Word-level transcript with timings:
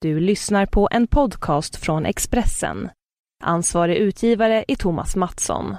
Du 0.00 0.20
lyssnar 0.20 0.66
på 0.66 0.88
en 0.92 1.06
podcast 1.06 1.76
från 1.76 2.06
Expressen. 2.06 2.90
Ansvarig 3.44 3.96
utgivare 3.96 4.64
är 4.68 4.76
Thomas 4.76 5.16
Mattsson. 5.16 5.76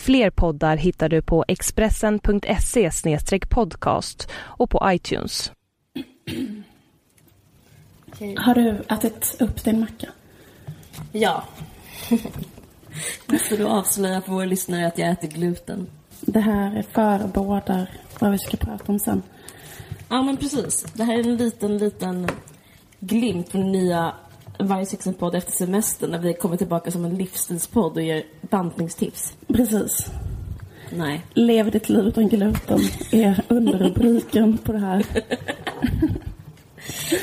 Fler 0.00 0.30
poddar 0.30 0.76
hittar 0.76 1.08
du 1.08 1.22
på 1.22 1.44
expressen.se 1.48 2.90
podcast 3.48 4.30
och 4.34 4.70
på 4.70 4.92
iTunes. 4.92 5.52
Har 8.36 8.54
du 8.54 8.82
ätit 8.88 9.36
upp 9.40 9.64
din 9.64 9.80
macka? 9.80 10.08
Ja. 11.12 11.44
Måste 13.26 13.56
du 13.56 13.64
avslöja 13.64 14.20
för 14.20 14.32
våra 14.32 14.44
lyssnare 14.44 14.86
att 14.86 14.98
jag 14.98 15.10
äter 15.10 15.28
gluten? 15.28 15.86
Det 16.20 16.40
här 16.40 16.84
förebådar 16.92 17.90
vad 18.18 18.30
vi 18.30 18.38
ska 18.38 18.56
prata 18.56 18.92
om 18.92 18.98
sen. 18.98 19.22
Ja, 20.08 20.22
men 20.22 20.36
precis. 20.36 20.82
Det 20.94 21.04
här 21.04 21.14
är 21.14 21.28
en 21.28 21.36
liten, 21.36 21.78
liten 21.78 22.28
glimt 23.02 23.48
från 23.48 23.72
nya 23.72 24.12
varje 24.58 25.12
podd 25.18 25.34
efter 25.34 25.52
semestern 25.52 26.10
när 26.10 26.18
vi 26.18 26.34
kommer 26.34 26.56
tillbaka 26.56 26.90
som 26.90 27.04
en 27.04 27.14
livsstilspodd 27.14 27.96
och 27.96 28.02
ger 28.02 28.22
bantningstips. 28.40 29.36
Precis. 29.46 30.06
Nej. 30.90 31.22
Lev 31.34 31.70
ditt 31.70 31.88
liv 31.88 32.06
utan 32.06 32.28
gluten 32.28 32.80
är 33.10 33.42
underrubriken 33.48 34.58
på 34.58 34.72
det 34.72 34.78
här. 34.78 35.06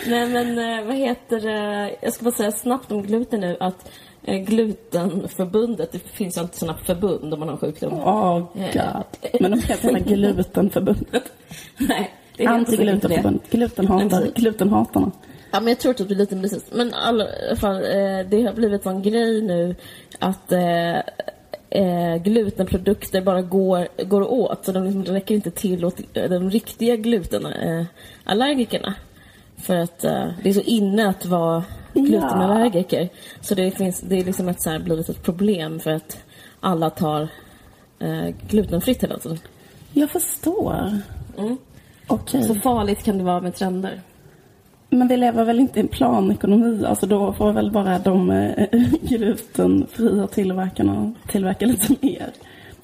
Nej 0.07 0.29
men 0.29 0.79
eh, 0.79 0.85
vad 0.85 0.95
heter 0.95 1.39
det? 1.39 1.95
Jag 2.01 2.13
ska 2.13 2.23
bara 2.23 2.35
säga 2.35 2.51
snabbt 2.51 2.91
om 2.91 3.03
gluten 3.03 3.39
nu 3.39 3.57
att 3.59 3.91
eh, 4.23 4.37
Glutenförbundet, 4.37 5.91
det 5.91 5.99
finns 5.99 6.37
ju 6.37 6.41
inte 6.41 6.57
sådana 6.57 6.77
förbund 6.77 7.33
om 7.33 7.39
man 7.39 7.49
har 7.49 7.57
sjukdom. 7.57 7.93
Åh, 7.93 8.37
oh, 8.37 8.45
god. 8.53 9.03
Men 9.41 9.51
de 9.51 9.59
heter 9.67 9.93
hela 9.93 9.99
Glutenförbundet. 9.99 11.31
Nej. 11.77 12.13
Anti-glutenförbundet. 12.37 13.51
Glutenhatare. 13.51 14.31
Glutenhatarna. 14.35 15.11
Ja, 15.51 15.59
men 15.59 15.67
jag 15.67 15.79
tror 15.79 15.91
att 15.91 15.97
det 15.97 16.05
blir 16.05 16.17
lite 16.17 16.35
mysigt. 16.35 16.73
Men 16.73 16.87
i 16.87 16.93
alla 16.93 17.25
fall, 17.55 17.75
eh, 17.75 18.19
det 18.29 18.41
har 18.45 18.53
blivit 18.53 18.85
en 18.85 19.01
grej 19.01 19.41
nu 19.41 19.75
att 20.19 20.51
eh, 20.51 20.97
eh, 21.69 22.15
glutenprodukter 22.23 23.21
bara 23.21 23.41
går, 23.41 23.87
går 24.03 24.31
åt. 24.31 24.65
Så 24.65 24.71
de 24.71 24.83
liksom 24.83 25.05
räcker 25.05 25.35
inte 25.35 25.51
till 25.51 25.85
åt 25.85 25.97
de 26.13 26.49
riktiga 26.49 26.95
glutenallergikerna. 26.95 28.93
För 29.57 29.75
att 29.75 30.03
eh, 30.03 30.27
det 30.43 30.49
är 30.49 30.53
så 30.53 30.61
inne 30.61 31.09
att 31.09 31.25
vara 31.25 31.63
glutenallergiker. 31.93 33.01
Ja. 33.01 33.07
Så 33.41 33.55
det, 33.55 33.71
finns, 33.71 34.01
det 34.01 34.15
är 34.15 34.25
liksom 34.25 34.47
ett, 34.49 34.61
så 34.61 34.69
här, 34.69 34.79
blivit 34.79 35.09
ett 35.09 35.23
problem 35.23 35.79
för 35.79 35.91
att 35.91 36.17
alla 36.59 36.89
tar 36.89 37.27
eh, 37.99 38.29
glutenfritt 38.49 39.03
hela 39.03 39.17
tiden. 39.17 39.39
Jag 39.93 40.09
förstår. 40.09 41.01
Mm. 41.37 41.57
Okay. 42.07 42.43
Så 42.43 42.55
farligt 42.55 43.03
kan 43.03 43.17
det 43.17 43.23
vara 43.23 43.41
med 43.41 43.55
trender. 43.55 44.01
Men 44.89 45.07
vi 45.07 45.17
lever 45.17 45.45
väl 45.45 45.59
inte 45.59 45.79
i 45.79 45.81
en 45.81 45.87
planekonomi? 45.87 46.85
Alltså 46.85 47.05
då 47.05 47.33
får 47.33 47.53
väl 47.53 47.71
bara 47.71 47.99
de 47.99 48.29
äh, 48.71 48.79
glutenfria 49.01 50.27
tillverkarna 50.27 51.13
tillverka 51.27 51.65
lite 51.65 51.95
mer? 52.01 52.29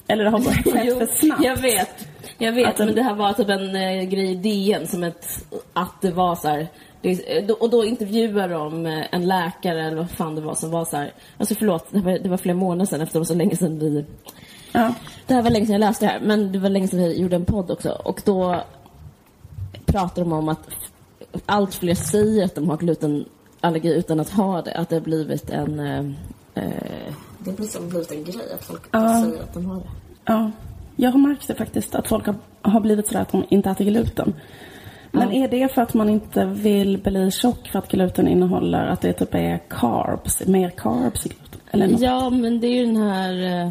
Eller 0.06 0.24
det 0.24 0.30
har 0.30 0.38
bara 0.38 0.54
skett 0.54 0.98
för 0.98 1.06
snabbt? 1.06 1.44
Jag 1.44 1.56
vet, 1.56 2.08
jag 2.38 2.52
vet. 2.52 2.68
Att 2.68 2.78
men 2.78 2.94
det 2.94 3.02
här 3.02 3.14
var 3.14 3.32
typ 3.32 3.48
en 3.48 3.76
äh, 3.76 4.02
grej 4.02 4.30
i 4.30 4.34
DN 4.34 4.86
som 4.86 5.04
ett, 5.04 5.46
att 5.72 6.00
det 6.00 6.10
var 6.10 6.34
så 6.34 6.48
här, 6.48 6.68
det, 7.02 7.50
och 7.50 7.70
då 7.70 7.84
intervjuar 7.84 8.48
de 8.48 8.86
äh, 8.86 9.04
en 9.10 9.26
läkare 9.26 9.86
eller 9.86 9.96
vad 9.96 10.10
fan 10.10 10.34
det 10.34 10.40
var 10.40 10.54
som 10.54 10.70
var 10.70 10.84
så 10.84 10.96
här, 10.96 11.12
alltså 11.38 11.54
förlåt, 11.54 11.86
det 11.90 12.00
var, 12.00 12.18
det 12.18 12.28
var 12.28 12.36
flera 12.36 12.56
månader 12.56 12.86
sedan 12.86 13.00
efter 13.00 13.14
det 13.14 13.20
var 13.20 13.24
så 13.24 13.34
länge 13.34 13.56
sedan 13.56 13.78
vi 13.78 14.04
Ja. 14.72 14.94
Det 15.26 15.34
här 15.34 15.42
var 15.42 15.50
länge 15.50 15.66
sedan 15.66 15.72
jag 15.72 15.80
läste 15.80 16.04
det 16.06 16.10
här, 16.10 16.20
men 16.20 16.52
det 16.52 16.58
var 16.58 16.68
länge 16.68 16.88
sedan 16.88 16.98
vi 16.98 17.20
gjorde 17.20 17.36
en 17.36 17.44
podd 17.44 17.70
också. 17.70 17.90
Och 17.90 18.22
då 18.24 18.62
pratar 19.86 20.22
de 20.22 20.32
om 20.32 20.48
att 20.48 20.68
allt 21.46 21.74
fler 21.74 21.94
säger 21.94 22.44
att 22.44 22.54
de 22.54 22.70
har 22.70 22.76
glutenallergi 22.76 23.94
utan 23.94 24.20
att 24.20 24.30
ha 24.30 24.62
det. 24.62 24.74
Att 24.74 24.88
det 24.88 24.96
har 24.96 25.00
blivit 25.00 25.50
en... 25.50 25.80
Eh, 25.80 25.98
eh 26.54 27.12
det 27.38 27.50
har 27.50 27.58
liksom 27.58 27.88
blivit 27.88 28.10
en 28.10 28.24
grej 28.24 28.52
att 28.54 28.64
folk 28.64 28.82
ja. 28.90 29.22
säger 29.24 29.42
att 29.42 29.54
de 29.54 29.66
har 29.66 29.76
det. 29.76 29.88
Ja, 30.24 30.50
jag 30.96 31.10
har 31.10 31.18
märkt 31.18 31.48
det 31.48 31.54
faktiskt 31.54 31.94
att 31.94 32.08
folk 32.08 32.26
har, 32.26 32.34
har 32.62 32.80
blivit 32.80 33.06
sådär 33.06 33.20
att 33.20 33.32
de 33.32 33.44
inte 33.48 33.70
äter 33.70 33.84
gluten. 33.84 34.34
Men 35.10 35.32
är 35.32 35.48
det 35.48 35.74
för 35.74 35.82
att 35.82 35.94
man 35.94 36.08
inte 36.08 36.44
vill 36.44 36.98
bli 36.98 37.30
tjock 37.30 37.68
för 37.68 37.78
att 37.78 37.88
gluten 37.88 38.28
innehåller 38.28 38.86
att 38.86 39.00
det 39.00 39.12
typ 39.12 39.34
är 39.34 39.58
carbs, 39.68 40.46
mer 40.46 40.70
carbs 40.70 41.26
i 41.26 41.28
gluten? 41.28 41.60
Eller 41.70 41.88
något? 41.88 42.00
Ja, 42.00 42.30
men 42.30 42.60
det 42.60 42.66
är 42.66 42.74
ju 42.74 42.86
den 42.86 42.96
här 42.96 43.62
eh, 43.66 43.70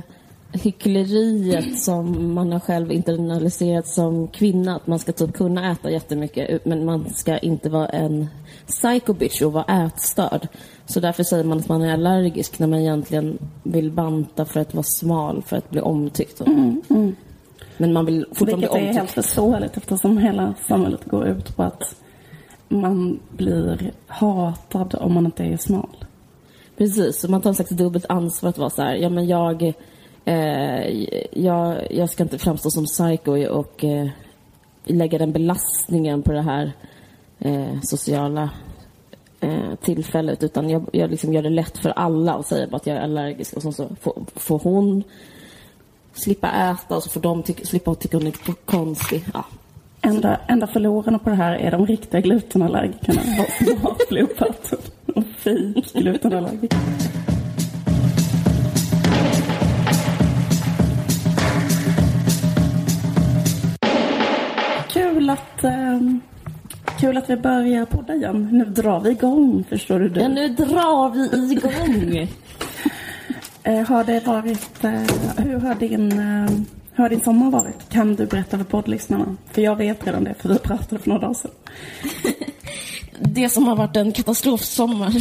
hyckleriet 0.64 1.80
som 1.80 2.34
man 2.34 2.52
har 2.52 2.60
själv 2.60 2.92
internaliserat 2.92 3.88
som 3.88 4.28
kvinna. 4.28 4.76
Att 4.76 4.88
man 4.88 5.00
ska 5.00 5.12
typ 5.12 5.34
kunna 5.34 5.72
äta 5.72 5.92
jättemycket 5.92 6.66
men 6.66 6.86
man 6.86 7.14
ska 7.14 7.38
inte 7.38 7.70
vara 7.70 7.88
en 7.88 8.28
psycho 8.68 9.14
bitch 9.14 9.42
och 9.42 9.54
vara 9.54 9.86
ätstörd. 9.86 10.48
Så 10.86 11.00
därför 11.00 11.24
säger 11.24 11.44
man 11.44 11.60
att 11.60 11.70
man 11.70 11.82
är 11.82 11.94
allergisk 11.94 12.60
när 12.60 12.68
man 12.68 12.80
egentligen 12.80 13.38
vill 13.64 13.92
banta 13.92 14.46
för 14.46 14.60
att 14.60 14.74
vara 14.74 14.86
smal, 15.00 15.44
för 15.46 15.58
att 15.58 15.70
bli 15.70 15.82
omtyckt. 15.82 16.42
Mm, 16.42 16.82
mm. 16.90 17.16
Men 17.78 17.94
man 17.94 18.06
vill 18.06 18.26
fortfarande 18.34 18.68
Vilket 18.74 18.90
är 18.90 18.94
helt 18.94 19.12
förståeligt 19.12 19.78
eftersom 19.78 20.18
hela 20.18 20.54
samhället 20.68 21.06
går 21.06 21.28
ut 21.28 21.56
på 21.56 21.64
att 21.64 21.96
man 22.68 23.20
blir 23.30 23.92
hatad 24.08 24.96
om 24.96 25.14
man 25.14 25.26
inte 25.26 25.44
är 25.44 25.58
smal. 25.58 26.06
Precis, 26.78 27.22
så 27.22 27.32
man 27.32 27.42
tar 27.42 27.50
en 27.50 27.56
slags 27.56 27.72
dubbelt 27.72 28.06
ansvar 28.10 28.50
att 28.50 28.58
vara 28.58 28.70
så 28.70 28.82
här, 28.82 28.96
ja 28.96 29.10
men 29.10 29.28
jag 29.28 29.74
eh, 30.26 31.04
jag, 31.32 31.88
jag 31.92 32.10
ska 32.10 32.24
inte 32.24 32.38
framstå 32.38 32.70
som 32.70 32.86
psycho 32.86 33.48
och 33.48 33.84
eh, 33.84 34.08
lägga 34.86 35.18
den 35.18 35.32
belastningen 35.32 36.22
på 36.22 36.32
det 36.32 36.42
här 36.42 36.72
eh, 37.40 37.82
sociala 37.84 38.50
eh, 39.40 39.76
tillfället 39.82 40.44
utan 40.44 40.70
jag, 40.70 40.90
jag 40.94 41.10
liksom 41.12 41.34
gör 41.34 41.42
det 41.42 41.50
lätt 41.50 41.78
för 41.78 41.90
alla 41.90 42.36
och 42.36 42.46
säger 42.46 42.68
bara 42.68 42.76
att 42.76 42.88
jag 42.88 42.98
är 42.98 43.02
allergisk 43.02 43.54
och 43.54 43.62
så, 43.62 43.72
så 43.72 43.88
får, 44.02 44.24
får 44.36 44.60
hon 44.60 45.04
slippa 46.14 46.52
äta 46.52 46.96
och 46.96 47.04
så 47.04 47.10
får 47.10 47.22
de 47.22 47.44
ty- 47.44 47.66
slippa 47.66 47.96
tycka 47.96 48.18
hon 48.18 48.28
är 48.28 48.32
konstig. 48.66 49.26
Ja. 49.34 49.46
Enda, 50.02 50.40
enda 50.48 50.68
förlorarna 50.68 51.20
på 51.20 51.30
det 51.30 51.36
här 51.36 51.54
är 51.54 51.72
de 51.72 51.88
riktiga 51.88 52.22
glutenallergikerna 52.22 53.22
som 53.66 53.82
har 53.82 54.10
blodplattor 54.10 54.80
och 55.16 55.24
fejk 55.38 55.94
glutenallergiker. 55.94 56.80
Kul 65.26 65.30
att, 65.30 65.64
eh, 65.64 66.00
kul 67.00 67.18
att 67.18 67.30
vi 67.30 67.38
börjar 67.38 67.86
podda 67.86 68.16
igen. 68.16 68.50
Nu 68.52 68.66
drar 68.66 69.00
vi 69.00 69.10
igång, 69.10 69.64
förstår 69.70 70.00
du. 70.00 70.22
Ja, 70.22 70.28
nu 70.28 70.48
drar 70.48 71.10
vi 71.10 71.52
igång. 71.52 72.30
eh, 73.64 73.88
har 73.88 74.04
det 74.04 74.28
varit, 74.28 74.84
eh, 74.84 75.02
hur 75.38 75.60
har 75.60 75.76
din, 75.76 76.12
eh, 76.12 76.50
hur 76.94 77.04
har 77.04 77.10
din 77.10 77.22
sommar 77.22 77.52
varit? 77.52 77.90
Kan 77.90 78.16
du 78.16 78.26
berätta 78.26 78.58
för 78.58 78.66
poddlyssnarna? 78.66 79.38
För 79.52 79.62
jag 79.62 79.76
vet 79.76 80.08
redan 80.08 80.24
det, 80.24 80.34
för 80.34 80.50
vi 80.50 80.60
pratade 80.60 81.02
för 81.02 81.10
några 81.10 81.22
dagar 81.22 81.34
sedan. 81.34 81.52
det 83.20 83.50
som 83.50 83.68
har 83.68 83.76
varit 83.76 83.96
en 83.96 84.12
katastrofsommar 84.12 85.12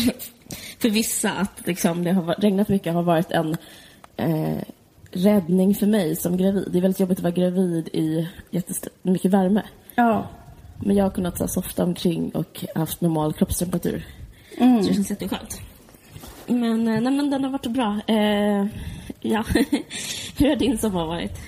för 0.79 0.91
vissa, 0.91 1.31
att 1.31 1.67
liksom, 1.67 2.05
det 2.05 2.13
har 2.13 2.35
regnat 2.35 2.69
mycket, 2.69 2.95
har 2.95 3.03
varit 3.03 3.31
en 3.31 3.57
eh, 4.17 4.63
räddning 5.11 5.75
för 5.75 5.87
mig 5.87 6.17
som 6.17 6.37
gravid. 6.37 6.69
Det 6.73 6.79
är 6.79 6.83
väldigt 6.83 7.01
jobbigt 7.01 7.19
att 7.19 7.25
vara 7.25 7.35
gravid 7.35 7.89
i 7.89 8.29
jättemycket 8.51 9.31
värme. 9.31 9.63
Ja. 9.95 10.27
Men 10.79 10.97
jag 10.97 11.05
har 11.05 11.11
kunnat 11.11 11.39
så 11.39 11.49
softa 11.49 11.85
omkring 11.85 12.31
och 12.31 12.65
haft 12.75 13.01
normal 13.01 13.33
kroppstemperatur. 13.33 14.07
Mm. 14.59 14.83
Så 14.83 14.89
det 14.89 14.95
känns 14.95 15.11
jätteskönt. 15.11 15.61
Men, 16.47 16.89
eh, 16.89 17.01
nej, 17.01 17.13
men 17.13 17.31
den 17.31 17.45
har 17.45 17.51
varit 17.51 17.67
bra. 17.67 18.01
Eh, 18.07 18.67
ja. 19.21 19.45
Hur 20.39 20.49
har 20.49 20.57
din 20.57 20.79
sommar 20.79 21.07
varit? 21.07 21.39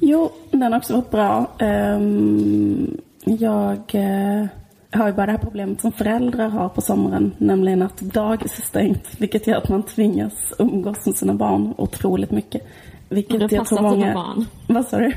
Jo, 0.00 0.32
den 0.50 0.72
har 0.72 0.78
också 0.78 0.94
varit 0.94 1.10
bra. 1.10 1.50
Um, 1.60 3.00
jag 3.24 3.94
uh, 3.94 4.46
har 4.90 5.06
ju 5.06 5.12
bara 5.12 5.26
det 5.26 5.32
här 5.32 5.38
problemet 5.38 5.80
som 5.80 5.92
föräldrar 5.92 6.48
har 6.48 6.68
på 6.68 6.80
sommaren, 6.80 7.34
nämligen 7.38 7.82
att 7.82 8.00
dagis 8.00 8.58
är 8.58 8.62
stängt, 8.62 9.08
vilket 9.18 9.46
gör 9.46 9.56
att 9.56 9.68
man 9.68 9.82
tvingas 9.82 10.52
umgås 10.58 11.06
med 11.06 11.16
sina 11.16 11.34
barn 11.34 11.74
otroligt 11.76 12.30
mycket. 12.30 12.62
Vilket 13.08 13.40
har 13.40 13.48
passat 13.48 13.82
många... 13.82 14.34
Vad 14.66 14.84
sa 14.84 14.98
du? 14.98 15.12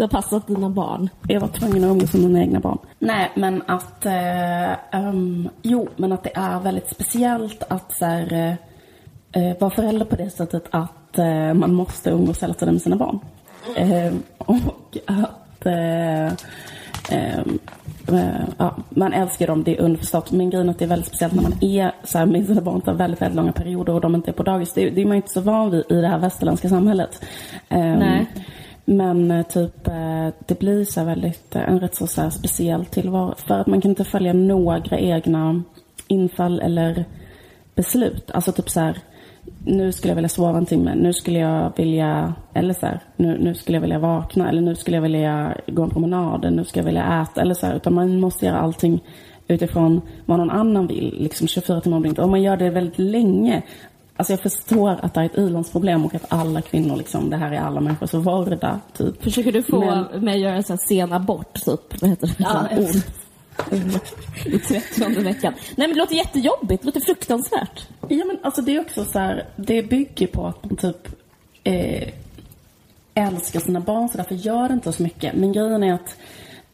Du 0.00 0.04
har 0.04 0.08
passat 0.08 0.46
dina 0.46 0.70
barn. 0.70 1.08
Jag 1.28 1.40
var 1.40 1.48
tvungen 1.48 1.84
att 1.84 1.90
umgås 1.90 2.12
med 2.12 2.22
mina 2.22 2.40
egna 2.40 2.60
barn. 2.60 2.78
Nej, 2.98 3.30
men 3.34 3.62
att... 3.66 4.06
Eh, 4.06 5.00
um, 5.08 5.48
jo, 5.62 5.88
men 5.96 6.12
att 6.12 6.22
det 6.22 6.30
är 6.34 6.60
väldigt 6.60 6.90
speciellt 6.90 7.62
att 7.68 7.92
så 7.92 8.04
här, 8.04 8.32
eh, 8.32 8.52
eh, 9.42 9.58
vara 9.60 9.70
förälder 9.70 10.06
på 10.06 10.16
det 10.16 10.30
sättet 10.30 10.64
att 10.70 11.18
eh, 11.18 11.54
man 11.54 11.74
måste 11.74 12.10
umgås 12.10 12.42
hela 12.42 12.54
tiden 12.54 12.74
med 12.74 12.82
sina 12.82 12.96
barn. 12.96 13.18
Eh, 13.76 14.12
och 14.38 14.98
att... 15.06 15.66
Eh, 15.66 16.32
ja, 18.58 18.76
man 18.90 19.12
älskar 19.12 19.46
dem, 19.46 19.64
det 19.64 19.76
är 19.76 19.80
underförstått. 19.80 20.32
Men 20.32 20.50
grejen 20.50 20.68
är 20.68 20.72
att 20.72 20.78
det 20.78 20.84
är 20.84 20.88
väldigt 20.88 21.08
speciellt 21.08 21.34
när 21.34 21.42
man 21.42 21.64
är 21.64 21.92
så 22.04 22.18
här, 22.18 22.26
med 22.26 22.46
sina 22.46 22.60
barn 22.60 22.80
tar 22.80 22.94
väldigt, 22.94 23.22
väldigt 23.22 23.36
långa 23.36 23.52
perioder 23.52 23.92
och 23.92 24.00
de 24.00 24.14
inte 24.14 24.30
är 24.30 24.32
på 24.32 24.42
dagis. 24.42 24.72
Det, 24.72 24.90
det 24.90 25.00
är 25.00 25.06
man 25.06 25.16
inte 25.16 25.32
så 25.32 25.40
van 25.40 25.70
vid 25.70 25.84
i 25.88 25.94
det 25.94 26.08
här 26.08 26.18
västerländska 26.18 26.68
samhället. 26.68 27.24
Nej. 27.68 28.26
Men 28.84 29.30
eh, 29.30 29.46
typ, 29.46 29.88
eh, 29.88 30.28
det 30.46 30.58
blir 30.58 30.84
så 30.84 31.04
väldigt, 31.04 31.56
eh, 31.56 31.68
en 31.68 31.80
rätt 31.80 31.94
så, 31.94 32.06
så 32.06 32.30
speciell 32.30 32.86
tillvaro. 32.86 33.34
För 33.36 33.58
att 33.58 33.66
man 33.66 33.80
kan 33.80 33.90
inte 33.90 34.04
följa 34.04 34.32
några 34.32 34.98
egna 34.98 35.62
infall 36.08 36.60
eller 36.60 37.04
beslut. 37.74 38.30
Alltså 38.30 38.52
typ 38.52 38.70
så 38.70 38.80
här, 38.80 38.98
nu 39.64 39.92
skulle 39.92 40.10
jag 40.10 40.16
vilja 40.16 40.28
sova 40.28 40.58
en 40.58 40.66
timme, 40.66 40.94
nu 40.94 41.12
skulle 41.12 41.38
jag 41.38 41.72
vilja, 41.76 42.34
eller 42.54 42.74
så 42.74 42.86
här, 42.86 43.00
nu, 43.16 43.38
nu 43.38 43.54
skulle 43.54 43.76
jag 43.76 43.82
vilja 43.82 43.98
vakna, 43.98 44.48
eller 44.48 44.62
nu 44.62 44.74
skulle 44.74 44.96
jag 44.96 45.02
vilja 45.02 45.56
gå 45.66 45.82
en 45.82 45.90
promenad, 45.90 46.44
Eller 46.44 46.56
nu 46.56 46.64
skulle 46.64 46.80
jag 46.80 46.86
vilja 46.86 47.22
äta, 47.22 47.40
eller 47.40 47.54
så 47.54 47.66
här, 47.66 47.76
utan 47.76 47.94
man 47.94 48.20
måste 48.20 48.46
göra 48.46 48.58
allting 48.58 49.00
utifrån 49.48 50.00
vad 50.26 50.38
någon 50.38 50.50
annan 50.50 50.86
vill, 50.86 51.16
liksom 51.18 51.48
24 51.48 51.80
timmar 51.80 51.96
om 51.96 52.02
dygnet. 52.02 52.18
Om 52.18 52.30
man 52.30 52.42
gör 52.42 52.56
det 52.56 52.70
väldigt 52.70 52.98
länge, 52.98 53.62
Alltså 54.20 54.32
jag 54.32 54.40
förstår 54.40 54.90
att 55.02 55.14
det 55.14 55.20
är 55.20 55.24
ett 55.24 55.38
i-landsproblem 55.38 56.04
och 56.04 56.14
att 56.14 56.24
alla 56.28 56.62
kvinnor 56.62 56.96
liksom, 56.96 57.30
det 57.30 57.36
här 57.36 57.52
är 57.52 57.60
alla 57.60 57.80
människors 57.80 58.14
vardag. 58.14 58.78
Typ. 58.96 59.22
Försöker 59.22 59.52
du 59.52 59.62
få 59.62 59.80
Men... 59.80 60.24
mig 60.24 60.34
att 60.34 60.40
göra 60.40 60.54
en 60.54 60.62
sån 60.62 60.78
här 60.80 60.88
sen 60.88 61.12
abort, 61.12 61.64
typ? 61.64 62.00
Vad 62.00 62.10
heter 62.10 62.26
det? 62.26 62.34
Ja, 62.38 62.68
I 64.46 64.58
trettionde 64.58 65.20
veckan. 65.20 65.52
Nej 65.76 65.88
men 65.88 65.90
det 65.90 66.00
låter 66.00 66.14
jättejobbigt, 66.14 66.82
det 66.82 66.86
låter 66.86 67.00
fruktansvärt. 67.00 67.88
Ja 68.08 68.24
men 68.24 68.38
alltså 68.42 68.62
det 68.62 68.76
är 68.76 68.80
också 68.80 69.04
så 69.04 69.18
här, 69.18 69.46
det 69.56 69.82
bygger 69.82 70.26
på 70.26 70.46
att 70.46 70.64
man 70.64 70.76
typ 70.76 71.08
eh, 71.64 72.08
älskar 73.14 73.60
sina 73.60 73.80
barn 73.80 74.08
så 74.08 74.16
därför 74.16 74.34
gör 74.34 74.68
det 74.68 74.74
inte 74.74 74.92
så 74.92 75.02
mycket. 75.02 75.34
Men 75.34 75.52
grejen 75.52 75.82
är 75.82 75.94
att 75.94 76.16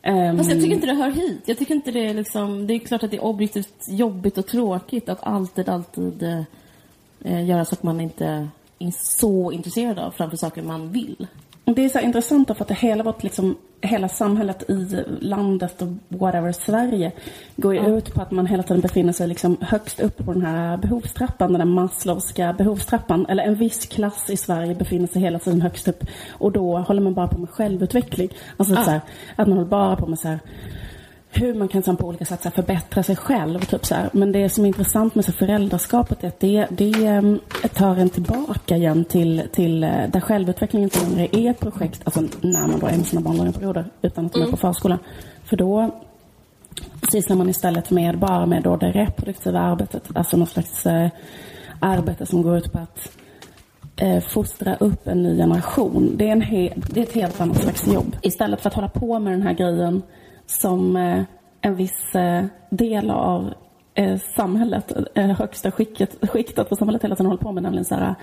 Um... 0.08 0.36
Fast 0.38 0.50
jag 0.50 0.60
tycker 0.60 0.74
inte 0.74 0.86
det 0.86 0.94
hör 0.94 1.10
hit. 1.10 1.42
Jag 1.46 1.58
tycker 1.58 1.74
inte 1.74 1.90
det 1.90 2.06
är 2.06 2.14
liksom... 2.14 2.66
Det 2.66 2.74
är 2.74 2.78
klart 2.78 3.02
att 3.02 3.10
det 3.10 3.16
är 3.16 3.24
objektivt 3.24 3.84
jobbigt 3.88 4.38
och 4.38 4.46
tråkigt 4.46 5.08
att 5.08 5.22
alltid, 5.22 5.68
alltid 5.68 6.22
eh, 6.22 6.42
göra 7.30 7.64
saker 7.64 7.84
man 7.86 8.00
inte 8.00 8.48
är 8.78 8.92
så 9.02 9.52
intresserad 9.52 9.98
av 9.98 10.10
framför 10.10 10.36
saker 10.36 10.62
man 10.62 10.92
vill. 10.92 11.26
Det 11.74 11.84
är 11.84 11.88
så 11.88 12.00
intressant 12.00 12.48
för 12.48 12.64
att 12.64 12.70
hela 12.70 13.04
vårt, 13.04 13.22
liksom, 13.22 13.56
hela 13.80 14.08
samhället 14.08 14.70
i 14.70 15.04
landet 15.20 15.82
och 15.82 15.88
whatever, 16.08 16.52
Sverige, 16.52 17.12
går 17.56 17.74
ju 17.74 17.80
ja. 17.80 17.86
ut 17.88 18.14
på 18.14 18.22
att 18.22 18.30
man 18.30 18.46
hela 18.46 18.62
tiden 18.62 18.80
befinner 18.80 19.12
sig 19.12 19.28
liksom 19.28 19.56
högst 19.60 20.00
upp 20.00 20.24
på 20.24 20.32
den 20.32 20.42
här 20.42 20.76
behovstrappan, 20.76 21.52
den 21.52 21.58
där 21.58 21.66
Maslowska 21.74 22.52
behovstrappan. 22.52 23.26
Eller 23.26 23.44
en 23.44 23.54
viss 23.54 23.86
klass 23.86 24.30
i 24.30 24.36
Sverige 24.36 24.74
befinner 24.74 25.06
sig 25.06 25.22
hela 25.22 25.38
tiden 25.38 25.62
högst 25.62 25.88
upp. 25.88 26.04
Och 26.30 26.52
då 26.52 26.78
håller 26.78 27.00
man 27.00 27.14
bara 27.14 27.28
på 27.28 27.38
med 27.38 27.50
självutveckling. 27.50 28.28
Alltså 28.56 28.74
ja. 28.74 28.84
så 28.84 28.90
här, 28.90 29.00
att 29.36 29.48
man 29.48 29.56
håller 29.56 29.70
bara 29.70 29.96
på 29.96 30.06
med 30.06 30.18
så 30.18 30.28
här, 30.28 30.38
hur 31.30 31.54
man 31.54 31.68
kan 31.68 31.96
på 31.96 32.08
olika 32.08 32.24
sätt 32.24 32.54
förbättra 32.54 33.02
sig 33.02 33.16
själv. 33.16 33.60
Typ 33.60 33.86
så 33.86 33.94
här. 33.94 34.10
Men 34.12 34.32
det 34.32 34.48
som 34.48 34.64
är 34.64 34.68
intressant 34.68 35.14
med 35.14 35.24
så 35.24 35.32
föräldraskapet 35.32 36.24
är 36.24 36.28
att 36.28 36.40
det, 36.40 36.66
det 36.70 37.06
ehm, 37.06 37.40
tar 37.74 37.96
en 37.96 38.10
tillbaka 38.10 38.76
igen 38.76 39.04
till, 39.04 39.42
till 39.52 39.84
eh, 39.84 39.90
där 40.08 40.20
självutvecklingen 40.20 40.84
inte 40.84 41.08
längre 41.08 41.36
är 41.36 41.50
ett 41.50 41.60
projekt, 41.60 42.00
alltså 42.04 42.20
när 42.40 42.66
man 42.66 42.80
då 42.80 42.86
är 42.86 42.96
med 42.96 43.06
sina 43.06 43.20
barn 43.22 43.36
långa 43.36 43.52
perioder, 43.52 43.84
utan 44.02 44.26
att 44.26 44.32
de 44.32 44.38
är 44.38 44.44
på 44.44 44.48
mm. 44.48 44.58
förskolan. 44.58 44.98
För 45.44 45.56
då 45.56 45.90
sysslar 47.12 47.36
man 47.36 47.48
istället 47.48 47.90
med 47.90 48.18
bara 48.18 48.46
med 48.46 48.62
då 48.62 48.76
det 48.76 48.92
reproduktiva 48.92 49.60
arbetet, 49.60 50.02
alltså 50.14 50.36
något 50.36 50.48
slags 50.48 50.86
eh, 50.86 51.08
arbete 51.80 52.26
som 52.26 52.42
går 52.42 52.58
ut 52.58 52.72
på 52.72 52.78
att 52.78 53.10
eh, 53.96 54.20
fostra 54.20 54.76
upp 54.76 55.06
en 55.06 55.22
ny 55.22 55.36
generation. 55.36 56.16
Det 56.16 56.28
är, 56.28 56.32
en 56.32 56.72
det 56.90 57.00
är 57.00 57.04
ett 57.04 57.12
helt 57.12 57.40
annat 57.40 57.62
slags 57.62 57.86
jobb. 57.86 58.16
Istället 58.22 58.60
för 58.60 58.68
att 58.68 58.74
hålla 58.74 58.88
på 58.88 59.18
med 59.18 59.32
den 59.32 59.42
här 59.42 59.52
grejen 59.52 60.02
som 60.46 60.96
eh, 60.96 61.22
en 61.60 61.76
viss 61.76 62.14
eh, 62.14 62.44
del 62.70 63.10
av 63.10 63.54
eh, 63.94 64.18
samhället, 64.36 64.92
högsta 65.14 65.70
skiktet, 65.70 66.30
skiktet 66.30 66.68
på 66.68 66.76
samhället 66.76 67.04
hela 67.04 67.16
tiden 67.16 67.26
håller 67.26 67.42
på 67.42 67.52
med. 67.52 67.62
Nämligen 67.62 67.84
så 67.84 67.94
här, 67.94 68.14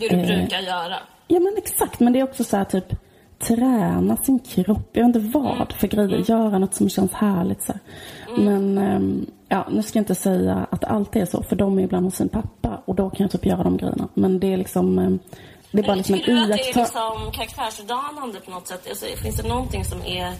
det 0.00 0.08
du 0.08 0.16
brukar 0.16 0.60
göra. 0.60 0.96
Ja 1.28 1.40
men 1.40 1.54
exakt, 1.56 2.00
men 2.00 2.12
det 2.12 2.18
är 2.18 2.24
också 2.24 2.44
så 2.44 2.56
här 2.56 2.64
typ 2.64 2.94
träna 3.38 4.16
sin 4.16 4.38
kropp. 4.38 4.88
Jag 4.92 5.06
vet 5.06 5.16
inte 5.16 5.38
vad 5.38 5.54
mm. 5.54 5.66
för 5.66 5.86
grejer. 5.88 6.08
Mm. 6.08 6.24
Göra 6.28 6.58
något 6.58 6.74
som 6.74 6.88
känns 6.88 7.12
härligt. 7.12 7.62
Så 7.62 7.72
mm. 8.28 8.44
Men 8.44 8.78
ehm, 8.78 9.26
ja, 9.48 9.66
nu 9.70 9.82
ska 9.82 9.98
jag 9.98 10.00
inte 10.00 10.14
säga 10.14 10.66
att 10.70 10.84
alltid 10.84 11.22
är 11.22 11.26
så. 11.26 11.42
För 11.42 11.56
de 11.56 11.78
är 11.78 11.82
ibland 11.82 12.04
hos 12.04 12.14
sin 12.14 12.28
pappa 12.28 12.82
och 12.84 12.94
då 12.94 13.10
kan 13.10 13.24
jag 13.24 13.30
typ 13.30 13.46
göra 13.46 13.62
de 13.62 13.76
grejerna. 13.76 14.08
Men 14.14 14.40
det 14.40 14.52
är 14.52 14.56
liksom 14.56 14.98
ehm, 14.98 15.18
det 15.70 15.78
är 15.78 15.86
bara 15.86 15.94
liksom 15.94 16.14
en 16.14 16.20
iakttagelse. 16.20 16.64
Tycker 16.64 16.80
du 16.80 16.82
att 16.82 16.94
det 16.94 17.00
är 17.00 17.14
liksom 17.14 17.32
karaktärsdanande 17.32 18.40
på 18.40 18.50
något 18.50 18.66
sätt? 18.66 18.86
Alltså, 18.88 19.06
finns 19.22 19.36
det 19.36 19.48
någonting 19.48 19.84
som 19.84 20.02
är 20.02 20.32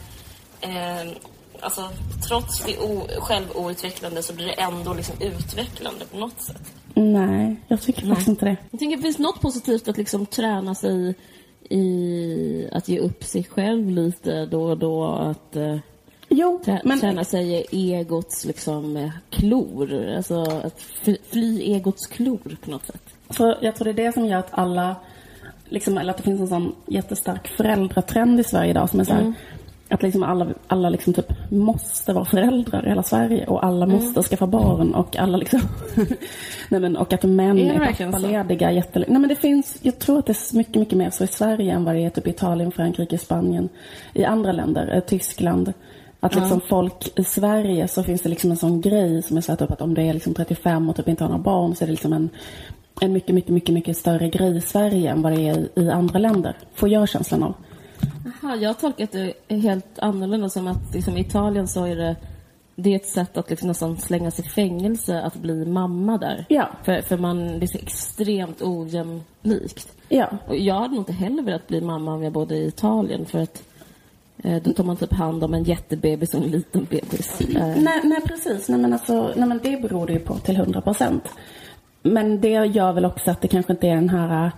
eh, 0.70 1.12
alltså, 1.60 1.88
trots 2.28 2.64
det 2.64 2.76
självoutvecklande 3.20 4.22
så 4.22 4.32
blir 4.32 4.46
det 4.46 4.52
ändå 4.52 4.94
liksom 4.94 5.16
utvecklande 5.20 6.04
på 6.04 6.16
något 6.16 6.40
sätt. 6.40 6.72
Nej, 6.94 7.56
jag 7.68 7.82
tycker 7.82 8.02
Nej. 8.02 8.08
faktiskt 8.08 8.28
inte 8.28 8.44
det. 8.44 8.56
Jag 8.70 8.80
tänker, 8.80 8.98
finns 8.98 9.18
något 9.18 9.40
positivt 9.40 9.88
att 9.88 9.96
liksom 9.96 10.26
träna 10.26 10.74
sig 10.74 11.14
i 11.70 12.68
att 12.72 12.88
ge 12.88 12.98
upp 12.98 13.24
sig 13.24 13.44
själv 13.44 13.90
lite 13.90 14.46
då 14.46 14.62
och 14.62 14.78
då? 14.78 15.04
Att 15.04 15.56
eh, 15.56 15.78
jo, 16.28 16.60
trä 16.64 16.80
men... 16.84 17.00
träna 17.00 17.24
sig 17.24 17.66
i 17.70 17.94
egots 17.94 18.44
liksom, 18.44 18.96
eh, 18.96 19.10
klor? 19.30 20.14
Alltså 20.16 20.40
att 20.40 20.80
fly 21.30 21.60
egots 21.62 22.06
klor 22.06 22.56
på 22.64 22.70
något 22.70 22.86
sätt. 22.86 23.02
Så 23.30 23.56
jag 23.60 23.74
tror 23.74 23.84
det 23.84 24.02
är 24.02 24.06
det 24.06 24.12
som 24.12 24.26
gör 24.26 24.38
att 24.38 24.58
alla, 24.58 24.96
liksom, 25.64 25.98
eller 25.98 26.10
att 26.10 26.16
det 26.16 26.22
finns 26.22 26.40
en 26.40 26.48
sån 26.48 26.74
jättestark 26.86 27.48
föräldratrend 27.48 28.40
i 28.40 28.44
Sverige 28.44 28.70
idag 28.70 28.90
som 28.90 29.00
är 29.00 29.04
så 29.04 29.12
här, 29.12 29.20
mm 29.20 29.34
att 29.90 30.02
liksom 30.02 30.22
alla, 30.22 30.46
alla 30.66 30.90
liksom 30.90 31.12
typ 31.12 31.32
måste 31.50 32.12
vara 32.12 32.24
föräldrar 32.24 32.86
i 32.86 32.88
hela 32.88 33.02
Sverige 33.02 33.46
och 33.46 33.64
alla 33.64 33.86
mm. 33.86 33.96
måste 33.96 34.22
skaffa 34.22 34.46
barn 34.46 34.94
och 34.94 35.16
alla 35.16 35.36
liksom 35.36 35.60
Nej 36.68 36.80
men 36.80 36.96
och 36.96 37.12
att 37.12 37.22
män 37.22 37.58
är, 37.58 37.80
är 37.80 37.92
pappalediga 37.92 38.72
jättelänge. 38.72 39.12
Nej 39.12 39.20
men 39.20 39.28
det 39.28 39.36
finns, 39.36 39.78
jag 39.82 39.98
tror 39.98 40.18
att 40.18 40.26
det 40.26 40.32
är 40.32 40.56
mycket, 40.56 40.74
mycket 40.74 40.98
mer 40.98 41.10
så 41.10 41.24
i 41.24 41.26
Sverige 41.26 41.72
än 41.72 41.84
vad 41.84 41.94
det 41.94 42.00
är 42.00 42.10
typ 42.10 42.26
i 42.26 42.30
Italien, 42.30 42.72
Frankrike, 42.72 43.18
Spanien, 43.18 43.68
i 44.14 44.24
andra 44.24 44.52
länder, 44.52 44.94
eh, 44.94 45.00
Tyskland. 45.00 45.72
Att 46.20 46.34
liksom 46.34 46.60
ja. 46.62 46.68
folk 46.68 47.18
i 47.18 47.24
Sverige 47.24 47.88
så 47.88 48.02
finns 48.02 48.22
det 48.22 48.28
liksom 48.28 48.50
en 48.50 48.56
sån 48.56 48.80
grej 48.80 49.22
som 49.22 49.36
är 49.36 49.40
så 49.40 49.52
att, 49.52 49.58
typ 49.58 49.70
att 49.70 49.80
om 49.80 49.94
det 49.94 50.02
är 50.02 50.14
liksom 50.14 50.34
35 50.34 50.88
och 50.88 50.96
typ 50.96 51.08
inte 51.08 51.24
har 51.24 51.28
några 51.28 51.42
barn 51.42 51.74
så 51.74 51.84
är 51.84 51.86
det 51.86 51.92
liksom 51.92 52.12
en, 52.12 52.30
en 53.00 53.12
mycket, 53.12 53.34
mycket, 53.34 53.50
mycket, 53.50 53.74
mycket 53.74 53.96
större 53.96 54.28
grej 54.28 54.56
i 54.56 54.60
Sverige 54.60 55.10
än 55.10 55.22
vad 55.22 55.32
det 55.32 55.48
är 55.48 55.56
i, 55.58 55.70
i 55.74 55.90
andra 55.90 56.18
länder. 56.18 56.56
Får 56.74 56.88
jag 56.88 57.08
känslan 57.08 57.42
av. 57.42 57.54
Aha, 58.26 58.56
jag 58.56 58.68
har 58.68 58.74
tolkat 58.74 59.12
det 59.12 59.34
helt 59.48 59.98
annorlunda 59.98 60.48
som 60.48 60.66
att 60.66 60.94
liksom, 60.94 61.16
i 61.16 61.20
Italien 61.20 61.68
så 61.68 61.84
är 61.84 61.96
det 61.96 62.16
det 62.76 62.92
är 62.92 62.96
ett 62.96 63.08
sätt 63.08 63.36
att 63.36 63.50
liksom 63.50 63.68
nästan 63.68 63.96
slänga 63.96 64.30
sig 64.30 64.44
i 64.44 64.48
fängelse 64.48 65.20
att 65.20 65.34
bli 65.34 65.66
mamma 65.66 66.18
där. 66.18 66.44
Ja. 66.48 66.68
För, 66.84 67.02
för 67.02 67.16
man, 67.16 67.58
det 67.58 67.64
är 67.64 67.66
så 67.66 67.78
extremt 67.78 68.62
ojämlikt. 68.62 69.92
Ja. 70.08 70.30
Och 70.48 70.56
jag 70.56 70.74
hade 70.74 70.94
nog 70.94 71.00
inte 71.00 71.12
heller 71.12 71.42
velat 71.42 71.68
bli 71.68 71.80
mamma 71.80 72.14
om 72.14 72.22
jag 72.22 72.32
bodde 72.32 72.56
i 72.56 72.66
Italien 72.66 73.26
för 73.26 73.38
att 73.38 73.62
eh, 74.42 74.62
då 74.62 74.72
tar 74.72 74.84
man 74.84 74.96
typ 74.96 75.12
hand 75.12 75.44
om 75.44 75.54
en 75.54 75.64
jättebebis 75.64 76.34
och 76.34 76.42
en 76.42 76.50
liten 76.50 76.86
bebis. 76.90 77.40
Eh. 77.40 77.76
Nej, 77.76 78.00
nej, 78.04 78.20
precis. 78.26 78.68
Nej, 78.68 78.78
men 78.80 78.92
alltså, 78.92 79.32
nej, 79.36 79.48
men 79.48 79.60
det 79.62 79.82
beror 79.82 80.06
det 80.06 80.12
ju 80.12 80.18
på 80.18 80.34
till 80.34 80.56
hundra 80.56 80.80
procent. 80.80 81.28
Men 82.02 82.40
det 82.40 82.48
gör 82.48 82.92
väl 82.92 83.04
också 83.04 83.30
att 83.30 83.40
det 83.40 83.48
kanske 83.48 83.72
inte 83.72 83.88
är 83.88 83.94
den 83.94 84.10
här 84.10 84.52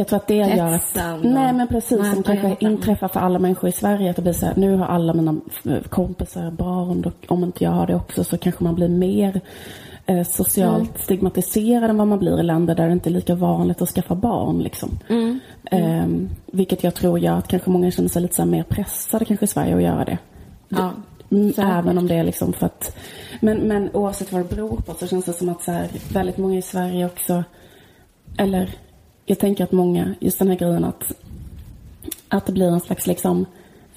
jag 0.00 0.06
tror 0.08 0.16
att 0.16 0.26
det 0.26 0.34
gör 0.34 0.74
att... 0.74 0.94
Nej, 1.22 1.52
men 1.52 1.68
precis. 1.68 1.98
Nej, 1.98 2.14
som 2.14 2.22
kanske 2.22 2.56
inträffar 2.60 3.08
för 3.08 3.20
alla 3.20 3.38
människor 3.38 3.68
i 3.68 3.72
Sverige. 3.72 4.10
Att 4.10 4.16
det 4.16 4.22
blir 4.22 4.32
så 4.32 4.46
här, 4.46 4.54
nu 4.56 4.76
har 4.76 4.86
alla 4.86 5.14
mina 5.14 5.40
kompisar 5.88 6.50
barn. 6.50 7.04
Och 7.04 7.32
om 7.32 7.44
inte 7.44 7.64
jag 7.64 7.70
har 7.70 7.86
det 7.86 7.94
också 7.94 8.24
så 8.24 8.38
kanske 8.38 8.64
man 8.64 8.74
blir 8.74 8.88
mer 8.88 9.40
eh, 10.06 10.22
socialt 10.22 10.88
mm. 10.88 11.02
stigmatiserad 11.02 11.90
än 11.90 11.96
vad 11.96 12.08
man 12.08 12.18
blir 12.18 12.40
i 12.40 12.42
länder 12.42 12.74
där 12.74 12.86
det 12.86 12.92
inte 12.92 13.08
är 13.08 13.12
lika 13.12 13.34
vanligt 13.34 13.82
att 13.82 13.88
skaffa 13.88 14.14
barn. 14.14 14.58
Liksom. 14.58 14.98
Mm. 15.08 15.40
Mm. 15.64 16.00
Eh, 16.00 16.30
vilket 16.52 16.84
jag 16.84 16.94
tror 16.94 17.18
gör 17.18 17.34
att 17.34 17.48
kanske 17.48 17.70
många 17.70 17.90
känner 17.90 18.08
sig 18.08 18.22
lite 18.22 18.34
så 18.34 18.44
mer 18.44 18.62
pressade 18.62 19.24
kanske 19.24 19.44
i 19.44 19.48
Sverige 19.48 19.76
att 19.76 19.82
göra 19.82 20.04
det. 20.04 20.18
Ja. 20.68 20.92
Mm, 21.30 21.52
även 21.58 21.98
om 21.98 22.06
det 22.06 22.14
är 22.14 22.24
liksom 22.24 22.52
för 22.52 22.66
att... 22.66 22.96
Men, 23.40 23.58
men 23.58 23.90
oavsett 23.92 24.32
vad 24.32 24.40
det 24.40 24.56
beror 24.56 24.76
på 24.76 24.94
så 24.94 25.06
känns 25.06 25.24
det 25.24 25.32
som 25.32 25.48
att 25.48 25.62
så 25.62 25.72
här, 25.72 25.88
väldigt 26.12 26.38
många 26.38 26.58
i 26.58 26.62
Sverige 26.62 27.06
också, 27.06 27.44
eller 28.38 28.70
jag 29.30 29.38
tänker 29.38 29.64
att 29.64 29.72
många, 29.72 30.14
just 30.20 30.38
den 30.38 30.48
här 30.48 30.56
grejen 30.56 30.84
att, 30.84 31.12
att 32.28 32.46
det 32.46 32.52
blir 32.52 32.68
en 32.68 32.80
slags 32.80 33.06
liksom 33.06 33.46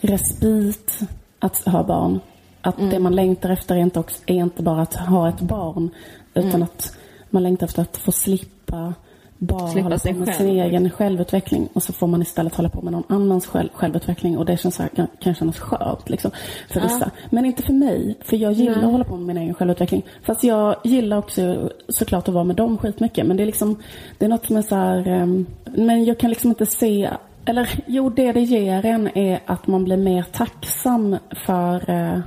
respit 0.01 0.99
att 1.39 1.57
ha 1.65 1.83
barn. 1.83 2.19
Att 2.61 2.77
mm. 2.77 2.89
det 2.89 2.99
man 2.99 3.15
längtar 3.15 3.49
efter 3.49 3.75
är 3.75 3.79
inte, 3.79 3.99
också, 3.99 4.21
är 4.25 4.35
inte 4.35 4.63
bara 4.63 4.81
att 4.81 4.93
ha 4.93 5.29
ett 5.29 5.41
barn, 5.41 5.89
utan 6.33 6.49
mm. 6.49 6.63
att 6.63 6.97
man 7.29 7.43
längtar 7.43 7.67
efter 7.67 7.81
att 7.81 7.97
få 7.97 8.11
slippa 8.11 8.93
bara 9.37 9.67
Slippa 9.67 9.83
hålla 9.83 9.97
på 9.97 10.13
med 10.13 10.35
sin 10.35 10.47
egen 10.47 10.89
självutveckling 10.89 11.69
och 11.73 11.83
så 11.83 11.93
får 11.93 12.07
man 12.07 12.21
istället 12.21 12.55
hålla 12.55 12.69
på 12.69 12.81
med 12.81 12.93
någon 12.93 13.03
annans 13.09 13.47
själv, 13.47 13.69
självutveckling 13.73 14.37
och 14.37 14.45
det 14.45 14.57
känns 14.57 14.79
här, 14.79 14.87
kan, 14.87 15.07
kan 15.19 15.35
kännas 15.35 15.59
skönt 15.59 16.09
liksom, 16.09 16.31
för 16.69 16.79
ja. 16.79 16.83
vissa. 16.87 17.11
Men 17.29 17.45
inte 17.45 17.63
för 17.63 17.73
mig, 17.73 18.17
för 18.21 18.37
jag 18.37 18.53
gillar 18.53 18.75
Nej. 18.75 18.85
att 18.85 18.91
hålla 18.91 19.03
på 19.03 19.15
med 19.17 19.25
min 19.25 19.37
egen 19.37 19.53
självutveckling. 19.53 20.05
Fast 20.23 20.43
jag 20.43 20.75
gillar 20.83 21.17
också 21.17 21.69
såklart 21.87 22.27
att 22.27 22.33
vara 22.33 22.43
med 22.43 22.55
dem 22.55 22.77
skitmycket. 22.77 23.25
Men 23.25 23.37
det 23.37 23.43
är 23.43 23.45
liksom, 23.45 23.81
det 24.17 24.25
är 24.25 24.29
något 24.29 24.45
som 24.45 24.57
är 24.57 24.61
så 24.61 24.75
här, 24.75 25.07
um, 25.21 25.45
men 25.65 26.05
jag 26.05 26.19
kan 26.19 26.29
liksom 26.29 26.49
inte 26.49 26.65
se 26.65 27.09
eller 27.45 27.83
jo, 27.85 28.09
det 28.09 28.31
det 28.31 28.41
ger 28.41 28.85
en 28.85 29.17
är 29.17 29.39
att 29.45 29.67
man 29.67 29.83
blir 29.83 29.97
mer 29.97 30.23
tacksam 30.31 31.17
för 31.45 31.89
uh, 31.89 32.19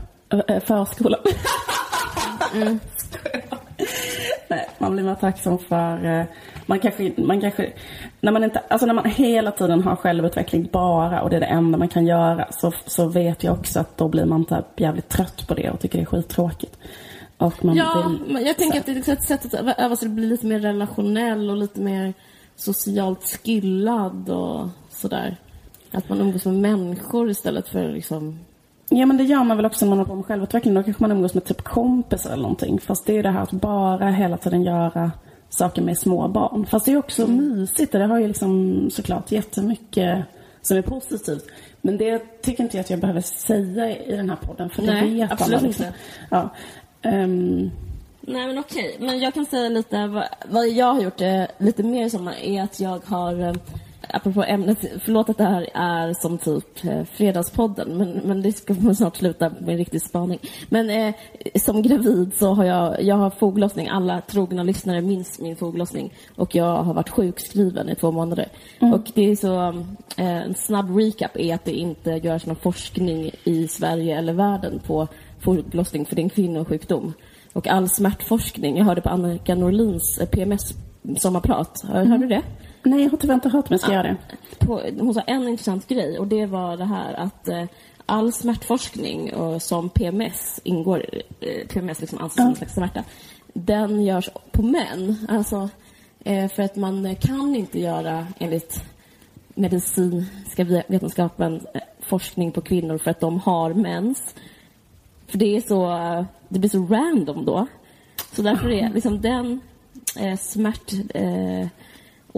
förskolan. 0.61 1.21
mm. 2.55 2.81
Nej, 4.49 4.69
man 4.79 4.93
blir 4.93 5.05
mer 5.05 5.15
tacksam 5.15 5.59
för 5.59 6.05
uh, 6.05 6.25
man 6.67 6.79
kanske, 6.79 7.12
man 7.17 7.41
kanske, 7.41 7.73
när 8.21 8.33
man 8.33 8.45
inte, 8.45 8.59
alltså 8.59 8.87
när 8.87 8.95
man 8.95 9.05
hela 9.05 9.50
tiden 9.50 9.83
har 9.83 9.97
självutveckling 9.97 10.69
bara 10.73 11.23
och 11.23 11.31
det 11.31 11.37
är 11.37 11.41
det 11.41 11.47
enda 11.47 11.79
man 11.79 11.88
kan 11.88 12.07
göra 12.07 12.47
så, 12.53 12.73
så 12.87 13.09
vet 13.09 13.45
jag 13.45 13.59
också 13.59 13.81
att 13.81 13.97
då 13.97 14.09
blir 14.09 14.25
man 14.25 14.45
typ 14.45 14.81
jävligt 14.81 15.09
trött 15.09 15.49
på 15.49 15.55
det 15.55 15.71
och 15.71 15.81
tycker 15.81 15.99
det 15.99 16.03
är 16.03 16.07
skittråkigt. 16.07 16.79
Och 17.38 17.65
man 17.65 17.76
Ja, 17.76 18.12
vill, 18.26 18.47
jag 18.47 18.57
tänker 18.57 18.81
att 18.81 18.87
det 18.87 19.09
är 19.09 19.12
ett 19.12 19.23
sätt 19.23 19.55
att 19.55 19.79
öva 19.79 19.97
sig 19.97 20.07
att 20.07 20.15
bli 20.15 20.26
lite 20.26 20.47
mer 20.47 20.61
relationell 20.61 21.50
och 21.50 21.57
lite 21.57 21.81
mer 21.81 22.15
socialt 22.57 23.23
skillad 23.25 24.31
och 24.31 24.69
sådär. 24.91 25.37
Att 25.91 26.09
man 26.09 26.21
umgås 26.21 26.45
med 26.45 26.55
människor 26.55 27.31
istället 27.31 27.69
för 27.69 27.88
liksom... 27.88 28.38
Ja 28.88 29.07
men 29.07 29.16
det 29.16 29.25
gör 29.25 29.45
man 29.45 29.57
väl 29.57 29.66
också 29.66 29.85
när 29.85 29.90
man 29.90 29.99
håller 29.99 30.09
på 30.11 30.14
med 30.16 30.26
självutveckling. 30.26 30.75
Då 30.75 30.83
kanske 30.83 31.02
man 31.02 31.12
umgås 31.12 31.35
med 31.35 31.45
typ 31.45 31.62
kompisar 31.62 32.31
eller 32.31 32.43
någonting. 32.43 32.81
Fast 32.81 33.07
det 33.07 33.12
är 33.12 33.16
ju 33.16 33.23
det 33.23 33.31
här 33.31 33.43
att 33.43 33.50
bara 33.52 34.11
hela 34.11 34.37
tiden 34.37 34.62
göra 34.62 35.11
saker 35.49 35.83
med 35.83 35.99
små 35.99 36.28
barn. 36.28 36.66
Fast 36.66 36.87
det 36.87 36.93
är 36.93 36.97
också 36.97 37.23
Mm. 37.25 37.37
mysigt 37.61 37.95
och 37.95 38.00
det 38.00 38.07
har 38.07 38.19
ju 38.19 38.26
liksom 38.28 38.81
såklart 38.90 39.33
jättemycket 39.33 40.25
som 40.62 40.76
är 40.76 40.83
positivt. 40.83 41.45
Men 41.83 41.97
det 41.97 42.19
tycker 42.43 42.62
inte 42.62 42.76
jag 42.76 42.85
att 42.85 42.90
jag 42.90 43.00
behöver 43.00 43.21
säga 43.21 43.97
i 43.97 44.16
den 44.16 44.31
här 44.31 44.37
podden. 44.37 44.71
För 44.71 44.83
Nej, 44.83 45.11
det 45.11 45.14
vet 45.16 45.33
absolut 45.33 45.59
alla 45.59 45.66
liksom. 45.66 45.85
inte. 45.87 45.99
Ja. 46.31 46.50
Ehm, 47.02 47.71
Nej 48.21 48.47
men 48.47 48.59
okej, 48.59 48.97
men 49.00 49.19
jag 49.19 49.35
kan 49.35 49.47
säga 49.47 49.69
lite 49.69 50.07
vad, 50.07 50.25
vad 50.50 50.69
jag 50.69 50.95
har 50.95 51.00
gjort 51.00 51.21
eh, 51.21 51.43
lite 51.59 51.83
mer 51.83 52.09
som 52.09 52.31
är 52.43 52.62
att 52.62 52.81
jag 52.81 53.00
har 53.07 53.40
eh, 53.40 53.55
Apropå 54.09 54.45
ämnet, 54.45 54.79
förlåt 55.05 55.29
att 55.29 55.38
det 55.38 55.45
här 55.45 55.69
är 55.75 56.15
som 56.15 56.38
typ 56.38 56.85
eh, 56.85 57.05
Fredagspodden, 57.05 57.97
men, 57.99 58.11
men 58.25 58.43
det 58.43 58.53
ska 58.53 58.75
snart 58.95 59.17
sluta 59.17 59.50
med 59.50 59.69
en 59.69 59.76
riktig 59.76 60.03
spaning. 60.03 60.38
Men 60.69 60.91
eh, 60.91 61.15
som 61.55 61.83
gravid 61.83 62.33
så 62.38 62.55
har 62.55 62.65
jag, 62.65 63.03
jag 63.03 63.17
har 63.17 63.31
foglossning, 63.31 63.88
alla 63.88 64.21
trogna 64.21 64.62
lyssnare 64.62 65.00
minns 65.00 65.41
min 65.41 65.57
foglossning. 65.57 66.15
Och 66.37 66.55
jag 66.55 66.83
har 66.83 66.95
varit 66.95 67.09
sjukskriven 67.09 67.88
i 67.88 67.95
två 67.95 68.12
månader. 68.12 68.49
Och 68.81 69.11
det 69.15 69.31
är 69.31 69.37
så, 69.37 69.69
eh, 70.17 70.43
en 70.47 70.55
snabb 70.55 70.97
recap 70.99 71.37
är 71.37 71.55
att 71.55 71.65
det 71.65 71.75
inte 71.75 72.11
görs 72.11 72.47
någon 72.47 72.57
forskning 72.57 73.31
i 73.45 73.69
Sverige 73.69 74.19
eller 74.19 74.33
världen 74.33 74.81
på 74.87 75.09
foglossning, 75.41 76.07
för 76.07 76.17
det 76.17 76.21
är 76.21 76.25
en 76.25 76.31
kvinnosjukdom. 76.31 77.12
Och 77.53 77.69
all 77.69 77.88
smärtforskning, 77.88 78.76
jag 78.76 78.85
hörde 78.85 79.00
på 79.00 79.09
Annika 79.09 79.55
Norlins 79.55 80.19
eh, 80.21 80.29
PMS-sommarprat, 80.29 81.85
hörde 81.85 82.19
du 82.19 82.26
det? 82.26 82.43
Nej, 82.87 83.02
jag 83.02 83.11
har 83.11 83.19
tyvärr 83.19 83.35
inte 83.35 83.49
hört 83.49 83.71
men 83.71 83.75
jag 83.75 83.81
ska 83.81 83.93
göra 83.93 84.02
det. 84.02 84.16
på, 84.66 84.81
hon 84.99 85.14
sa 85.14 85.21
en 85.21 85.49
intressant 85.49 85.88
grej 85.88 86.19
och 86.19 86.26
det 86.26 86.47
var 86.47 86.76
det 86.76 86.85
här 86.85 87.14
att 87.14 87.49
eh, 87.49 87.64
all 88.07 88.33
smärtforskning 88.33 89.35
och 89.35 89.62
som 89.62 89.88
PMS 89.88 90.61
ingår, 90.64 91.05
eh, 91.40 91.66
PMS 91.69 92.00
liksom 92.00 92.19
anses 92.19 92.37
som 92.37 92.47
en 92.47 92.57
slags 92.57 92.75
smärta, 92.75 93.05
den 93.52 94.02
görs 94.05 94.28
på 94.52 94.62
män. 94.62 95.26
Alltså, 95.28 95.69
eh, 96.25 96.49
för 96.50 96.62
att 96.62 96.76
man 96.76 97.07
eh, 97.07 97.16
kan 97.19 97.57
inte 97.57 97.81
göra 97.81 98.26
enligt 98.38 98.81
medicinska 99.55 100.64
ve- 100.64 100.83
vetenskapen 100.87 101.61
eh, 101.75 101.81
forskning 102.00 102.52
på 102.52 102.61
kvinnor 102.61 102.99
för 102.99 103.11
att 103.11 103.21
de 103.21 103.38
har 103.40 103.75
mens. 103.75 104.35
För 105.26 105.38
det 105.38 105.57
är 105.57 105.61
så, 105.61 105.90
eh, 105.97 106.25
det 106.49 106.59
blir 106.59 106.71
så 106.71 106.87
random 106.87 107.45
då. 107.45 107.66
Så 108.33 108.43
därför 108.43 108.71
är 108.71 108.90
liksom 108.95 109.21
den 109.21 109.61
eh, 110.19 110.38
smärt... 110.38 110.93
Eh, 111.14 111.66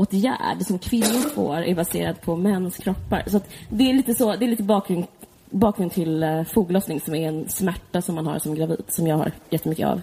åtgärd 0.01 0.63
som 0.67 0.79
kvinnor 0.79 1.29
får 1.35 1.57
är 1.57 1.75
baserad 1.75 2.21
på 2.21 2.37
mäns 2.37 2.77
kroppar. 2.77 3.23
Så 3.27 3.41
det 3.69 3.91
är 3.91 3.95
lite 3.95 4.15
så, 4.15 4.37
det 4.37 4.45
är 4.45 4.49
lite 4.49 4.63
bakgrund, 4.63 5.05
bakgrund 5.51 5.93
till 5.93 6.23
uh, 6.25 6.45
foglossning 6.45 7.01
som 7.01 7.15
är 7.15 7.29
en 7.29 7.49
smärta 7.49 8.03
som 8.03 8.15
man 8.15 8.27
har 8.27 8.39
som 8.39 8.55
gravid, 8.55 8.83
som 8.89 9.07
jag 9.07 9.17
har 9.17 9.33
jättemycket 9.51 9.87
av. 9.87 10.01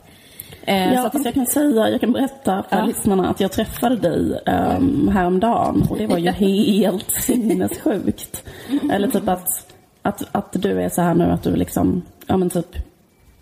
Eh, 0.66 0.94
Ja, 0.94 1.02
så 1.12 1.18
att, 1.18 1.26
jag 1.26 1.34
kan 1.34 1.46
säga, 1.46 1.90
jag 1.90 2.02
kan 2.02 2.12
berätta 2.12 2.64
för 2.70 2.78
Ja. 2.78 2.86
lyssnarna 2.86 3.30
att 3.30 3.40
jag 3.40 3.52
träffade 3.52 3.96
dig 3.96 4.40
um, 4.78 5.08
häromdagen 5.08 5.88
och 5.90 5.98
det 5.98 6.08
var 6.08 6.18
ju 6.18 6.30
helt 6.32 7.12
sinnessjukt. 7.12 8.44
Eller 8.92 9.08
typ 9.08 9.28
att, 9.30 9.48
att, 10.02 10.24
att 10.32 10.54
du 10.54 10.82
är 10.82 10.90
så 10.90 11.02
här 11.02 11.14
nu 11.14 11.24
att 11.24 11.44
du 11.44 11.56
liksom, 11.56 12.02
ja 12.28 12.38
men 12.38 12.50
typ, 12.50 12.76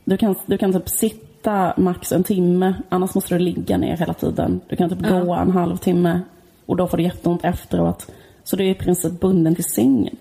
du 0.05 0.17
kan, 0.17 0.35
du 0.45 0.57
kan 0.57 0.73
typ 0.73 0.89
sitta 0.89 1.73
max 1.77 2.11
en 2.11 2.23
timme, 2.23 2.73
annars 2.89 3.15
måste 3.15 3.33
du 3.35 3.39
ligga 3.39 3.77
ner 3.77 3.97
hela 3.97 4.13
tiden. 4.13 4.61
Du 4.69 4.75
kan 4.75 4.89
typ 4.89 4.99
Ja. 5.09 5.19
gå 5.19 5.33
en 5.33 5.51
halvtimme 5.51 6.21
och 6.65 6.75
då 6.75 6.87
får 6.87 6.97
du 6.97 7.03
jätteont 7.03 7.45
efteråt. 7.45 8.07
Så 8.43 8.55
du 8.55 8.63
är 8.65 8.69
i 8.69 8.75
princip 8.75 9.19
bunden 9.19 9.55
till 9.55 9.63
sängen. 9.63 10.15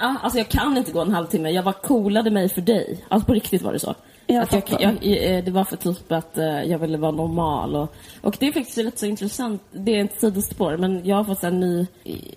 ja, 0.00 0.16
alltså 0.22 0.38
jag 0.38 0.48
kan 0.48 0.76
inte 0.76 0.92
gå 0.92 1.00
en 1.00 1.14
halvtimme. 1.14 1.50
Jag 1.50 1.62
var 1.62 1.72
coolade 1.72 2.30
mig 2.30 2.48
för 2.48 2.60
dig. 2.60 3.04
Alltså 3.08 3.26
på 3.26 3.34
riktigt 3.34 3.62
var 3.62 3.72
det 3.72 3.78
så. 3.78 3.94
Jag 4.30 4.42
att 4.42 4.80
jag, 4.80 5.04
jag, 5.04 5.44
det 5.44 5.50
var 5.50 5.64
för 5.64 5.76
typ 5.76 6.12
att 6.12 6.38
eh, 6.38 6.62
jag 6.62 6.78
ville 6.78 6.98
vara 6.98 7.12
normal. 7.12 7.76
Och, 7.76 7.94
och 8.20 8.36
det 8.40 8.46
är 8.48 8.52
faktiskt 8.52 8.78
rätt 8.78 8.98
så 8.98 9.06
intressant. 9.06 9.62
Det 9.72 9.98
är 9.98 10.04
ett 10.04 10.20
sidospår, 10.20 10.76
men 10.76 11.06
jag 11.06 11.16
har 11.16 11.24
fått 11.24 11.44
en 11.44 11.60
ny... 11.60 11.86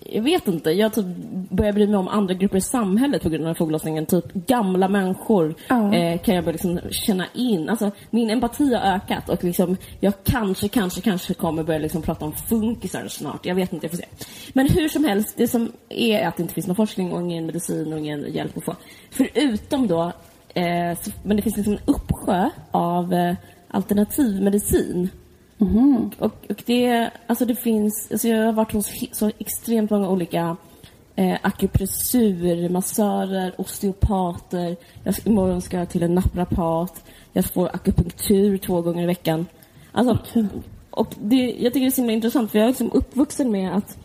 Jag 0.06 0.22
vet 0.22 0.48
inte. 0.48 0.70
Jag 0.70 0.92
typ 0.92 1.06
börjar 1.50 1.72
bry 1.72 1.86
mig 1.86 1.96
om 1.96 2.08
andra 2.08 2.34
grupper 2.34 2.58
i 2.58 2.60
samhället 2.60 3.22
på 3.22 3.28
grund 3.28 3.46
av 3.46 3.54
foglossningen. 3.54 4.06
Typ 4.06 4.32
gamla 4.32 4.88
människor 4.88 5.54
Ja. 5.68 5.94
eh, 5.94 6.20
kan 6.20 6.34
jag 6.34 6.44
börja 6.44 6.52
liksom 6.52 6.80
känna 6.90 7.26
in. 7.34 7.68
Alltså, 7.68 7.90
min 8.10 8.30
empati 8.30 8.74
har 8.74 8.94
ökat 8.94 9.28
och 9.28 9.44
liksom, 9.44 9.76
jag 10.00 10.12
kanske, 10.24 10.68
kanske, 10.68 11.00
kanske 11.00 11.34
kommer 11.34 11.62
börja 11.62 11.78
liksom 11.78 12.02
prata 12.02 12.24
om 12.24 12.32
funkisar 12.32 13.08
snart. 13.08 13.46
Jag 13.46 13.54
vet 13.54 13.72
inte, 13.72 13.86
jag 13.86 13.90
får 13.90 13.98
se. 13.98 14.06
Men 14.52 14.68
hur 14.68 14.88
som 14.88 15.04
helst, 15.04 15.34
det 15.36 15.48
som 15.48 15.72
är 15.88 16.26
att 16.26 16.36
det 16.36 16.42
inte 16.42 16.54
finns 16.54 16.66
någon 16.66 16.76
forskning 16.76 17.12
och 17.12 17.20
ingen 17.20 17.46
medicin 17.46 17.92
och 17.92 17.98
ingen 17.98 18.32
hjälp 18.32 18.56
att 18.56 18.64
få. 18.64 18.76
Förutom 19.10 19.86
då 19.86 20.12
men 21.22 21.36
det 21.36 21.42
finns 21.42 21.56
liksom 21.56 21.72
en 21.72 21.80
uppsjö 21.84 22.50
av 22.70 23.12
eh, 23.12 23.34
alternativmedicin. 23.68 25.08
Och, 26.18 26.34
och 26.50 26.62
det, 26.66 27.10
alltså 27.26 27.44
det 27.44 27.54
finns, 27.54 28.08
alltså 28.12 28.28
jag 28.28 28.46
har 28.46 28.52
varit 28.52 28.72
hos 28.72 28.90
så 29.12 29.30
extremt 29.38 29.90
många 29.90 30.08
olika 30.08 30.56
eh, 31.16 31.36
akupressur, 31.42 32.68
massörer, 32.68 33.52
osteopater. 33.60 34.76
Jag, 35.04 35.14
imorgon 35.24 35.62
ska 35.62 35.76
jag 35.78 35.88
till 35.88 36.02
en 36.02 36.14
naprapat. 36.14 37.04
Jag 37.32 37.44
får 37.44 37.68
akupunktur 37.74 38.58
två 38.58 38.80
gånger 38.82 39.02
i 39.02 39.06
veckan. 39.06 39.46
Alltså, 39.92 40.18
och 40.90 41.14
det, 41.20 41.36
jag 41.36 41.72
tycker 41.72 41.80
det 41.80 41.86
är 41.86 41.90
så 41.90 42.00
himla 42.00 42.12
intressant 42.12 42.50
för 42.50 42.58
jag 42.58 42.64
är 42.64 42.68
liksom 42.70 42.90
uppvuxen 42.92 43.50
med 43.50 43.76
att 43.76 43.98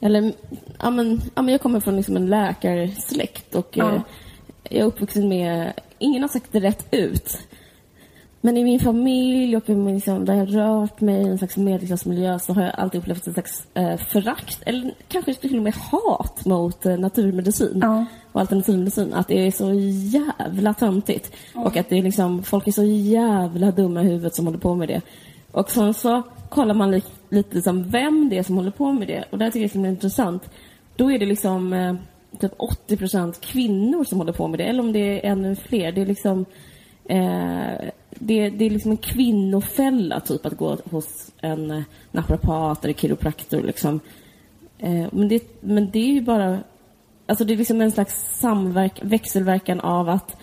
eller, 0.00 0.32
ja 0.78 0.90
men, 0.90 1.20
ja 1.34 1.42
men 1.42 1.52
jag 1.52 1.60
kommer 1.60 1.80
från 1.80 1.96
liksom 1.96 2.16
en 2.16 2.26
läkarsläkt 2.26 3.54
och 3.54 3.68
Ja. 3.74 3.94
eh, 3.94 4.00
jag 4.68 4.80
är 4.80 4.84
uppvuxen 4.84 5.28
med, 5.28 5.72
ingen 5.98 6.22
har 6.22 6.28
sagt 6.28 6.52
det 6.52 6.60
rätt 6.60 6.86
ut. 6.90 7.38
Men 8.40 8.56
i 8.56 8.64
min 8.64 8.80
familj 8.80 9.56
och 9.56 9.68
i 9.70 9.74
min, 9.74 9.94
liksom, 9.94 10.24
där 10.24 10.34
jag 10.34 10.46
har 10.46 10.80
rört 10.80 11.00
mig 11.00 11.22
i 11.22 11.28
en 11.28 11.38
slags 11.38 11.56
medelklassmiljö 11.56 12.38
så 12.38 12.52
har 12.52 12.62
jag 12.62 12.74
alltid 12.74 13.00
upplevt 13.00 13.26
en 13.26 13.32
slags 13.32 13.66
eh, 13.74 13.96
förakt, 13.96 14.62
eller 14.66 14.94
kanske 15.08 15.34
till 15.34 15.56
och 15.56 15.62
med 15.62 15.74
hat 15.74 16.44
mot 16.46 16.86
eh, 16.86 16.96
naturmedicin 16.98 17.78
Ja. 17.82 18.04
och 18.32 18.40
alternativmedicin. 18.40 19.14
Att 19.14 19.28
det 19.28 19.46
är 19.46 19.50
så 19.50 19.72
jävla 20.18 20.74
töntigt. 20.74 21.32
Och 21.54 21.76
att 21.76 21.88
det 21.88 21.98
är 21.98 22.02
liksom, 22.02 22.42
folk 22.42 22.66
är 22.68 22.72
så 22.72 22.84
jävla 22.84 23.70
dumma 23.70 24.02
i 24.02 24.04
huvudet 24.04 24.34
som 24.34 24.46
håller 24.46 24.58
på 24.58 24.74
med 24.74 24.88
det. 24.88 25.00
Och 25.52 25.70
sen 25.70 25.94
så 25.94 26.22
kollar 26.48 26.74
man 26.74 26.90
li- 26.90 27.02
lite 27.30 27.54
liksom 27.54 27.88
vem 27.90 28.28
det 28.28 28.38
är 28.38 28.42
som 28.42 28.56
håller 28.56 28.70
på 28.70 28.92
med 28.92 29.08
det. 29.08 29.24
Och 29.30 29.38
det 29.38 29.44
här 29.44 29.50
tycker 29.52 29.78
jag 29.78 29.86
är 29.86 29.90
intressant. 29.90 30.50
Då 30.96 31.12
är 31.12 31.18
det 31.18 31.26
liksom 31.26 31.72
eh, 31.72 31.94
typ 32.40 32.52
80 32.56 32.96
procent 32.96 33.40
kvinnor 33.40 34.04
som 34.04 34.18
håller 34.18 34.32
på 34.32 34.48
med 34.48 34.58
det. 34.58 34.64
Eller 34.64 34.82
om 34.82 34.92
det 34.92 34.98
är 34.98 35.30
ännu 35.30 35.56
fler. 35.56 35.92
Det 35.92 36.00
är 36.00 36.06
liksom 36.06 36.44
eh, 37.04 37.90
det, 38.10 38.50
det 38.50 38.64
är 38.64 38.70
liksom 38.70 38.90
en 38.90 38.96
kvinnofälla 38.96 40.20
typ 40.20 40.46
att 40.46 40.56
gå 40.56 40.78
hos 40.90 41.30
en 41.40 41.70
eh, 41.70 41.82
naprapat 42.10 42.84
eller 42.84 42.94
kiropraktor 42.94 43.62
liksom. 43.62 44.00
Eh, 44.78 45.06
men, 45.12 45.28
det, 45.28 45.42
men 45.60 45.90
det 45.90 45.98
är 45.98 46.12
ju 46.12 46.20
bara 46.20 46.58
Alltså 47.28 47.44
det 47.44 47.52
är 47.52 47.56
liksom 47.56 47.80
en 47.80 47.92
slags 47.92 48.38
samverk, 48.40 48.98
växelverkan 49.02 49.80
av 49.80 50.08
att 50.08 50.36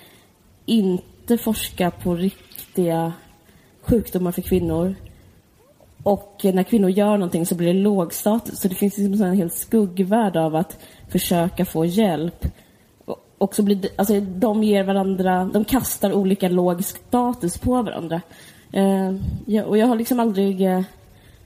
inte 0.65 1.37
forska 1.37 1.91
på 1.91 2.15
riktiga 2.15 3.13
sjukdomar 3.81 4.31
för 4.31 4.41
kvinnor. 4.41 4.95
Och 6.05 6.41
när 6.43 6.63
kvinnor 6.63 6.89
gör 6.89 7.17
någonting 7.17 7.45
så 7.45 7.55
blir 7.55 7.67
det 7.73 7.79
låg 7.79 8.13
status. 8.13 8.59
Så 8.59 8.67
det 8.67 8.75
finns 8.75 8.97
liksom 8.97 9.27
en 9.27 9.33
hel 9.37 9.49
skuggvärld 9.51 10.37
av 10.37 10.55
att 10.55 10.77
försöka 11.09 11.65
få 11.65 11.85
hjälp. 11.85 12.45
Och- 13.37 13.55
så 13.55 13.63
blir 13.63 13.75
det, 13.75 13.89
alltså 13.95 14.19
de 14.19 14.63
ger 14.63 14.83
varandra, 14.83 15.49
de 15.53 15.65
kastar 15.65 16.13
olika 16.13 16.49
låg 16.49 16.83
status 16.83 17.57
på 17.57 17.81
varandra. 17.81 18.21
Eh, 18.71 19.13
ja, 19.45 19.63
och 19.63 19.77
jag 19.77 19.87
har 19.87 19.95
liksom 19.95 20.19
aldrig 20.19 20.61
eh, 20.61 20.81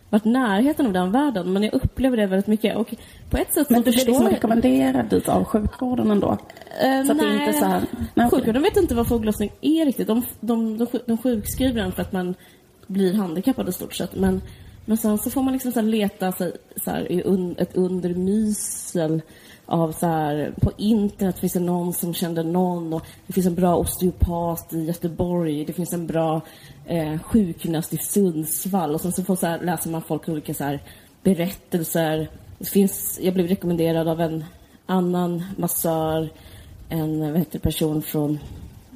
varit 0.10 0.26
närheten 0.26 0.86
av 0.86 0.94
den 0.94 1.12
världen, 1.12 1.54
men 1.54 1.64
jag 1.64 1.74
upplever 1.74 2.18
det 2.18 2.26
väldigt 2.28 2.48
mycket. 2.48 2.78
Och 2.78 2.94
på 3.30 3.38
ett 3.38 3.54
sätt 3.54 3.70
Men 3.70 3.82
du 3.82 3.92
blir 3.92 4.06
liksom 4.06 4.24
jag- 4.24 4.34
rekommenderad 4.34 5.06
dit 5.10 5.30
av 5.30 5.44
sjukvården 5.44 6.12
ändå? 6.12 6.38
Eh, 6.84 7.06
Så 7.06 7.12
att 7.12 7.20
det 7.20 7.26
nej, 7.26 7.48
inte 7.48 7.60
så 7.60 7.66
här- 7.66 7.82
nej. 8.14 8.30
Sjukvården 8.30 8.62
vet 8.64 8.78
inte 8.78 8.96
vad 8.96 9.08
foglossning 9.08 9.52
är 9.62 9.86
riktigt. 9.86 10.08
De, 10.08 10.24
de, 10.40 10.78
de, 10.78 10.88
de 11.06 11.18
sjukskriver 11.18 11.82
en 11.82 11.92
för 11.92 12.02
att 12.02 12.12
man 12.12 12.36
blir 12.90 13.14
handikappad 13.14 13.70
i 13.70 13.72
stort 13.72 13.94
sett. 13.94 14.16
Men, 14.16 14.42
men 14.86 14.98
sen 14.98 15.18
så 15.18 15.30
får 15.30 15.42
man 15.42 15.54
liksom 15.54 15.72
så 15.72 15.80
här 15.80 15.88
leta 15.88 16.32
sig 16.32 16.54
så 16.84 16.92
här, 16.92 17.12
i 17.12 17.24
un, 17.24 17.56
ett 17.58 17.76
undermysel 17.76 19.22
av 19.66 19.92
så 19.92 20.06
här, 20.06 20.54
på 20.62 20.72
internet 20.78 21.40
finns 21.40 21.54
det 21.54 21.60
någon 21.60 21.94
som 21.94 22.14
kände 22.14 22.44
någon 22.44 22.94
och 22.94 23.06
det 23.28 23.34
finns 23.34 23.48
en 23.48 23.56
bra 23.56 23.76
osteopat 23.76 24.74
i 24.74 24.84
Göteborg, 24.84 25.66
det 25.66 25.74
finns 25.74 25.94
en 25.94 26.08
bra 26.08 26.42
eh, 26.86 27.20
sjukgymnast 27.20 27.94
i 27.94 27.98
Sundsvall 27.98 28.94
och 28.94 29.02
sen 29.02 29.12
så 29.12 29.24
får 29.24 29.36
så 29.36 29.48
här, 29.48 29.60
läser 29.60 29.90
man 29.90 30.02
folk 30.02 30.30
olika 30.30 30.54
så 30.54 30.64
här, 30.64 30.80
berättelser. 31.24 32.30
Det 32.58 32.70
finns, 32.70 33.20
jag 33.22 33.34
blev 33.34 33.48
rekommenderad 33.48 34.08
av 34.08 34.22
en 34.22 34.46
annan 34.86 35.44
massör, 35.58 36.30
en 36.90 37.20
vad 37.20 37.38
heter, 37.38 37.52
det, 37.52 37.60
person 37.60 38.02
från 38.02 38.40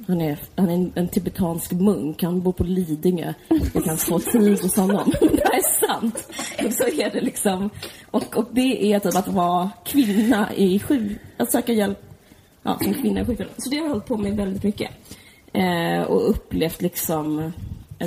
han 0.06 0.20
är, 0.20 0.38
han 0.56 0.68
är 0.68 0.74
en, 0.74 0.92
en 0.94 1.08
tibetansk 1.08 1.72
munk. 1.72 2.22
Han 2.22 2.42
bor 2.42 2.52
på 2.52 2.64
Lidingö. 2.64 3.34
Jag 3.74 3.84
kan 3.84 3.96
få 3.96 4.18
tid 4.18 4.62
hos 4.62 4.76
honom. 4.76 5.12
det 5.20 5.42
här 5.44 5.58
är 5.58 5.86
sant. 5.86 6.28
Och 6.66 6.72
så 6.72 6.84
är 6.84 7.10
det 7.10 7.20
liksom. 7.20 7.70
Och, 8.10 8.36
och 8.36 8.46
det 8.52 8.92
är 8.92 8.98
typ 8.98 9.16
att 9.16 9.28
vara 9.28 9.70
kvinna 9.84 10.54
i 10.54 10.78
sjuk... 10.78 11.18
Att 11.36 11.52
söka 11.52 11.72
hjälp 11.72 11.98
ja, 12.62 12.78
som 12.82 12.94
kvinna 12.94 13.20
i 13.20 13.24
sjukvården. 13.24 13.52
Så 13.58 13.70
det 13.70 13.76
har 13.76 13.84
jag 13.84 13.90
hållit 13.90 14.06
på 14.06 14.16
med 14.16 14.36
väldigt 14.36 14.62
mycket. 14.62 14.90
Eh, 15.52 16.02
och 16.02 16.30
upplevt 16.30 16.82
liksom 16.82 17.52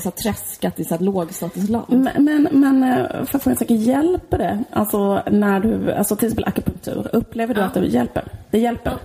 så 0.02 0.12
träskat 0.12 0.80
i 0.80 0.84
så 0.84 0.98
lågstatusland. 0.98 1.86
Men, 1.88 2.24
men, 2.24 2.48
men 2.52 2.84
eh, 2.84 3.26
för 3.26 3.38
att 3.38 3.44
få 3.44 3.50
en 3.50 3.56
sak, 3.56 3.70
hjälper 3.70 4.38
det? 4.38 4.64
Alltså 4.72 5.24
när 5.32 5.60
du, 5.60 5.92
alltså 5.92 6.16
till 6.16 6.28
exempel 6.28 6.46
akupunktur, 6.46 7.10
upplever 7.14 7.54
du 7.54 7.62
ja. 7.62 7.68
att 7.68 7.74
det 7.74 7.86
hjälper? 7.86 8.28
Det 8.52 8.60
hjälper? 8.60 8.92
Mm, 8.92 9.02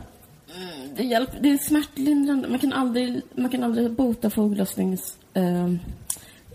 det 0.96 1.02
hjälper, 1.02 1.40
det 1.40 1.48
är 1.48 1.58
smärtlindrande. 1.58 2.48
Man 2.48 2.58
kan 2.58 2.72
aldrig, 2.72 3.22
man 3.34 3.50
kan 3.50 3.62
aldrig 3.62 3.90
bota 3.90 4.30
foglossnings 4.30 5.18
eh, 5.34 5.72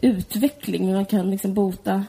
utveckling, 0.01 0.85
men 0.85 0.95
man 0.95 1.05
kan 1.05 1.31
liksom 1.31 1.53
bota 1.53 2.05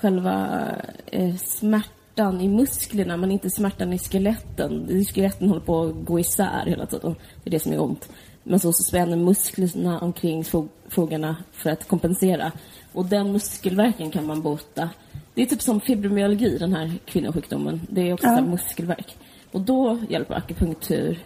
själva 0.00 0.66
eh, 1.06 1.36
smärtan 1.36 2.40
i 2.40 2.48
musklerna, 2.48 3.16
men 3.16 3.30
inte 3.30 3.50
smärtan 3.50 3.92
i 3.92 3.98
skeletten. 3.98 5.04
Skeletten 5.14 5.48
håller 5.48 5.60
på 5.60 5.82
att 5.82 6.04
gå 6.04 6.20
isär 6.20 6.66
hela 6.66 6.86
tiden. 6.86 7.14
Det 7.44 7.48
är 7.48 7.50
det 7.50 7.60
som 7.60 7.72
är 7.72 7.82
ont. 7.82 8.08
Men 8.42 8.60
så, 8.60 8.72
så 8.72 8.82
spänner 8.82 9.16
musklerna 9.16 10.00
omkring 10.00 10.44
fogarna 10.88 11.36
för 11.52 11.70
att 11.70 11.88
kompensera. 11.88 12.52
Och 12.92 13.06
den 13.06 13.32
muskelverken 13.32 14.10
kan 14.10 14.26
man 14.26 14.42
bota. 14.42 14.90
Det 15.34 15.42
är 15.42 15.46
typ 15.46 15.62
som 15.62 15.80
fibromyalgi, 15.80 16.58
den 16.58 16.72
här 16.72 16.98
kvinnosjukdomen. 17.04 17.80
Det 17.90 18.08
är 18.08 18.12
också 18.12 18.26
ja. 18.26 18.40
muskelverk. 18.40 19.16
Och 19.52 19.60
då 19.60 19.98
hjälper 20.08 20.34
akupunktur. 20.34 21.18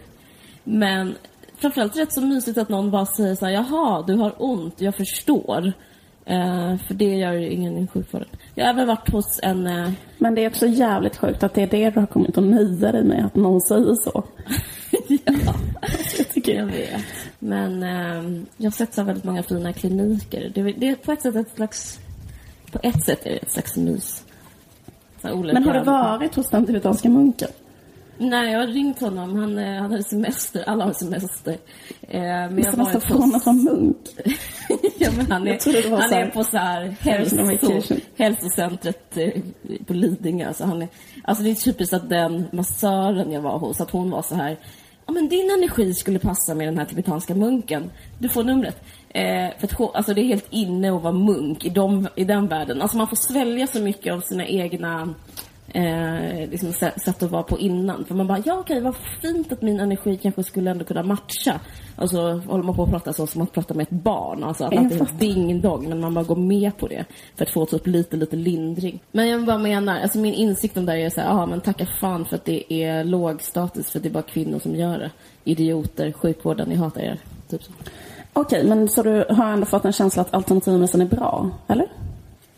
Men 0.63 1.15
framförallt 1.57 1.97
rätt 1.97 2.13
så 2.13 2.21
mysigt 2.21 2.57
att 2.57 2.69
någon 2.69 2.91
bara 2.91 3.05
säger 3.05 3.35
så 3.35 3.45
här, 3.45 3.53
jaha, 3.53 4.03
du 4.07 4.15
har 4.15 4.33
ont, 4.37 4.81
jag 4.81 4.95
förstår. 4.95 5.73
Uh, 6.29 6.77
för 6.77 6.93
det 6.93 7.15
gör 7.15 7.33
ingen 7.33 7.77
i 7.77 7.87
sjukvården. 7.87 8.27
Jag 8.55 8.65
har 8.65 8.73
även 8.73 8.87
varit 8.87 9.09
hos 9.09 9.39
en... 9.43 9.67
Uh... 9.67 9.91
Men 10.17 10.35
det 10.35 10.45
är 10.45 10.49
också 10.49 10.67
jävligt 10.67 11.17
sjukt 11.17 11.43
att 11.43 11.53
det 11.53 11.61
är 11.61 11.67
det 11.67 11.89
du 11.89 11.99
har 11.99 12.07
kommit 12.07 12.37
att 12.37 12.43
nöja 12.43 12.91
dig 12.91 13.03
med, 13.03 13.25
att 13.25 13.35
någon 13.35 13.61
säger 13.61 13.95
så. 13.95 14.23
ja, 15.07 15.55
jag 16.17 16.29
tycker 16.29 16.55
jag 16.55 16.65
vet. 16.65 17.05
Men 17.39 17.83
uh, 17.83 18.43
jag 18.57 18.65
har 18.65 18.71
sett 18.71 18.93
så 18.93 19.03
väldigt 19.03 19.23
många 19.23 19.43
fina 19.43 19.73
kliniker. 19.73 20.51
Det, 20.55 20.61
det, 20.61 20.87
är 20.87 20.95
på 20.95 21.11
ett 21.11 21.21
sätt 21.21 21.35
ett 21.35 21.55
slags... 21.55 21.99
På 22.71 22.79
ett 22.83 23.05
sätt 23.05 23.25
är 23.25 23.29
det 23.29 23.37
ett 23.37 23.51
slags 23.51 23.77
mys. 23.77 24.25
Men 25.21 25.63
har 25.63 25.73
du 25.73 25.83
varit 25.83 26.35
hos 26.35 26.49
den 26.49 26.65
tibetanska 26.65 27.09
munken? 27.09 27.49
Nej, 28.21 28.51
jag 28.51 28.59
har 28.59 28.67
ringt 28.67 28.99
honom. 28.99 29.35
Han, 29.35 29.57
han 29.57 29.91
hade 29.91 30.03
semester. 30.03 30.63
Alla 30.67 30.85
har 30.85 30.93
semester. 30.93 31.57
Eh, 32.01 32.21
men 32.21 32.57
jag 32.57 32.73
semester 32.73 32.99
från 32.99 33.35
att 33.35 33.45
vara 33.45 33.55
munk? 33.55 33.97
ja, 34.97 35.09
men 35.17 35.31
han 35.31 35.47
är, 35.47 35.99
han 36.01 36.13
är 36.13 36.29
på 36.29 36.43
så 36.43 36.57
här 36.57 36.95
hälso, 36.99 37.97
hälsocentret 38.17 39.17
eh, 39.17 39.41
på 39.87 39.93
Lidingö. 39.93 40.47
Alltså, 40.47 40.63
han 40.63 40.81
är, 40.81 40.87
alltså 41.23 41.43
det 41.43 41.51
är 41.51 41.55
typiskt 41.55 41.93
att 41.93 42.09
den 42.09 42.45
massören 42.51 43.31
jag 43.31 43.41
var 43.41 43.59
hos, 43.59 43.81
att 43.81 43.91
hon 43.91 44.09
var 44.09 44.21
så 44.21 44.35
här 44.35 44.57
Ja, 45.05 45.13
men 45.13 45.29
din 45.29 45.49
energi 45.49 45.93
skulle 45.93 46.19
passa 46.19 46.55
med 46.55 46.67
den 46.67 46.77
här 46.77 46.85
tibetanska 46.85 47.35
munken. 47.35 47.91
Du 48.19 48.29
får 48.29 48.43
numret. 48.43 48.83
Eh, 49.09 49.49
för 49.59 49.85
att, 49.85 49.95
alltså 49.95 50.13
det 50.13 50.21
är 50.21 50.25
helt 50.25 50.47
inne 50.49 50.95
att 50.95 51.01
vara 51.01 51.13
munk 51.13 51.65
i, 51.65 51.69
de, 51.69 52.07
i 52.15 52.23
den 52.23 52.47
världen. 52.47 52.81
Alltså 52.81 52.97
man 52.97 53.07
får 53.07 53.15
svälja 53.15 53.67
så 53.67 53.81
mycket 53.81 54.13
av 54.13 54.19
sina 54.21 54.45
egna 54.45 55.13
eh, 55.73 56.49
liksom 56.49 56.73
sätt 56.73 57.23
att 57.23 57.31
vara 57.31 57.43
på 57.43 57.59
innan. 57.59 58.05
För 58.05 58.15
man 58.15 58.27
bara, 58.27 58.41
ja 58.45 58.59
okej, 58.59 58.81
vad 58.81 58.95
fint 59.21 59.51
att 59.51 59.61
min 59.61 59.79
energi 59.79 60.17
kanske 60.17 60.43
skulle 60.43 60.71
ändå 60.71 60.85
kunna 60.85 61.03
matcha. 61.03 61.59
Och 61.95 62.09
så 62.09 62.37
håller 62.37 62.63
man 62.63 62.75
på 62.75 62.83
att 62.83 62.89
prata 62.89 63.13
så 63.13 63.27
som 63.27 63.41
att 63.41 63.53
prata 63.53 63.73
med 63.73 63.83
ett 63.83 64.03
barn. 64.03 64.43
Alltså 64.43 64.63
att 64.63 64.73
inte 64.73 64.95
är 64.95 65.07
ding-dong, 65.19 65.89
men 65.89 65.99
man 65.99 66.13
bara 66.13 66.25
går 66.25 66.35
med 66.35 66.77
på 66.77 66.87
det. 66.87 67.05
För 67.35 67.45
att 67.45 67.51
få 67.51 67.65
typ 67.65 67.87
lite, 67.87 68.17
lite 68.17 68.35
lindring. 68.35 68.99
Men 69.11 69.27
jag 69.27 69.45
bara 69.45 69.57
menar, 69.57 69.99
alltså 69.99 70.19
min 70.19 70.33
insikt 70.33 70.77
om 70.77 70.85
det 70.85 70.93
är 70.93 71.09
så 71.09 71.21
här, 71.21 71.27
ja 71.27 71.45
men 71.45 71.61
tacka 71.61 71.87
fan 71.99 72.25
för 72.25 72.35
att 72.35 72.45
det 72.45 72.73
är 72.73 73.03
låg 73.03 73.41
status 73.41 73.91
för 73.91 73.99
det 73.99 74.09
är 74.09 74.13
bara 74.13 74.23
kvinnor 74.23 74.59
som 74.59 74.75
gör 74.75 74.99
det. 74.99 75.11
Idioter, 75.43 76.11
sjukvården, 76.11 76.69
ni 76.69 76.75
hatar 76.75 77.01
er. 77.01 77.19
Typ 77.49 77.63
så. 77.63 77.71
Okej, 78.33 78.63
men 78.63 78.89
så 78.89 79.03
du 79.03 79.25
har 79.29 79.51
ändå 79.51 79.65
fått 79.65 79.85
en 79.85 79.93
känsla 79.93 80.21
att 80.21 80.33
alternativmedicin 80.33 81.01
är 81.01 81.05
bra, 81.05 81.49
eller? 81.67 81.87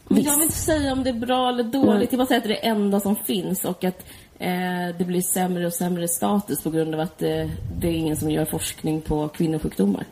Men 0.08 0.24
jag 0.24 0.34
vill 0.34 0.44
inte 0.44 0.56
säga 0.56 0.94
om 0.94 1.04
det 1.04 1.10
är 1.10 1.13
bra 1.13 1.50
eller 1.50 1.63
dåligt. 1.63 1.88
Mm. 1.89 2.08
Jag 2.10 2.18
bara 2.18 2.28
säga 2.28 2.38
att 2.38 2.44
det 2.44 2.50
är 2.50 2.62
det 2.62 2.68
enda 2.68 3.00
som 3.00 3.16
finns 3.16 3.66
och 3.66 3.84
att 3.84 4.06
eh, 4.39 4.98
det 4.98 5.06
blir 5.08 5.22
sämre 5.22 5.66
och 5.66 5.74
sämre 5.74 6.08
status 6.08 6.62
på 6.63 6.70
grund 6.70 6.94
av 6.94 7.00
att 7.00 7.22
eh, 7.22 7.50
det 7.78 7.88
är 7.88 7.92
ingen 7.92 8.18
som 8.18 8.32
gör 8.32 8.46
forskning 8.46 9.02
på 9.02 9.28
kvinnosjukdomar. 9.28 10.06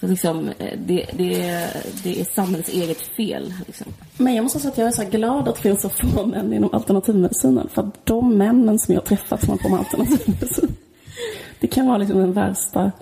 Så 0.00 0.06
liksom, 0.06 0.48
eh, 0.58 0.78
det, 0.86 1.06
det, 1.12 1.68
det 2.02 2.20
är 2.20 2.24
samhällets 2.34 2.68
eget 2.68 3.00
fel. 3.00 3.54
Liksom. 3.66 3.86
Men 4.16 4.34
jag 4.34 4.42
måste 4.42 4.60
säga 4.60 4.72
att 4.72 4.78
jag 4.78 4.86
är 4.86 4.92
så 4.92 5.04
glad 5.04 5.48
att 5.48 5.56
det 5.56 5.62
finns 5.62 5.82
så 5.82 5.88
få 5.88 6.26
män 6.26 6.52
inom 6.52 6.74
alternativmedicinen. 6.74 7.68
För 7.68 7.90
de 8.04 8.36
männen 8.36 8.78
som 8.78 8.94
jag 8.94 9.00
har 9.00 9.06
träffat 9.06 9.40
som 9.40 9.50
har 9.50 9.56
på 9.56 9.68
med 9.68 9.78
alternativmedicin, 9.78 10.76
det 11.60 11.66
kan 11.66 11.86
vara 11.86 11.98
liksom 11.98 12.18
den 12.18 12.32
värsta 12.32 12.92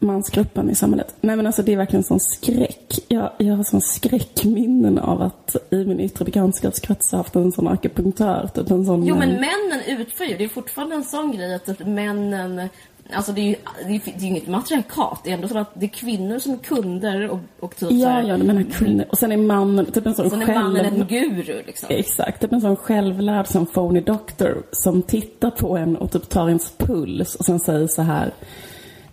mansgruppen 0.00 0.70
i 0.70 0.74
samhället. 0.74 1.14
Nej 1.20 1.36
men 1.36 1.46
alltså 1.46 1.62
det 1.62 1.72
är 1.72 1.76
verkligen 1.76 2.02
sån 2.02 2.20
skräck. 2.20 2.98
Jag, 3.08 3.30
jag 3.38 3.56
har 3.56 3.64
sån 3.64 3.80
skräckminnen 3.80 4.98
av 4.98 5.22
att 5.22 5.56
i 5.70 5.84
min 5.84 6.00
yttre 6.00 6.24
bekantskapskrets 6.24 7.12
haft 7.12 7.36
en 7.36 7.52
sån 7.52 7.68
akupunktör. 7.68 8.50
Typ 8.54 8.70
en 8.70 8.86
sån, 8.86 9.06
jo 9.06 9.16
men 9.16 9.28
männen 9.28 9.80
utför 9.86 10.24
ju, 10.24 10.36
det 10.36 10.44
är 10.44 10.48
fortfarande 10.48 10.94
en 10.94 11.04
sån 11.04 11.32
grej 11.32 11.54
att 11.54 11.66
typ 11.66 11.86
männen 11.86 12.68
Alltså 13.12 13.32
det 13.32 13.40
är 13.40 13.44
ju 13.44 13.56
det 13.86 13.94
är, 13.94 14.00
det 14.04 14.24
är 14.24 14.28
inget 14.28 14.46
matriarkat. 14.46 15.20
Det 15.24 15.30
är 15.30 15.34
ändå 15.34 15.48
så 15.48 15.58
att 15.58 15.70
det 15.74 15.86
är 15.86 15.90
kvinnor 15.90 16.38
som 16.38 16.52
är 16.52 16.56
kunder 16.56 17.28
och, 17.30 17.38
och 17.60 17.76
typ 17.76 17.90
Ja, 17.92 18.08
här, 18.08 18.22
ja, 18.22 18.36
du 18.36 18.44
menar 18.44 18.62
kvinnor. 18.62 19.04
Och 19.10 19.18
sen 19.18 19.32
är 19.32 19.36
mannen 19.36 19.86
typ 19.86 20.06
en 20.06 20.14
sån 20.14 20.30
Sen 20.30 20.42
är 20.42 20.54
mannen 20.54 20.86
en 20.86 21.06
guru 21.06 21.62
liksom. 21.66 21.88
Exakt, 21.90 22.40
typ 22.40 22.52
en 22.52 22.60
sån 22.60 22.76
självlärd 22.76 23.46
som 23.46 23.66
phony 23.66 24.00
doctor 24.00 24.62
som 24.72 25.02
tittar 25.02 25.50
på 25.50 25.76
en 25.76 25.96
och 25.96 26.12
typ 26.12 26.28
tar 26.28 26.48
ens 26.48 26.72
puls 26.76 27.34
och 27.34 27.44
sen 27.44 27.60
säger 27.60 27.86
så 27.86 28.02
här 28.02 28.32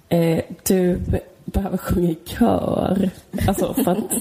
Eh, 0.10 0.43
du 0.63 1.00
behöver 1.46 1.78
sjunga 1.78 2.10
i 2.10 2.17
kör. 2.26 3.10
Alltså 3.48 3.74
för 3.74 3.91
att... 3.91 4.12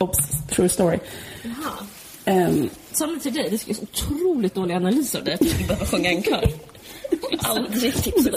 Oops, 0.00 0.18
true 0.50 0.68
story. 0.68 0.98
Jaha. 1.42 2.46
Um, 2.48 2.68
Sa 2.92 3.08
till 3.22 3.34
dig, 3.34 3.50
det 3.50 3.58
skulle 3.58 3.74
så 3.74 3.82
otroligt 3.82 4.54
dålig 4.54 4.74
analys 4.74 5.14
av 5.14 5.24
dig 5.24 5.34
att 5.34 5.40
du 5.40 5.46
skulle 5.46 5.66
behöva 5.66 5.86
sjunga 5.86 6.10
en 6.10 6.22
kör. 6.22 6.44
Aldrig 7.38 7.94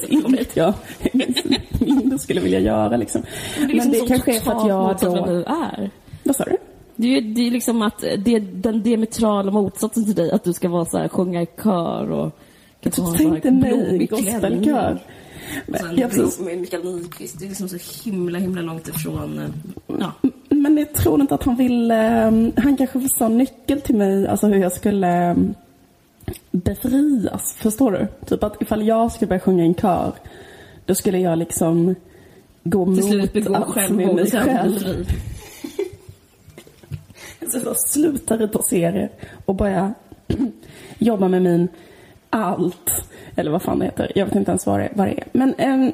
Inget 0.10 0.56
jag 0.56 0.74
mindre 1.80 2.20
skulle 2.20 2.42
vilja 2.42 2.60
göra 2.60 2.98
liksom. 2.98 3.22
Det 3.58 3.66
liksom 3.66 3.92
Men 3.92 4.00
det 4.02 4.08
kanske 4.08 4.36
är 4.36 4.40
för 4.40 4.52
att 4.52 4.68
jag 4.68 4.98
då... 5.02 5.12
vad 5.12 5.30
du 5.30 5.44
är. 5.44 5.90
Vad 6.24 6.36
sa 6.36 6.44
du? 6.44 6.58
Det 6.96 7.18
är, 7.18 7.22
det 7.22 7.48
är 7.48 7.52
liksom 7.52 7.82
att 7.82 8.00
det 8.00 8.36
är 8.36 8.40
den 8.40 8.84
diametrala 8.84 9.52
motsatsen 9.52 10.06
till 10.06 10.16
dig, 10.16 10.32
att 10.32 10.44
du 10.44 10.54
ska 10.54 10.70
vara 10.70 10.86
så 10.86 10.98
här, 10.98 11.08
sjunga 11.08 11.42
i 11.42 11.48
kör 11.64 12.12
och... 12.12 12.40
Jag 12.82 12.94
tänkte 13.18 13.52
mig 13.52 14.08
gospelkör. 14.10 15.00
Jag. 15.96 16.40
Med 16.40 16.58
Mikael 16.58 16.96
Nyqvist, 16.96 17.40
det 17.40 17.46
är 17.46 17.50
liksom 17.50 17.70
så 17.70 17.78
himla, 18.04 18.40
himla 18.40 18.62
långt 18.62 18.88
ifrån... 18.88 19.40
Eh, 19.40 19.50
ja. 20.00 20.12
Men 20.50 20.78
jag 20.78 20.94
tror 20.94 21.22
inte 21.22 21.36
att 21.36 21.44
han 21.44 21.56
ville... 21.56 21.96
Han 22.58 22.78
kanske 22.78 23.08
sa 23.18 23.28
nyckel 23.28 23.82
till 23.82 23.96
mig, 23.96 24.28
alltså 24.28 24.48
hur 24.48 24.56
jag 24.56 24.72
skulle 24.72 25.36
befrias. 26.52 27.56
Förstår 27.58 27.92
du? 27.92 28.08
Typ 28.26 28.44
att 28.44 28.62
ifall 28.62 28.88
jag 28.88 29.12
skulle 29.12 29.30
börja 29.30 29.40
sjunga 29.40 29.64
i 29.64 29.68
en 29.68 29.76
kör, 29.76 30.14
då 30.86 30.96
skulle 30.96 31.18
jag 31.18 31.38
liksom 31.38 31.96
gå 32.64 32.86
till 32.86 32.94
mot 32.94 33.12
slut 33.12 33.34
begå 33.34 33.62
självmord 33.62 34.20
i 34.20 34.32
själv. 34.32 35.08
Så 37.52 37.74
sluta 37.76 38.38
rita 38.38 38.62
serier 38.62 39.10
och 39.46 39.56
börja 39.56 39.94
jobba 40.98 41.28
med 41.28 41.42
min 41.42 41.68
allt. 42.30 43.04
Eller 43.36 43.52
vad 43.52 43.62
fan 43.62 43.80
det 43.80 43.86
heter. 43.86 44.12
Jag 44.16 44.26
vet 44.26 44.36
inte 44.36 44.52
ens 44.52 44.66
vad 44.66 44.80
det, 44.80 44.90
vad 44.94 45.08
det 45.08 45.12
är. 45.12 45.24
Men, 45.32 45.54
eh, 45.58 45.94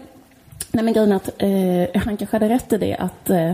nej, 0.71 0.83
men 0.83 0.93
grejen 0.93 1.11
är 1.11 1.15
att 1.15 1.29
eh, 1.37 2.01
han 2.01 2.17
kanske 2.17 2.35
hade 2.35 2.49
rätt 2.49 2.73
i 2.73 2.77
det 2.77 2.95
att, 2.95 3.29
eh, 3.29 3.53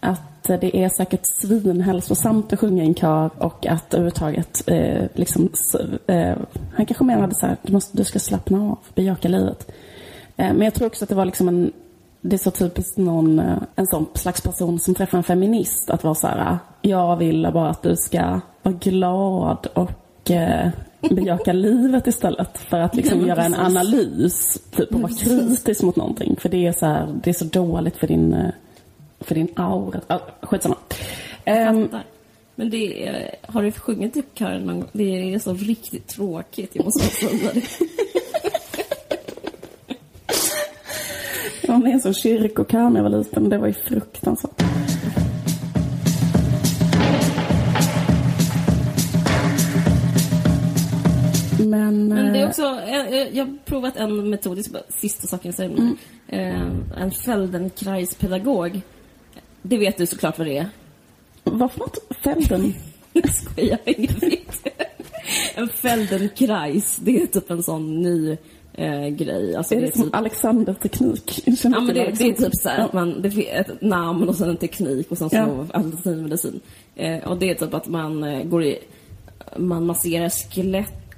att 0.00 0.42
det 0.42 0.76
är 0.76 0.88
säkert 0.88 1.26
svinhälsosamt 1.26 2.52
att 2.52 2.60
sjunga 2.60 2.82
i 2.82 2.86
en 2.86 2.94
kör 2.94 3.30
och 3.38 3.66
att 3.66 3.94
överhuvudtaget 3.94 4.68
eh, 4.68 5.04
liksom, 5.14 5.48
eh, 6.06 6.36
han 6.74 6.86
kanske 6.86 7.04
menade 7.04 7.34
så 7.34 7.46
här, 7.46 7.56
du, 7.62 7.72
måste, 7.72 7.96
du 7.96 8.04
ska 8.04 8.18
slappna 8.18 8.62
av, 8.70 8.78
bejaka 8.94 9.28
livet. 9.28 9.72
Eh, 10.36 10.52
men 10.52 10.60
jag 10.60 10.74
tror 10.74 10.86
också 10.86 11.04
att 11.04 11.08
det 11.08 11.14
var 11.14 11.24
liksom 11.24 11.48
en, 11.48 11.72
det 12.20 12.36
är 12.36 12.38
så 12.38 12.50
typiskt 12.50 12.96
någon, 12.96 13.38
eh, 13.38 13.56
en 13.76 13.86
sån 13.86 14.06
slags 14.14 14.40
person 14.40 14.80
som 14.80 14.94
träffar 14.94 15.18
en 15.18 15.24
feminist 15.24 15.90
att 15.90 16.04
vara 16.04 16.14
så 16.14 16.26
här, 16.26 16.58
jag 16.82 17.16
vill 17.16 17.50
bara 17.54 17.70
att 17.70 17.82
du 17.82 17.96
ska 17.96 18.40
vara 18.62 18.74
glad 18.74 19.66
och 19.74 20.30
eh, 20.30 20.70
bejaka 21.10 21.52
livet 21.52 22.06
istället 22.06 22.58
för 22.58 22.78
att 22.78 22.96
liksom 22.96 23.20
ja, 23.20 23.26
göra 23.26 23.44
en 23.44 23.54
analys 23.54 24.62
typ, 24.76 24.94
och 24.94 25.00
vara 25.00 25.12
kritisk 25.12 25.82
mot 25.82 25.96
någonting. 25.96 26.36
För 26.40 26.48
det 26.48 26.66
är 26.66 26.72
så, 26.72 26.86
här, 26.86 27.20
det 27.24 27.30
är 27.30 27.34
så 27.34 27.44
dåligt 27.44 27.96
för 27.96 28.06
din, 28.06 28.32
eh, 28.32 28.50
för 29.20 29.34
din 29.34 29.48
aura. 29.56 30.00
Ah, 30.06 30.18
skitsamma. 30.42 30.76
Um, 31.46 31.88
men 32.54 32.70
det 32.70 33.08
är, 33.08 33.34
har 33.42 33.62
du 33.62 33.72
sjungit 33.72 34.16
i 34.16 34.22
kören 34.34 34.62
någon 34.62 34.80
gång? 34.80 34.88
Det 34.92 35.34
är 35.34 35.38
så 35.38 35.54
riktigt 35.54 36.08
tråkigt, 36.08 36.70
jag 36.72 36.84
måste 36.84 37.00
säga 37.00 37.50
det. 37.54 37.62
hamnade 41.72 41.90
i 41.90 41.92
en 41.92 42.00
sån 42.00 42.14
kyrkokö 42.14 42.88
när 42.88 42.96
jag 42.96 43.10
var 43.10 43.18
liten. 43.18 43.48
Det 43.48 43.58
var 43.58 43.66
ju 43.66 43.72
fruktansvärt. 43.72 44.62
Men, 51.70 52.08
Men 52.08 52.32
det 52.32 52.38
är 52.38 52.42
eh, 52.42 52.48
också, 52.48 52.62
jag, 52.62 53.12
jag- 53.14 53.34
jag 53.34 53.44
har 53.44 53.56
provat 53.64 53.96
en 53.96 54.30
metod, 54.30 54.56
det 54.56 54.60
är 54.78 54.82
sista 55.00 55.26
saken 55.26 55.48
jag 55.48 55.54
säger. 55.54 55.70
Mm. 55.78 55.96
Eh, 56.28 57.02
en 57.02 57.10
Feldenkrais-pedagog. 57.10 58.80
Det 59.62 59.78
vet 59.78 59.96
du 59.96 60.06
såklart 60.06 60.38
vad 60.38 60.46
det 60.46 60.58
är. 60.58 60.68
vad 61.44 61.72
för 61.72 61.80
något? 61.80 61.98
Felden? 62.24 62.74
Jag 63.12 63.34
skojar, 63.34 63.78
inget 63.84 64.22
vet. 64.22 64.66
En 65.54 65.68
Feldenkrais, 65.68 66.96
det 66.96 67.22
är 67.22 67.26
typ 67.26 67.50
en 67.50 67.62
sån 67.62 68.02
ny 68.02 68.36
eh, 68.72 69.08
grej. 69.08 69.56
Alltså, 69.56 69.74
Är 69.74 69.80
det 69.80 69.86
det 69.86 69.92
är 69.92 69.96
som 69.96 70.02
typ, 70.04 70.14
Alexander-teknik? 70.14 71.42
Ja, 71.46 71.70
men 71.80 71.86
det, 71.86 71.92
det 71.92 72.00
är 72.00 72.04
Alexander. 72.06 72.34
typ 72.34 72.54
så 72.54 72.68
här, 72.68 72.78
att 72.84 72.92
man, 72.92 73.22
det 73.22 73.30
finns 73.30 73.46
ett 73.52 73.80
namn 73.82 74.28
och 74.28 74.34
sen 74.36 74.48
en 74.48 74.56
teknik 74.56 75.10
och 75.10 75.18
sen 75.18 75.30
så 75.30 75.36
Ja. 75.36 75.66
alternativmedicin. 75.72 76.60
Eh, 76.96 77.18
och 77.30 77.38
det 77.38 77.50
är 77.50 77.54
typ 77.54 77.74
att 77.74 77.88
man 77.88 78.24
eh, 78.24 78.42
går 78.44 78.64
i, 78.64 78.78
man 79.56 79.86
masserar 79.86 80.28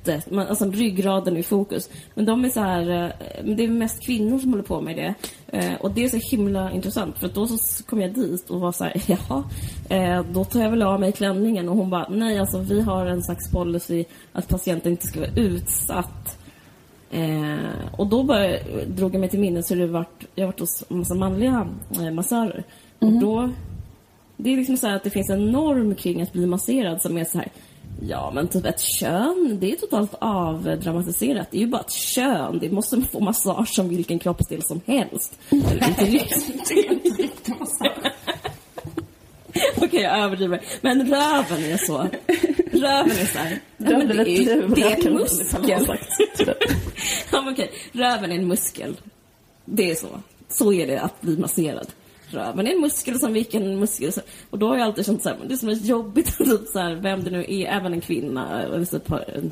skelettet, 0.05 0.31
man, 0.31 0.47
alltså 0.47 0.71
ryggraden 0.71 1.37
är 1.37 1.41
i 1.41 1.43
fokus. 1.43 1.91
Men 2.15 2.25
de 2.25 2.45
är 2.45 2.49
så 2.49 2.61
här, 2.61 2.91
eh, 2.91 3.45
det 3.45 3.65
är 3.65 3.69
mest 3.69 4.07
kvinnor 4.07 4.39
som 4.39 4.51
håller 4.51 4.65
på 4.65 4.81
med 4.81 4.97
det. 4.97 5.15
Eh, 5.59 5.75
och 5.81 5.91
det 5.91 6.05
är 6.05 6.09
så 6.09 6.37
himla 6.37 6.73
intressant 6.73 7.19
för 7.19 7.27
att 7.27 7.35
då 7.35 7.47
så 7.47 7.85
kom 7.85 8.01
jag 8.01 8.15
dit 8.15 8.51
och 8.51 8.61
var 8.61 8.73
så 8.73 8.85
här, 8.85 9.03
jaha, 9.07 9.45
eh, 9.89 10.25
då 10.33 10.45
tar 10.45 10.61
jag 10.61 10.71
väl 10.71 10.83
av 10.83 11.01
mig 11.01 11.13
klänningen 11.13 11.69
och 11.69 11.77
hon 11.77 11.91
bara, 11.91 12.09
nej 12.09 12.39
alltså 12.39 12.59
vi 12.59 12.81
har 12.81 13.07
en 13.07 13.23
slags 13.23 13.51
policy 13.51 14.05
att 14.33 14.49
patienten 14.49 14.93
inte 14.93 15.07
ska 15.07 15.21
vara 15.21 15.35
utsatt. 15.37 16.39
Eh, 17.11 17.95
och 17.99 18.07
då 18.07 18.23
bara 18.23 18.49
drog 18.87 19.15
jag 19.15 19.21
mig 19.21 19.29
till 19.29 19.41
minnes 19.41 19.71
hur 19.71 19.77
det 19.77 19.87
varit, 19.87 20.27
jag 20.35 20.47
varit 20.47 20.61
hos 20.61 20.85
en 20.91 20.99
massa 20.99 21.15
manliga 21.15 21.69
eh, 21.91 22.11
massörer. 22.11 22.65
Och 22.99 23.13
då, 23.13 23.51
det 24.37 24.53
är 24.53 24.57
liksom 24.57 24.77
så 24.77 24.87
här 24.87 24.97
att 24.97 25.05
det 25.05 25.11
finns 25.11 25.31
en 25.31 25.53
norm 25.53 25.95
kring 25.95 26.23
att 26.23 26.33
bli 26.33 26.47
masserad 26.47 27.03
som 27.03 27.19
är 27.19 27.25
så 27.25 27.39
här, 27.39 27.49
ja 28.09 28.31
men 28.31 28.49
typ 28.49 28.65
ett 28.65 28.81
kön, 28.81 29.59
det 29.61 29.73
är 29.73 29.77
totalt 29.77 30.15
avdramatiserat. 30.19 31.51
Det 31.51 31.57
är 31.57 31.61
ju 31.61 31.67
bara 31.67 31.81
ett 31.81 31.93
kön, 31.93 32.59
det 32.59 32.71
måste 32.71 33.03
få 33.03 33.21
massage 33.21 33.69
som 33.69 33.89
vilken 33.89 34.19
kroppsdel 34.19 34.63
som 34.63 34.81
helst. 34.87 35.39
Eller 35.51 35.89
inte 35.89 36.05
riktigt. 36.05 36.73
Okej, 39.77 40.01
jag 40.01 40.19
överdriver. 40.19 40.61
Men 40.81 41.01
röven 41.01 41.65
är 41.65 41.77
så. 41.77 41.97
Röven 42.73 43.11
är 43.11 43.27
så 43.27 43.39
här. 43.39 43.61
Ja, 43.77 43.99
men 43.99 44.09
det, 44.09 44.15
är, 44.15 44.69
det 44.75 44.83
är 44.83 45.07
en 45.07 45.15
muskel. 45.15 45.77
ja, 47.33 47.43
men 47.43 47.53
okej. 47.53 47.73
Röven 47.93 48.33
är 48.33 48.37
en 48.37 48.49
muskel. 48.49 48.97
Det 49.65 49.91
är 49.91 49.95
så. 49.95 50.09
Så 50.49 50.73
är 50.73 50.87
det 50.87 51.01
att 51.01 51.21
bli 51.21 51.39
masserad. 51.39 51.87
Röven 52.35 52.67
är 52.67 52.73
en 52.73 52.81
muskel 52.81 53.21
som 53.21 53.33
vilken 53.33 53.79
muskel 53.79 54.13
som... 54.13 54.23
Och 54.51 54.59
då 54.59 54.69
har 54.69 54.77
jag 54.77 54.85
alltid 54.85 55.07
känt 55.07 55.23
så 55.23 55.29
här, 55.29 55.37
det 55.47 55.55
är 55.55 55.57
så 55.57 55.87
jobbigt 55.87 56.39
typ 56.39 56.69
så 56.73 56.79
här, 56.79 56.95
vem 56.95 57.25
det 57.25 57.31
nu 57.31 57.45
är, 57.49 57.67
även 57.67 57.93
en 57.93 58.01
kvinna. 58.01 58.63
Jag 58.63 58.71
har 58.71 59.51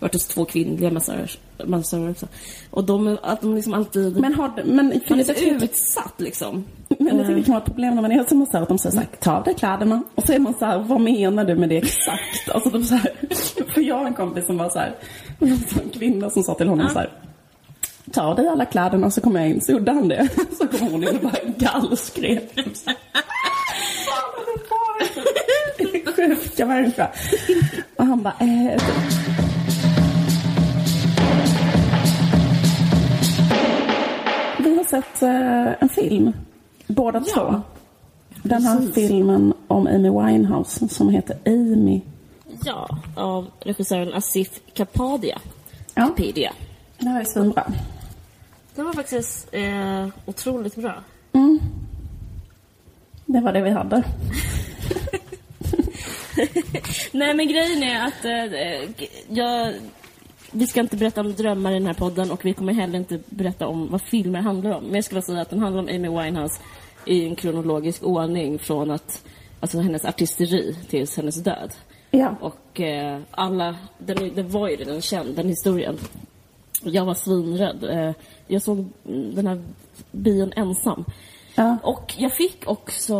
varit 0.00 0.12
hos 0.14 0.26
två 0.26 0.44
kvinnliga 0.44 0.90
massörer, 0.90 2.10
också. 2.10 2.26
Och 2.70 2.84
de, 2.84 3.18
att 3.22 3.40
de 3.40 3.54
liksom 3.54 3.74
alltid... 3.74 4.20
Men, 4.20 4.34
har, 4.34 4.52
men 4.64 5.02
man 5.08 5.20
är 5.20 5.24
så 5.24 5.64
utsatt 5.64 6.14
liksom. 6.16 6.64
men 6.88 7.16
jag 7.16 7.26
tycker 7.26 7.36
det 7.36 7.42
kan 7.42 7.52
vara 7.52 7.62
ett 7.62 7.68
problem 7.68 7.94
när 7.94 8.02
man 8.02 8.12
är 8.12 8.32
en 8.32 8.38
massör 8.38 8.62
att 8.62 8.68
de 8.68 8.78
säger 8.78 8.94
såhär, 8.94 9.08
ta 9.20 9.32
av 9.32 9.44
dig 9.44 9.54
kläderna. 9.54 10.02
Och 10.14 10.26
så 10.26 10.32
är 10.32 10.38
man 10.38 10.54
såhär, 10.54 10.78
vad 10.78 11.00
menar 11.00 11.44
du 11.44 11.54
med 11.54 11.68
det 11.68 11.76
exakt? 11.76 12.48
Alltså 12.54 12.70
de 12.70 12.84
så 12.84 12.94
här, 12.94 13.12
för 13.74 13.80
jag 13.80 13.98
har 13.98 14.06
en 14.06 14.14
kompis 14.14 14.46
som 14.46 14.58
var 14.58 14.68
såhär, 14.68 14.94
en 15.40 15.90
kvinna 15.92 16.30
som 16.30 16.42
sa 16.42 16.54
till 16.54 16.68
honom 16.68 16.86
Ja. 16.86 16.92
så 16.92 16.98
här. 16.98 17.10
Ta 18.14 18.22
av 18.22 18.36
dig 18.36 18.48
alla 18.48 18.64
kläderna 18.64 19.10
så 19.10 19.20
kommer 19.20 19.40
jag 19.40 19.48
in. 19.50 19.60
Så 19.60 19.72
gjorde 19.72 19.92
han 19.92 20.08
det. 20.08 20.28
Så 20.58 20.66
kom 20.66 20.80
hon 20.92 21.02
in 21.02 21.16
och 21.16 21.22
bara 21.22 21.38
gallskrek. 21.58 22.52
Sjuka 26.16 26.66
människa. 26.66 27.10
Och 27.96 28.06
han 28.06 28.22
bara, 28.22 28.34
eh, 28.40 28.82
Vi 34.58 34.76
har 34.76 34.84
sett 34.84 35.22
eh, 35.22 35.82
en 35.82 35.88
film, 35.88 36.32
båda 36.86 37.22
Ja, 37.26 37.34
två. 37.34 37.60
Den 38.42 38.62
här 38.62 38.76
precis. 38.78 38.94
filmen 39.08 39.52
om 39.68 39.86
Amy 39.86 40.10
Winehouse 40.10 40.88
som 40.88 41.08
heter 41.08 41.36
Amy. 41.46 42.00
Ja, 42.64 42.88
av 43.16 43.46
regissören 43.60 44.12
Asif 44.14 44.60
Kapadia. 44.74 45.38
Ja, 45.94 46.02
Kapadia. 46.06 46.52
det 46.98 47.08
här 47.08 47.20
är 47.20 47.24
svinbra. 47.24 47.72
Den 48.74 48.84
var 48.84 48.92
faktiskt 48.92 49.48
eh, 49.52 50.08
otroligt 50.26 50.76
bra. 50.76 50.94
Mm. 51.32 51.60
Det 53.26 53.40
var 53.40 53.52
det 53.52 53.62
vi 53.62 53.70
hade. 53.70 53.96
Nej 57.12 57.34
men 57.34 57.48
grejen 57.48 57.82
är 57.82 58.06
att 58.06 58.24
eh, 58.24 58.44
jag, 59.28 59.74
vi 60.50 60.66
ska 60.66 60.80
inte 60.80 60.96
berätta 60.96 61.20
om 61.20 61.34
drömmar 61.34 61.70
i 61.70 61.74
den 61.74 61.86
här 61.86 61.94
podden 61.94 62.30
och 62.30 62.44
vi 62.44 62.54
kommer 62.54 62.72
heller 62.72 62.98
inte 62.98 63.20
berätta 63.26 63.66
om 63.66 63.88
vad 63.90 64.02
filmer 64.02 64.40
handlar 64.40 64.70
om. 64.70 64.84
Men 64.84 64.94
jag 64.94 65.04
skulle 65.04 65.22
säga 65.22 65.40
att 65.40 65.50
den 65.50 65.58
handlar 65.58 65.82
om 65.82 65.88
Amy 65.88 66.08
Winehouse 66.08 66.60
i 67.06 67.24
en 67.24 67.36
kronologisk 67.36 68.02
ordning 68.02 68.58
från 68.58 68.90
att, 68.90 69.24
alltså 69.60 69.80
hennes 69.80 70.04
artisteri 70.04 70.76
tills 70.88 71.16
hennes 71.16 71.36
död. 71.36 71.72
Ja. 72.10 72.36
Och 72.40 72.80
eh, 72.80 73.20
alla, 73.30 73.76
den, 73.98 74.34
den 74.34 74.50
var 74.50 74.68
ju 74.68 74.76
redan 74.76 75.00
känd, 75.00 75.36
den 75.36 75.48
historien. 75.48 75.98
Jag 76.82 77.04
var 77.04 77.14
svinrädd. 77.14 77.84
Eh, 77.84 78.14
jag 78.46 78.62
såg 78.62 78.86
den 79.34 79.46
här 79.46 79.62
bion 80.12 80.52
ensam. 80.56 81.04
Ja. 81.56 81.76
Och 81.82 82.14
jag 82.16 82.36
fick 82.36 82.62
också, 82.66 83.14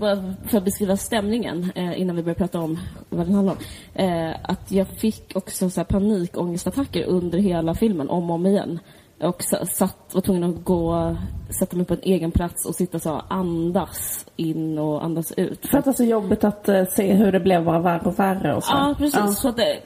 bara 0.00 0.34
för 0.46 0.58
att 0.58 0.64
beskriva 0.64 0.96
stämningen 0.96 1.72
eh, 1.74 2.00
innan 2.00 2.16
vi 2.16 2.22
börjar 2.22 2.34
prata 2.34 2.60
om 2.60 2.78
vad 3.08 3.26
den 3.26 3.34
handlar 3.34 3.52
om. 3.52 3.58
Eh, 3.94 4.36
att 4.42 4.72
jag 4.72 4.86
fick 4.88 5.36
också 5.36 5.70
så 5.70 5.80
här, 5.80 5.84
panikångestattacker 5.84 7.04
under 7.04 7.38
hela 7.38 7.74
filmen, 7.74 8.08
om 8.08 8.30
och 8.30 8.34
om 8.34 8.46
igen. 8.46 8.78
Och 9.20 9.42
sa- 9.42 9.66
satt, 9.66 10.14
var 10.14 10.20
tvungen 10.20 10.44
att 10.44 10.64
gå, 10.64 11.16
sätta 11.58 11.76
mig 11.76 11.86
på 11.86 11.94
en 11.94 12.00
egen 12.02 12.30
plats 12.30 12.66
och 12.66 12.74
sitta 12.74 12.98
så 12.98 13.22
andas 13.28 14.26
in 14.36 14.78
och 14.78 15.04
andas 15.04 15.32
ut. 15.32 15.66
För 15.66 15.78
att 15.78 15.84
det 15.84 15.90
är 15.90 15.94
så 15.94 16.04
jobbigt 16.04 16.44
att 16.44 16.68
eh, 16.68 16.84
se 16.84 17.12
hur 17.12 17.32
det 17.32 17.40
blev 17.40 17.64
bara 17.64 17.78
värre 17.78 18.02
och 18.04 18.18
värre 18.18 18.54
och 18.54 18.64
så. 18.64 18.72
Ja, 18.72 18.94
precis. 18.98 19.20
Ja. 19.20 19.26
Så 19.26 19.50
det, 19.50 19.78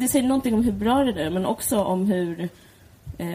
det, 0.00 0.08
säger 0.08 0.28
någonting 0.28 0.54
om 0.54 0.64
hur 0.64 0.72
bra 0.72 1.04
det 1.04 1.22
är, 1.22 1.30
men 1.30 1.46
också 1.46 1.84
om 1.84 2.06
hur, 2.06 2.48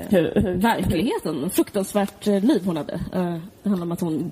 Hur, 0.10 0.32
hur, 0.36 0.54
verkligheten, 0.54 1.50
fruktansvärt 1.50 2.28
eh, 2.28 2.44
liv 2.44 2.62
hon 2.66 2.78
hade. 2.78 2.94
Eh, 2.94 3.36
det 3.64 3.70
handlar 3.70 3.86
om 3.86 3.92
att 3.92 4.02
hon... 4.02 4.32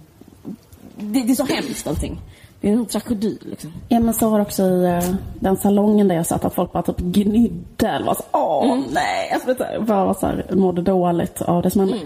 Det, 0.98 1.24
det 1.24 1.32
är 1.32 1.36
så 1.36 1.46
hemskt 1.46 1.88
allting. 1.88 2.20
Det 2.62 2.70
är 2.70 2.74
en 2.74 2.86
tragedi 2.86 3.38
liksom. 3.42 3.74
Ja 3.90 4.00
men 4.00 4.14
så 4.14 4.30
var 4.30 4.38
det 4.38 4.42
också 4.46 4.64
i 4.64 4.86
eh, 4.86 5.16
den 5.40 5.58
salongen 5.58 6.08
där 6.08 6.16
jag 6.16 6.26
satt 6.26 6.46
att 6.46 6.54
folk 6.56 6.72
bara 6.72 6.84
typ 6.84 6.98
gnydde 7.00 7.88
eller 7.88 8.06
var 8.06 8.16
så 8.16 8.24
åh 8.32 8.72
Mm. 8.72 8.84
nej. 8.94 9.32
Alltså, 9.34 9.82
bara 9.82 10.14
så 10.14 10.26
här, 10.28 10.46
mådde 10.52 10.82
dåligt 10.82 11.42
av 11.42 11.62
det 11.64 11.70
som 11.72 11.82
hände. 11.82 12.00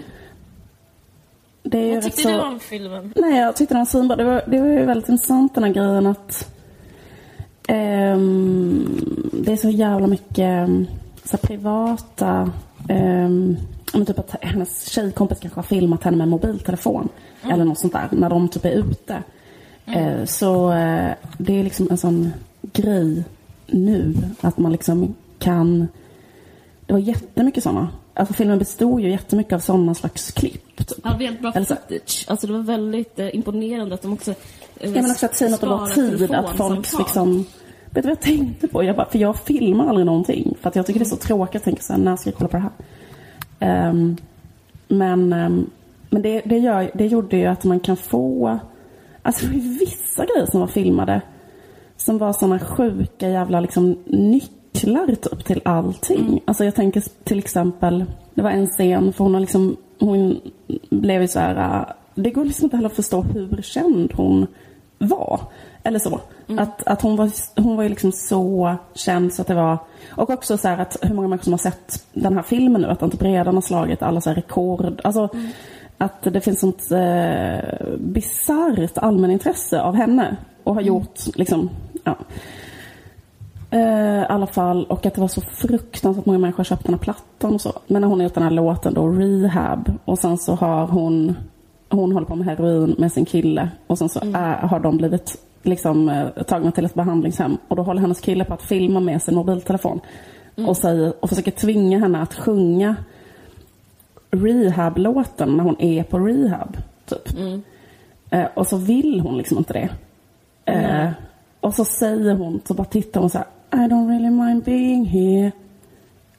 Det 1.62 1.78
är 1.78 1.94
Vad 1.94 2.04
tyckte 2.04 2.22
så... 2.22 2.28
du 2.28 2.40
om 2.40 2.60
filmen? 2.60 3.12
Nej, 3.16 3.38
jag 3.40 3.56
tyckte 3.56 3.74
den 3.74 3.80
var 3.80 3.86
svinbra. 3.86 4.16
Det 4.16 4.24
var, 4.24 4.42
det 4.46 4.60
var 4.60 4.66
ju 4.68 4.84
väldigt 4.84 5.08
intressant 5.08 5.54
den 5.54 5.64
här 5.64 5.70
grejen 5.72 6.06
att 6.06 6.52
ehm, 7.68 9.30
det 9.32 9.52
är 9.52 9.56
så 9.56 9.70
jävla 9.70 10.06
mycket 10.06 10.38
ehm, 10.38 10.86
så 11.24 11.36
privata 11.36 12.50
um, 12.88 13.56
men 13.92 14.06
typ 14.06 14.18
att 14.18 14.34
hennes 14.40 14.90
tjejkompis 14.90 15.38
kanske 15.40 15.58
har 15.58 15.62
filmat 15.62 16.02
henne 16.04 16.16
med 16.16 16.28
mobiltelefon 16.28 17.08
eller 17.42 17.64
något 17.64 17.78
sånt 17.78 17.92
där 17.92 18.08
när 18.12 18.30
de 18.30 18.48
typ 18.48 18.64
är 18.64 18.70
ute. 18.70 19.22
Eh, 19.86 20.24
så 20.24 20.72
eh, 20.72 21.10
det 21.38 21.60
är 21.60 21.64
liksom 21.64 21.88
en 21.90 21.98
sån 21.98 22.32
grej 22.62 23.24
nu 23.66 24.14
att 24.40 24.58
man 24.58 24.72
liksom 24.72 25.14
kan 25.38 25.88
det 26.86 26.92
var 26.92 27.00
jättemycket 27.00 27.62
sådana. 27.62 27.88
Alltså 28.14 28.34
filmen 28.34 28.58
bestod 28.58 29.00
ju 29.00 29.10
jättemycket 29.10 29.52
av 29.52 29.58
sådana 29.58 29.94
slags 29.94 30.30
klipp. 30.30 30.76
Typ. 30.76 30.98
Ja, 31.04 31.10
väldigt 31.18 31.40
bra 31.40 31.52
Eller 31.54 31.66
så- 31.66 31.74
footage. 31.74 32.24
Alltså 32.28 32.46
det 32.46 32.52
var 32.52 32.60
väldigt 32.60 33.18
eh, 33.18 33.34
imponerande 33.36 33.94
att 33.94 34.02
de 34.02 34.12
också... 34.12 34.30
Eh, 34.30 34.36
Ja 34.94 35.02
men 35.02 35.10
också 35.10 35.26
att 35.26 35.36
säga 35.36 35.50
något 35.50 35.62
om 35.62 35.90
tid, 35.94 36.34
att 36.34 36.56
folk 36.56 36.98
liksom... 36.98 37.44
Vet 37.90 38.02
du 38.04 38.08
vad 38.08 38.10
jag 38.10 38.20
tänkte 38.20 38.68
på? 38.68 38.84
Jag 38.84 38.96
bara, 38.96 39.06
för 39.06 39.18
jag 39.18 39.36
filmar 39.36 39.86
aldrig 39.86 40.06
någonting. 40.06 40.56
För 40.60 40.68
att 40.68 40.76
jag 40.76 40.86
tycker 40.86 41.00
det 41.00 41.06
är 41.06 41.10
så 41.10 41.16
tråkigt 41.16 41.56
att 41.56 41.64
tänka 41.64 41.82
så 41.82 41.92
här, 41.92 42.00
när 42.00 42.16
ska 42.16 42.30
jag 42.30 42.36
kolla 42.36 42.48
på 42.48 42.56
det 42.56 42.62
här? 42.62 42.72
Ehm, 43.60 44.16
men 44.88 45.32
ehm, 45.32 45.70
men 46.10 46.22
det, 46.22 46.42
det, 46.44 46.58
gör, 46.58 46.90
det 46.94 47.06
gjorde 47.06 47.36
ju 47.36 47.46
att 47.46 47.64
man 47.64 47.80
kan 47.80 47.96
få... 47.96 48.58
Alltså 49.22 49.46
det 49.46 49.52
var 49.52 49.62
ju 49.62 49.78
vissa 49.78 50.24
grejer 50.24 50.46
som 50.46 50.60
var 50.60 50.66
filmade 50.66 51.20
som 51.96 52.18
var 52.18 52.32
såna 52.32 52.58
sjuka 52.58 53.28
jävla 53.28 53.60
liksom 53.60 53.98
nycklar 54.06 55.06
typ 55.06 55.44
till 55.44 55.60
allting. 55.64 56.40
Alltså 56.44 56.64
jag 56.64 56.74
tänker 56.74 57.02
till 57.24 57.38
exempel, 57.38 58.04
det 58.34 58.42
var 58.42 58.50
en 58.50 58.66
scen 58.66 59.12
för 59.12 59.24
hon 59.24 59.34
har 59.34 59.40
liksom, 59.40 59.76
hon 59.98 60.40
blev 60.90 61.22
ju 61.22 61.28
så 61.28 61.38
här, 61.38 61.78
äh, 61.78 61.94
det 62.14 62.30
går 62.30 62.44
liksom 62.44 62.64
inte 62.64 62.76
heller 62.76 62.88
att 62.88 62.96
förstå 62.96 63.22
hur 63.22 63.62
känd 63.62 64.12
hon 64.14 64.46
var. 64.98 65.40
Eller 65.82 65.98
så. 65.98 66.20
Att, 66.58 66.86
att 66.86 67.02
hon, 67.02 67.16
var, 67.16 67.30
hon 67.56 67.76
var 67.76 67.82
ju 67.82 67.88
liksom 67.88 68.12
så 68.12 68.74
känd 68.94 69.34
så 69.34 69.42
att 69.42 69.48
det 69.48 69.54
var, 69.54 69.78
och 70.10 70.30
också 70.30 70.58
så 70.58 70.68
här 70.68 70.78
att 70.78 70.96
hur 71.02 71.14
många 71.14 71.28
människor 71.28 71.44
som 71.44 71.52
har 71.52 71.58
sett 71.58 72.06
den 72.12 72.36
här 72.36 72.42
filmen 72.42 72.82
nu, 72.82 72.88
att 72.88 73.00
den 73.00 73.10
typ 73.10 73.22
redan 73.22 73.54
har 73.54 73.62
slagit 73.62 74.02
alla 74.02 74.20
så 74.20 74.30
här 74.30 74.36
rekord. 74.36 75.00
Alltså, 75.04 75.28
att 75.98 76.22
det 76.22 76.40
finns 76.40 76.60
sånt 76.60 76.90
eh, 76.90 77.96
bisarrt 77.98 78.98
allmänintresse 78.98 79.80
av 79.80 79.94
henne 79.94 80.36
och 80.64 80.74
har 80.74 80.82
gjort 80.82 81.36
liksom, 81.36 81.70
ja. 82.04 82.16
Eh, 83.70 84.22
I 84.22 84.26
alla 84.28 84.46
fall, 84.46 84.84
och 84.84 85.06
att 85.06 85.14
det 85.14 85.20
var 85.20 85.28
så 85.28 85.40
fruktansvärt 85.40 86.26
många 86.26 86.38
människor 86.38 86.64
köpt 86.64 86.84
den 86.84 86.94
här 86.94 87.00
plattan 87.00 87.54
och 87.54 87.60
så. 87.60 87.72
Men 87.86 88.02
när 88.02 88.08
hon 88.08 88.18
har 88.18 88.24
gjort 88.24 88.34
den 88.34 88.42
här 88.42 88.50
låten 88.50 88.94
då, 88.94 89.08
Rehab, 89.08 89.92
och 90.04 90.18
sen 90.18 90.38
så 90.38 90.54
har 90.54 90.86
hon, 90.86 91.36
hon 91.88 92.12
håller 92.12 92.26
på 92.26 92.36
med 92.36 92.46
heroin 92.46 92.94
med 92.98 93.12
sin 93.12 93.24
kille 93.24 93.68
och 93.86 93.98
sen 93.98 94.08
så 94.08 94.20
är, 94.34 94.56
har 94.56 94.80
de 94.80 94.96
blivit 94.96 95.36
liksom 95.62 96.08
eh, 96.08 96.28
tagna 96.28 96.72
till 96.72 96.84
ett 96.84 96.94
behandlingshem 96.94 97.58
och 97.68 97.76
då 97.76 97.82
håller 97.82 98.00
hennes 98.00 98.20
kille 98.20 98.44
på 98.44 98.54
att 98.54 98.62
filma 98.62 99.00
med 99.00 99.22
sin 99.22 99.34
mobiltelefon 99.34 100.00
och, 100.66 100.76
säger, 100.76 101.12
och 101.20 101.28
försöker 101.28 101.50
tvinga 101.50 101.98
henne 101.98 102.22
att 102.22 102.34
sjunga 102.34 102.96
Rehab-låten 104.30 105.56
när 105.56 105.64
hon 105.64 105.80
är 105.80 106.02
på 106.02 106.18
rehab. 106.18 106.76
Typ. 107.06 107.28
Eh, 108.30 108.46
och 108.54 108.66
så 108.66 108.76
vill 108.76 109.20
hon 109.20 109.38
liksom 109.38 109.58
inte 109.58 109.72
det. 109.72 109.88
Eh, 110.72 111.10
och 111.60 111.74
så 111.74 111.84
säger 111.84 112.34
hon, 112.34 112.60
så 112.64 112.74
bara 112.74 112.84
tittar 112.84 113.20
hon 113.20 113.30
så 113.30 113.38
här, 113.38 113.46
I 113.72 113.88
don't 113.88 114.08
really 114.08 114.30
mind 114.30 114.64
being 114.64 115.04
here. 115.04 115.52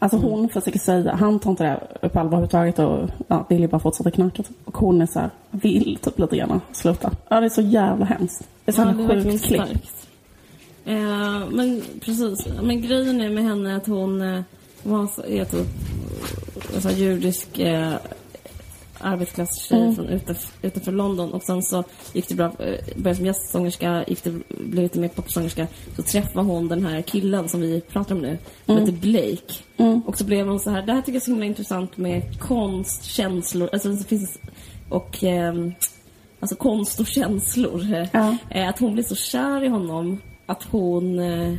Alltså 0.01 0.17
hon 0.17 0.49
försöker 0.49 0.79
säga, 0.79 1.15
han 1.15 1.39
tar 1.39 1.51
inte 1.51 1.79
det 2.01 2.09
på 2.09 2.19
allvar 2.19 2.37
överhuvudtaget 2.37 2.79
och 2.79 3.09
ja, 3.27 3.45
vill 3.49 3.59
ju 3.59 3.67
bara 3.67 3.79
fortsätta 3.79 4.11
knarka. 4.11 4.43
Typ. 4.43 4.55
Och 4.65 4.77
hon 4.77 5.01
är 5.01 5.05
så 5.05 5.19
här, 5.19 5.29
vill 5.51 5.97
typ 6.01 6.19
lite 6.19 6.37
grann 6.37 6.61
sluta. 6.71 7.11
Ja, 7.29 7.39
det 7.39 7.45
är 7.45 7.49
så 7.49 7.61
jävla 7.61 8.05
hemskt. 8.05 8.47
Det 8.65 8.71
är 8.71 8.75
så 8.75 8.81
Ja, 8.81 8.85
det 8.85 9.13
är 9.13 9.23
sjukt 9.23 9.45
starkt. 9.45 10.07
Eh, 10.85 11.49
men 11.51 11.81
precis, 11.99 12.47
men 12.61 12.81
grejen 12.81 13.21
är 13.21 13.29
med 13.29 13.43
henne 13.43 13.75
att 13.75 13.87
hon 13.87 14.21
eh, 14.21 14.41
var 14.83 15.07
så, 15.07 15.23
är 15.23 15.45
typ 15.45 15.67
en 16.75 16.81
sån 16.81 16.91
här 16.91 16.97
judisk 16.97 17.59
eh, 17.59 17.93
arbetarklasstjej 19.03 19.81
Mm. 19.81 19.95
från 19.95 20.07
utanför, 20.09 20.49
utanför 20.67 20.91
London 20.91 21.33
och 21.33 21.43
sen 21.43 21.63
så 21.63 21.83
gick 22.13 22.27
det 22.29 22.35
bra, 22.35 22.45
eh, 22.59 22.79
började 22.95 23.15
som 23.15 23.25
gästsångerska, 23.25 24.03
gick 24.07 24.23
det, 24.23 24.31
blev 24.49 24.83
lite 24.83 24.99
mer 24.99 25.07
popsångerska. 25.07 25.67
Så 25.95 26.03
träffade 26.03 26.45
hon 26.45 26.67
den 26.67 26.85
här 26.85 27.01
killen 27.01 27.49
som 27.49 27.61
vi 27.61 27.81
pratar 27.81 28.15
om 28.15 28.21
nu, 28.21 28.37
som 28.65 28.77
Mm. 28.77 28.85
heter 28.85 28.99
Blake. 28.99 29.53
Och 30.05 30.17
så 30.17 30.23
blev 30.25 30.47
hon 30.47 30.59
så 30.59 30.69
här, 30.69 30.81
det 30.81 30.93
här 30.93 31.01
tycker 31.01 31.11
jag 31.11 31.21
är 31.21 31.25
så 31.25 31.31
himla 31.31 31.45
intressant 31.45 31.97
med 31.97 32.39
konst, 32.39 33.03
känslor, 33.03 33.69
alltså 33.73 33.89
det 33.89 34.03
finns, 34.03 34.39
och 34.89 35.23
ehm, 35.23 35.73
alltså 36.39 36.55
konst 36.55 36.99
och 36.99 37.07
känslor. 37.07 37.93
eh, 37.93 38.07
Ja. 38.13 38.37
Eh, 38.49 38.69
Att 38.69 38.79
hon 38.79 38.93
blir 38.93 39.03
så 39.03 39.15
kär 39.15 39.63
i 39.63 39.67
honom 39.67 40.21
att 40.45 40.63
hon 40.63 41.19
eh, 41.19 41.53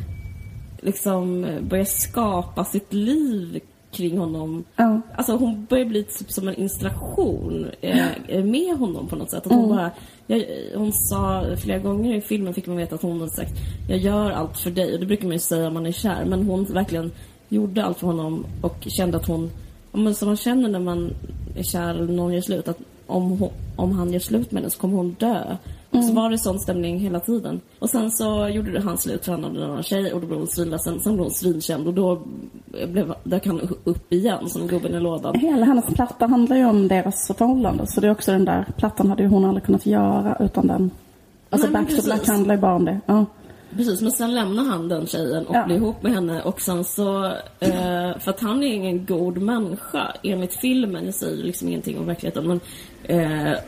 liksom 0.82 1.44
eh, 1.44 1.60
börjar 1.60 1.84
skapa 1.84 2.64
sitt 2.64 2.92
liv 2.92 3.60
kring 3.92 4.18
honom. 4.18 4.64
Ja. 4.76 5.00
Alltså 5.16 5.36
hon 5.36 5.66
börjar 5.70 5.84
bli 5.84 6.04
typ 6.04 6.32
som 6.32 6.48
en 6.48 6.54
installation 6.54 7.66
eh, 7.80 8.12
eh, 8.28 8.44
med 8.44 8.76
honom 8.76 9.08
på 9.08 9.16
något 9.16 9.30
sätt. 9.30 9.46
Att 9.46 9.52
hon 9.52 9.68
bara, 9.68 9.90
jag, 10.26 10.44
hon 10.74 10.92
sa 10.92 11.44
flera 11.56 11.78
gånger 11.78 12.14
i 12.14 12.20
filmen 12.20 12.54
fick 12.54 12.66
man 12.66 12.76
veta 12.76 12.94
att 12.94 13.02
hon 13.02 13.20
hade 13.20 13.32
sagt 13.32 13.52
Jag 13.88 13.98
gör 13.98 14.30
allt 14.30 14.58
för 14.58 14.70
dig. 14.70 14.94
Och 14.94 15.00
det 15.00 15.06
brukar 15.06 15.24
man 15.24 15.32
ju 15.32 15.38
säga 15.38 15.68
om 15.68 15.74
man 15.74 15.86
är 15.86 15.92
kär. 15.92 16.24
Men 16.24 16.42
hon 16.42 16.64
verkligen 16.64 17.12
gjorde 17.48 17.84
allt 17.84 17.98
för 17.98 18.06
honom 18.06 18.46
och 18.60 18.76
kände 18.80 19.16
att 19.16 19.26
hon, 19.26 19.50
men 19.92 20.14
som 20.14 20.28
man 20.28 20.36
känner 20.36 20.68
när 20.68 20.80
man 20.80 21.10
är 21.56 21.62
kär 21.62 21.94
eller 21.94 22.12
någon 22.12 22.34
gör 22.34 22.40
slut. 22.40 22.68
Att 22.68 22.78
om, 23.06 23.30
hon, 23.30 23.50
om 23.76 23.92
han 23.92 24.12
gör 24.12 24.20
slut 24.20 24.52
med 24.52 24.62
henne 24.62 24.70
så 24.70 24.80
kommer 24.80 24.96
hon 24.96 25.16
dö. 25.18 25.56
Och 25.92 26.04
så 26.04 26.12
var 26.12 26.30
det 26.30 26.38
sån 26.38 26.58
stämning 26.60 26.98
hela 26.98 27.20
tiden. 27.20 27.60
Och 27.78 27.90
sen 27.90 28.10
så 28.10 28.48
gjorde 28.48 28.70
det 28.72 28.80
han 28.80 28.98
slut 28.98 29.24
för 29.24 29.32
han 29.32 29.44
hade 29.44 29.58
en 29.64 29.70
annan 29.70 29.82
tjej 29.82 30.12
och 30.12 30.20
då 30.20 30.26
blev 30.26 30.38
hon 30.38 30.48
svinledsen. 30.48 31.00
Sen 31.00 31.12
blev 31.12 31.24
hon 31.24 31.30
svinkänd 31.34 31.86
och 31.86 31.94
då 31.94 32.22
blev, 32.88 33.14
dök 33.24 33.46
han 33.46 33.60
upp 33.84 34.12
igen 34.12 34.48
som 34.48 34.66
gubben 34.66 34.94
i 34.94 35.00
lådan. 35.00 35.34
Hela 35.38 35.66
hennes 35.66 35.86
platta 35.86 36.26
handlar 36.26 36.56
ju 36.56 36.64
om 36.64 36.88
deras 36.88 37.26
förhållande. 37.38 37.86
Så 37.86 38.00
det 38.00 38.06
är 38.06 38.10
också 38.10 38.32
den 38.32 38.44
där 38.44 38.66
plattan 38.76 39.08
hade 39.10 39.22
ju 39.22 39.28
hon 39.28 39.44
aldrig 39.44 39.64
kunnat 39.64 39.86
göra 39.86 40.36
utan 40.40 40.66
den. 40.66 40.90
Alltså 41.50 41.68
Nej, 41.70 41.82
Back 41.82 41.96
to 41.96 42.02
Black 42.04 42.26
handlar 42.28 42.54
ju 42.54 42.60
bara 42.60 42.74
om 42.74 42.84
det. 42.84 43.00
Ja. 43.06 43.26
Precis, 43.76 44.00
men 44.00 44.12
sen 44.12 44.34
lämnar 44.34 44.64
han 44.64 44.88
den 44.88 45.06
tjejen 45.06 45.46
och 45.46 45.56
Ja. 45.56 45.64
blir 45.66 45.76
ihop 45.76 46.02
med 46.02 46.12
henne 46.12 46.42
och 46.42 46.60
sen 46.60 46.84
så... 46.84 47.24
Eh, 47.60 48.18
för 48.18 48.30
att 48.30 48.40
han 48.40 48.62
är 48.62 48.66
ingen 48.72 49.06
god 49.06 49.38
människa 49.38 50.12
enligt 50.22 50.54
filmen. 50.54 51.04
Jag 51.04 51.14
säger 51.14 51.44
liksom 51.44 51.68
ingenting 51.68 51.98
om 51.98 52.06
verkligheten 52.06 52.46
men... 52.48 52.60
Eh, 53.04 53.58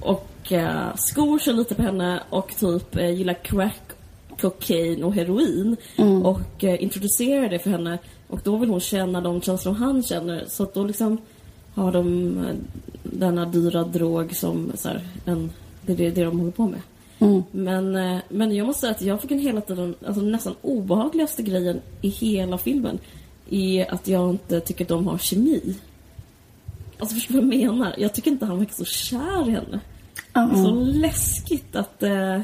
och 0.00 0.28
eh, 0.52 0.94
skor 0.96 1.38
sig 1.38 1.54
lite 1.54 1.74
på 1.74 1.82
henne 1.82 2.20
och 2.30 2.56
typ 2.60 2.96
eh, 2.96 3.10
gillar 3.10 3.44
crack, 3.44 3.92
kokain 4.40 5.04
och 5.04 5.14
heroin. 5.14 5.76
Och 6.24 6.64
eh, 6.64 6.82
introducerar 6.82 7.48
det 7.48 7.58
för 7.58 7.70
henne. 7.70 7.98
Och 8.28 8.40
då 8.44 8.56
vill 8.56 8.68
hon 8.68 8.80
känna 8.80 9.20
de 9.20 9.40
känslor 9.40 9.72
han 9.72 10.02
känner. 10.02 10.44
Så 10.48 10.62
att 10.62 10.74
då 10.74 10.84
liksom 10.84 11.18
har 11.74 11.92
de 11.92 12.38
eh, 12.38 12.54
denna 13.02 13.44
dyra 13.44 13.84
drog 13.84 14.36
som 14.36 14.72
så 14.74 14.88
här, 14.88 15.00
en, 15.24 15.50
det 15.82 15.92
är 15.92 16.10
det, 16.10 16.24
de 16.24 16.38
håller 16.38 16.52
på 16.52 16.66
med. 16.66 16.80
Men, 17.50 17.96
eh, 17.96 18.18
men 18.28 18.54
jag 18.54 18.66
måste 18.66 18.80
säga 18.80 18.90
att 18.90 19.02
jag 19.02 19.20
fick 19.20 19.30
en 19.30 19.38
hela 19.38 19.60
tiden, 19.60 19.94
alltså 20.06 20.22
nästan 20.22 20.54
obehagligaste 20.62 21.42
grejen 21.42 21.80
i 22.00 22.08
hela 22.08 22.58
filmen 22.58 22.98
är 23.50 23.94
att 23.94 24.08
jag 24.08 24.30
inte 24.30 24.60
tycker 24.60 24.84
att 24.84 24.88
de 24.88 25.06
har 25.06 25.18
kemi. 25.18 25.74
Alltså 26.98 27.14
förstår 27.14 27.34
du 27.34 27.40
vad 27.40 27.54
jag 27.54 27.74
menar? 27.74 27.94
Jag 27.98 28.14
tycker 28.14 28.30
inte 28.30 28.46
han 28.46 28.58
verkar 28.58 28.74
så 28.74 28.84
kär 28.84 29.48
i 29.48 29.50
henne. 29.50 29.80
Det 30.32 30.40
är 30.40 30.54
så 30.64 30.70
läskigt 30.70 31.76
att, 31.76 32.02
eh, 32.02 32.40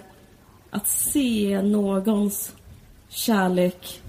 att 0.71 0.89
se 0.89 1.63
någons 1.63 2.53
kärlek. 3.09 4.01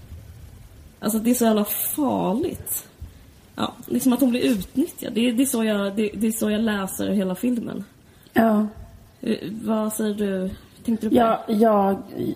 Alltså 1.00 1.18
det 1.18 1.30
är 1.30 1.34
så 1.34 1.44
jävla 1.44 1.64
farligt. 1.64 2.88
Ja, 3.54 3.74
liksom 3.86 4.12
att 4.12 4.20
hon 4.20 4.30
blir 4.30 4.40
utnyttjad. 4.40 5.12
Det 5.12 5.32
det 5.32 5.42
är, 5.42 5.46
så, 5.46 5.64
jag, 5.64 5.96
det, 5.96 6.10
det 6.14 6.26
är 6.26 6.32
så 6.32 6.50
jag 6.50 6.60
läser 6.60 7.10
hela 7.10 7.34
filmen. 7.34 7.84
ja. 8.32 8.66
Eh, 9.20 9.36
Vad 9.50 9.92
säger 9.92 10.14
du? 10.14 10.50
Tänkte 10.84 11.06
du 11.06 11.10
på 11.10 11.16
Ja, 11.16 11.44
jag, 11.48 11.90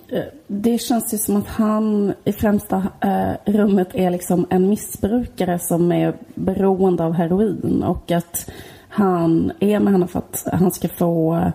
eh, 0.08 0.24
det 0.46 0.78
känns 0.78 1.14
ju 1.14 1.18
som 1.18 1.36
att 1.36 1.46
han 1.46 2.12
i 2.24 2.32
främsta 2.32 2.86
eh, 3.00 3.52
rummet 3.52 3.88
är 3.94 4.10
liksom 4.10 4.46
en 4.50 4.68
missbrukare 4.68 5.58
som 5.58 5.92
är 5.92 6.16
beroende 6.34 7.04
av 7.04 7.12
heroin 7.12 7.82
och 7.82 8.10
att 8.10 8.50
han 8.88 9.52
är 9.60 9.80
med 9.80 9.92
henne 9.92 10.06
för 10.06 10.18
att 10.18 10.46
han 10.52 10.72
ska 10.72 10.88
få 10.88 11.52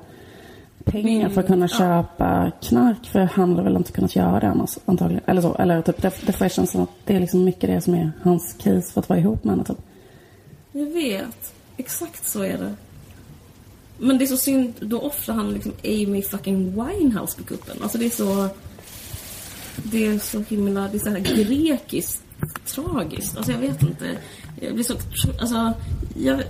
pengar 0.83 1.29
för 1.29 1.41
att 1.41 1.47
kunna 1.47 1.67
köpa 1.67 2.51
knark 2.61 3.05
för 3.05 3.19
han 3.19 3.49
hade 3.49 3.63
väl 3.63 3.75
inte 3.75 3.91
kunnat 3.91 4.15
göra 4.15 4.39
det 4.39 4.47
annars 4.47 4.77
antagligen. 4.85 5.23
Eller 5.25 5.41
så. 5.41 5.55
Eller 5.55 5.81
typ, 5.81 6.01
det, 6.01 6.11
får 6.11 6.45
jag 6.45 6.67
som 6.69 6.83
att 6.83 6.89
det 7.05 7.15
är 7.15 7.19
liksom 7.19 7.43
mycket 7.43 7.69
det 7.69 7.81
som 7.81 7.95
är 7.95 8.11
hans 8.23 8.53
case 8.53 8.93
för 8.93 8.99
att 8.99 9.09
vara 9.09 9.19
ihop 9.19 9.43
med 9.43 9.51
henne. 9.51 9.65
Typ. 9.65 9.77
Jag 10.71 10.85
vet. 10.85 11.53
Exakt 11.77 12.27
så 12.27 12.43
är 12.43 12.57
det. 12.57 12.73
Men 13.97 14.17
det 14.17 14.25
är 14.25 14.27
så 14.27 14.37
synd, 14.37 14.73
då 14.79 14.99
offrar 14.99 15.35
han 15.35 15.53
liksom 15.53 15.71
Amy 15.83 16.21
fucking 16.21 16.71
Winehouse 16.71 17.37
på 17.37 17.43
kuppen. 17.43 17.77
Alltså 17.81 17.97
det 17.97 18.05
är 18.05 18.09
så... 18.09 18.49
Det 19.83 20.05
är 20.05 20.19
så 20.19 20.43
himla... 20.49 20.87
Det 20.87 20.97
är 20.97 20.99
så 20.99 21.09
här 21.09 21.19
grekiskt 21.19 22.23
tragiskt. 22.65 23.37
Alltså 23.37 23.51
jag 23.51 23.59
vet 23.59 23.81
inte. 23.81 24.17
Jag 24.61 24.73
blir 24.73 24.83
så... 24.83 24.93
Alltså... 25.39 25.73
Jag... 26.15 26.43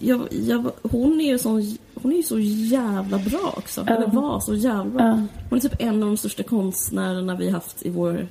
jag, 0.00 0.28
jag 0.30 0.72
hon 0.82 1.20
är 1.20 1.28
ju 1.28 1.38
så... 1.38 1.50
Hon 1.94 2.12
är 2.12 2.16
ju 2.16 2.22
så 2.22 2.38
jävla 2.38 3.18
bra 3.18 3.54
också. 3.56 3.80
Eller 3.80 4.06
var 4.06 4.40
så 4.40 4.54
jävla 4.54 4.84
bra. 4.84 5.26
Hon 5.50 5.58
är 5.58 5.62
typ 5.62 5.82
en 5.82 6.02
av 6.02 6.08
de 6.08 6.16
största 6.16 6.42
konstnärerna 6.42 7.36
vi 7.36 7.50
haft 7.50 7.86
i 7.86 7.90
vår 7.90 8.28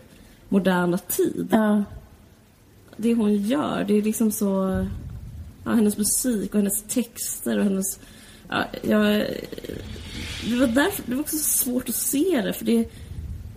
moderna 0.49 0.97
tid 0.97 1.55
det 3.01 3.13
hon 3.13 3.35
gör, 3.35 3.83
det 3.87 3.93
är 3.93 4.01
liksom 4.01 4.31
så... 4.31 4.85
Ja, 5.63 5.71
hennes 5.71 5.97
musik 5.97 6.53
och 6.53 6.59
hennes 6.59 6.83
texter 6.83 7.57
och 7.57 7.63
hennes... 7.63 7.99
Ja, 8.49 8.65
jag, 8.81 9.25
det, 10.49 10.55
var 10.59 10.67
därför, 10.67 11.03
det 11.05 11.15
var 11.15 11.21
också 11.21 11.37
så 11.37 11.43
svårt 11.43 11.89
att 11.89 11.95
se 11.95 12.41
det, 12.41 12.53
för 12.53 12.65
det 12.65 12.77
är 12.77 12.85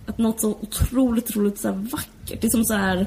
att 0.07 0.19
något 0.19 0.41
så 0.41 0.51
otroligt, 0.51 1.29
otroligt 1.29 1.59
så 1.59 1.73
vackert. 1.73 2.41
Det 2.41 2.45
är 2.45 2.51
som 2.51 2.65
så 2.65 2.75
här 2.75 3.07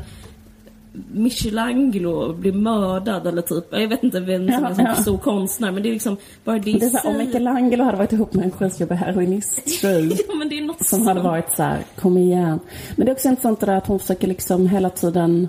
Michelangelo 1.13 2.33
blir 2.33 2.53
mördad 2.53 3.27
eller 3.27 3.41
typ, 3.41 3.65
jag 3.71 3.87
vet 3.87 4.03
inte 4.03 4.19
vem 4.19 4.51
som 4.51 4.63
Ja, 4.63 4.69
är 4.69 4.73
sån 4.73 4.85
ja. 4.85 4.95
stor 4.95 5.17
konstnär, 5.17 5.71
men 5.71 5.83
det 5.83 5.89
är 5.89 5.93
liksom 5.93 6.17
bara 6.43 6.59
det 6.59 6.71
Det 6.73 6.85
är 6.85 6.89
så 6.89 7.07
om 7.09 7.17
Michelangelo 7.17 7.83
hade 7.83 7.97
varit 7.97 8.13
ihop 8.13 8.33
med 8.33 8.45
en 8.45 8.51
skitjobbig 8.51 8.95
heroinisttjej 8.95 10.07
Ja, 10.27 10.35
men 10.35 10.49
det 10.49 10.57
är 10.57 10.61
något 10.61 10.87
som 10.87 11.07
hade 11.07 11.19
sånt. 11.19 11.31
varit 11.31 11.55
så 11.55 11.63
här, 11.63 11.79
kom 11.99 12.17
igen. 12.17 12.59
Men 12.95 13.05
det 13.05 13.11
är 13.11 13.13
också 13.13 13.27
intressant 13.27 13.59
det 13.59 13.65
där 13.65 13.75
att 13.77 13.87
hon 13.87 13.99
försöker 13.99 14.27
liksom 14.27 14.67
hela 14.67 14.89
tiden, 14.89 15.47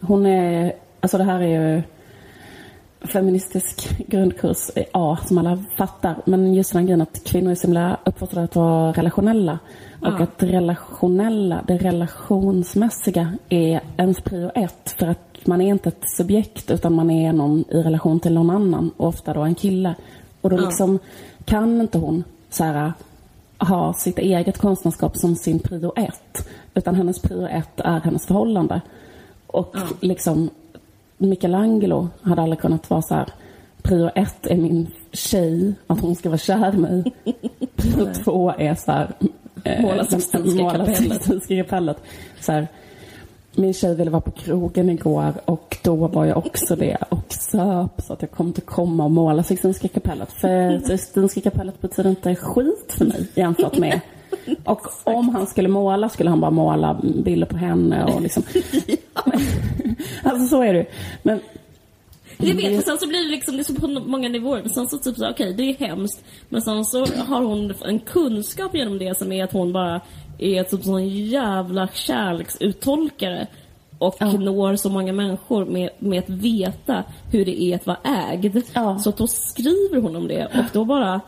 hon 0.00 0.26
är, 0.26 0.72
alltså 1.00 1.18
det 1.18 1.24
här 1.24 1.40
är 1.40 1.74
ju 1.74 1.82
feministisk 3.06 3.98
grundkurs 4.08 4.70
i 4.76 4.84
A 4.92 5.18
som 5.26 5.38
alla 5.38 5.58
fattar. 5.78 6.16
Men 6.24 6.54
just 6.54 6.72
den 6.72 6.86
grejen 6.86 7.00
att 7.00 7.24
kvinnor 7.24 7.50
är 7.50 7.54
så 7.54 7.62
himla 7.66 7.96
uppfostrade 8.04 8.44
att 8.44 8.56
vara 8.56 8.92
relationella. 8.92 9.58
Och 10.00 10.06
Ja. 10.08 10.22
att 10.22 10.42
relationella, 10.42 11.64
det 11.66 11.76
relationsmässiga 11.76 13.32
är 13.48 13.80
ens 13.96 14.20
prio 14.20 14.50
ett. 14.54 14.94
För 14.98 15.06
att 15.06 15.46
man 15.46 15.60
är 15.60 15.68
inte 15.68 15.88
ett 15.88 16.10
subjekt 16.16 16.70
utan 16.70 16.92
man 16.94 17.10
är 17.10 17.32
någon 17.32 17.64
i 17.70 17.82
relation 17.82 18.20
till 18.20 18.34
någon 18.34 18.50
annan. 18.50 18.90
Och 18.96 19.08
ofta 19.08 19.32
då 19.32 19.40
en 19.40 19.54
kille. 19.54 19.94
Och 20.40 20.50
då 20.50 20.56
Ja. 20.56 20.60
liksom 20.60 20.98
kan 21.44 21.80
inte 21.80 21.98
hon 21.98 22.24
så 22.50 22.64
här, 22.64 22.92
ha 23.58 23.92
sitt 23.92 24.18
eget 24.18 24.58
konstnärskap 24.58 25.16
som 25.16 25.36
sin 25.36 25.58
prio 25.58 25.92
ett. 25.96 26.48
Utan 26.74 26.94
hennes 26.94 27.18
prio 27.22 27.46
ett 27.46 27.80
är 27.80 28.00
hennes 28.00 28.26
förhållande. 28.26 28.80
Och 29.46 29.70
Ja. 29.74 29.80
liksom 30.00 30.50
Michelangelo 31.18 32.08
hade 32.22 32.42
aldrig 32.42 32.60
kunnat 32.60 32.90
vara 32.90 33.02
så 33.02 33.14
här 33.14 33.28
prio 33.82 34.10
ett 34.14 34.46
är 34.46 34.56
min 34.56 34.86
tjej, 35.12 35.74
att 35.86 36.00
hon 36.00 36.16
ska 36.16 36.28
vara 36.28 36.38
kär 36.38 36.74
i 36.74 36.76
mig. 36.76 37.12
Prio 37.76 38.14
två 38.24 38.52
är 38.58 38.74
så 38.74 38.92
här... 38.92 39.12
Eh, 39.64 39.82
måla 39.82 40.04
Sixtinska 40.04 41.56
kapellet. 41.56 42.02
Så 42.40 42.52
här, 42.52 42.68
min 43.54 43.74
tjej 43.74 43.94
ville 43.94 44.10
vara 44.10 44.20
på 44.20 44.30
krogen 44.30 44.90
igår 44.90 45.32
och 45.44 45.76
då 45.82 45.94
var 45.94 46.24
jag 46.24 46.36
också 46.36 46.76
det 46.76 46.96
och 47.08 47.32
söp 47.32 48.02
så 48.02 48.12
att 48.12 48.22
jag 48.22 48.30
kommer 48.30 48.48
inte 48.48 48.60
komma 48.60 49.04
och 49.04 49.10
måla 49.10 49.42
Sixtinska 49.42 49.88
kapellet. 49.88 50.32
För 50.32 50.78
Sixtinska 50.86 51.40
kapellet 51.40 51.80
betyder 51.80 52.10
inte 52.10 52.34
skit 52.34 52.94
för 52.98 53.04
mig 53.04 53.28
jämfört 53.34 53.78
med 53.78 54.00
och 54.64 54.86
om 55.04 55.28
han 55.28 55.46
skulle 55.46 55.68
måla 55.68 56.08
skulle 56.08 56.30
han 56.30 56.40
bara 56.40 56.50
måla 56.50 57.00
bilder 57.02 57.46
på 57.46 57.56
henne 57.56 58.04
och 58.04 58.22
liksom. 58.22 58.42
alltså 60.22 60.48
så 60.48 60.62
är 60.62 60.74
det 60.74 60.86
Men 61.22 61.40
jag 62.38 62.54
vet, 62.54 62.78
och 62.78 62.84
sen 62.84 62.98
så 62.98 63.08
blir 63.08 63.24
det 63.24 63.30
liksom, 63.30 63.56
det 63.56 63.62
är 63.62 63.64
så 63.64 63.74
på 63.74 63.88
många 63.88 64.28
nivåer. 64.28 64.62
Men 64.62 64.70
sen 64.70 64.88
så 64.88 64.98
typ 64.98 65.16
så, 65.16 65.30
okej, 65.30 65.52
okay, 65.52 65.52
det 65.52 65.62
är 65.62 65.88
hemskt. 65.88 66.24
Men 66.48 66.62
sen 66.62 66.84
så 66.84 67.06
har 67.06 67.42
hon 67.42 67.74
en 67.84 67.98
kunskap 67.98 68.74
genom 68.74 68.98
det 68.98 69.18
som 69.18 69.32
är 69.32 69.44
att 69.44 69.52
hon 69.52 69.72
bara 69.72 70.00
är 70.38 70.64
typ 70.64 70.84
sån 70.84 71.08
jävla 71.08 71.88
kärleksuttolkare. 71.88 73.46
Och 73.98 74.16
ja. 74.18 74.32
når 74.32 74.76
så 74.76 74.88
många 74.88 75.12
människor 75.12 75.64
med, 75.64 75.90
med 75.98 76.18
att 76.18 76.28
veta 76.28 77.04
hur 77.32 77.44
det 77.44 77.62
är 77.62 77.76
att 77.76 77.86
vara 77.86 77.98
ägd. 78.04 78.62
Ja. 78.72 78.98
Så 78.98 79.10
då 79.10 79.26
skriver 79.26 80.00
hon 80.00 80.16
om 80.16 80.28
det 80.28 80.46
och 80.46 80.64
då 80.72 80.84
bara 80.84 81.20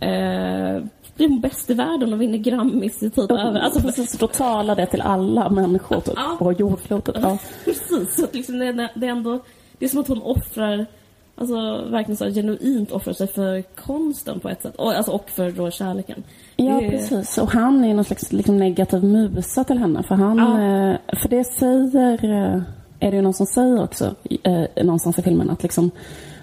eh, 0.00 0.82
blir 1.22 1.28
hon 1.28 1.40
bäst 1.40 1.70
i 1.70 1.74
världen 1.74 2.12
och 2.12 2.20
vinner 2.20 2.38
Grammis 2.38 2.98
typ 2.98 3.18
över. 3.18 3.60
Alltså, 3.60 3.80
precis, 3.80 4.18
då 4.18 4.26
talar 4.26 4.76
det 4.76 4.86
till 4.86 5.00
alla 5.00 5.50
människor 5.50 6.00
typ, 6.00 6.14
ja. 6.16 6.36
på 6.38 6.52
jordklotet. 6.52 7.16
Ja. 7.22 7.38
Precis, 7.64 8.16
så 8.16 8.24
att 8.24 8.34
liksom 8.34 8.58
det, 8.58 8.66
är, 8.66 8.88
det 8.94 9.06
är 9.06 9.10
ändå 9.10 9.40
det 9.78 9.84
är 9.84 9.88
som 9.88 10.00
att 10.00 10.08
hon 10.08 10.22
offrar 10.22 10.86
Alltså 11.34 11.84
verkligen 11.90 12.16
så 12.16 12.30
genuint 12.30 12.92
offrar 12.92 13.12
sig 13.14 13.26
för 13.26 13.62
konsten 13.62 14.40
på 14.40 14.48
ett 14.48 14.62
sätt. 14.62 14.76
Och, 14.76 14.92
alltså, 14.92 15.12
och 15.12 15.30
för 15.30 15.50
då 15.50 15.70
kärleken. 15.70 16.22
Ja, 16.56 16.80
det... 16.80 16.90
precis. 16.90 17.38
Och 17.38 17.50
han 17.50 17.84
är 17.84 17.94
någon 17.94 18.04
slags 18.04 18.32
liksom, 18.32 18.56
negativ 18.56 19.04
musa 19.04 19.64
till 19.64 19.78
henne. 19.78 20.02
För 20.02 20.14
han, 20.14 20.38
ja. 20.38 20.90
eh, 20.90 21.16
för 21.22 21.28
det 21.28 21.44
säger, 21.44 22.24
eh, 22.24 22.62
är 23.00 23.10
det 23.10 23.16
ju 23.16 23.22
någon 23.22 23.34
som 23.34 23.46
säger 23.46 23.82
också 23.82 24.14
eh, 24.42 24.84
någonstans 24.84 25.18
i 25.18 25.22
filmen 25.22 25.50
att 25.50 25.62
liksom 25.62 25.90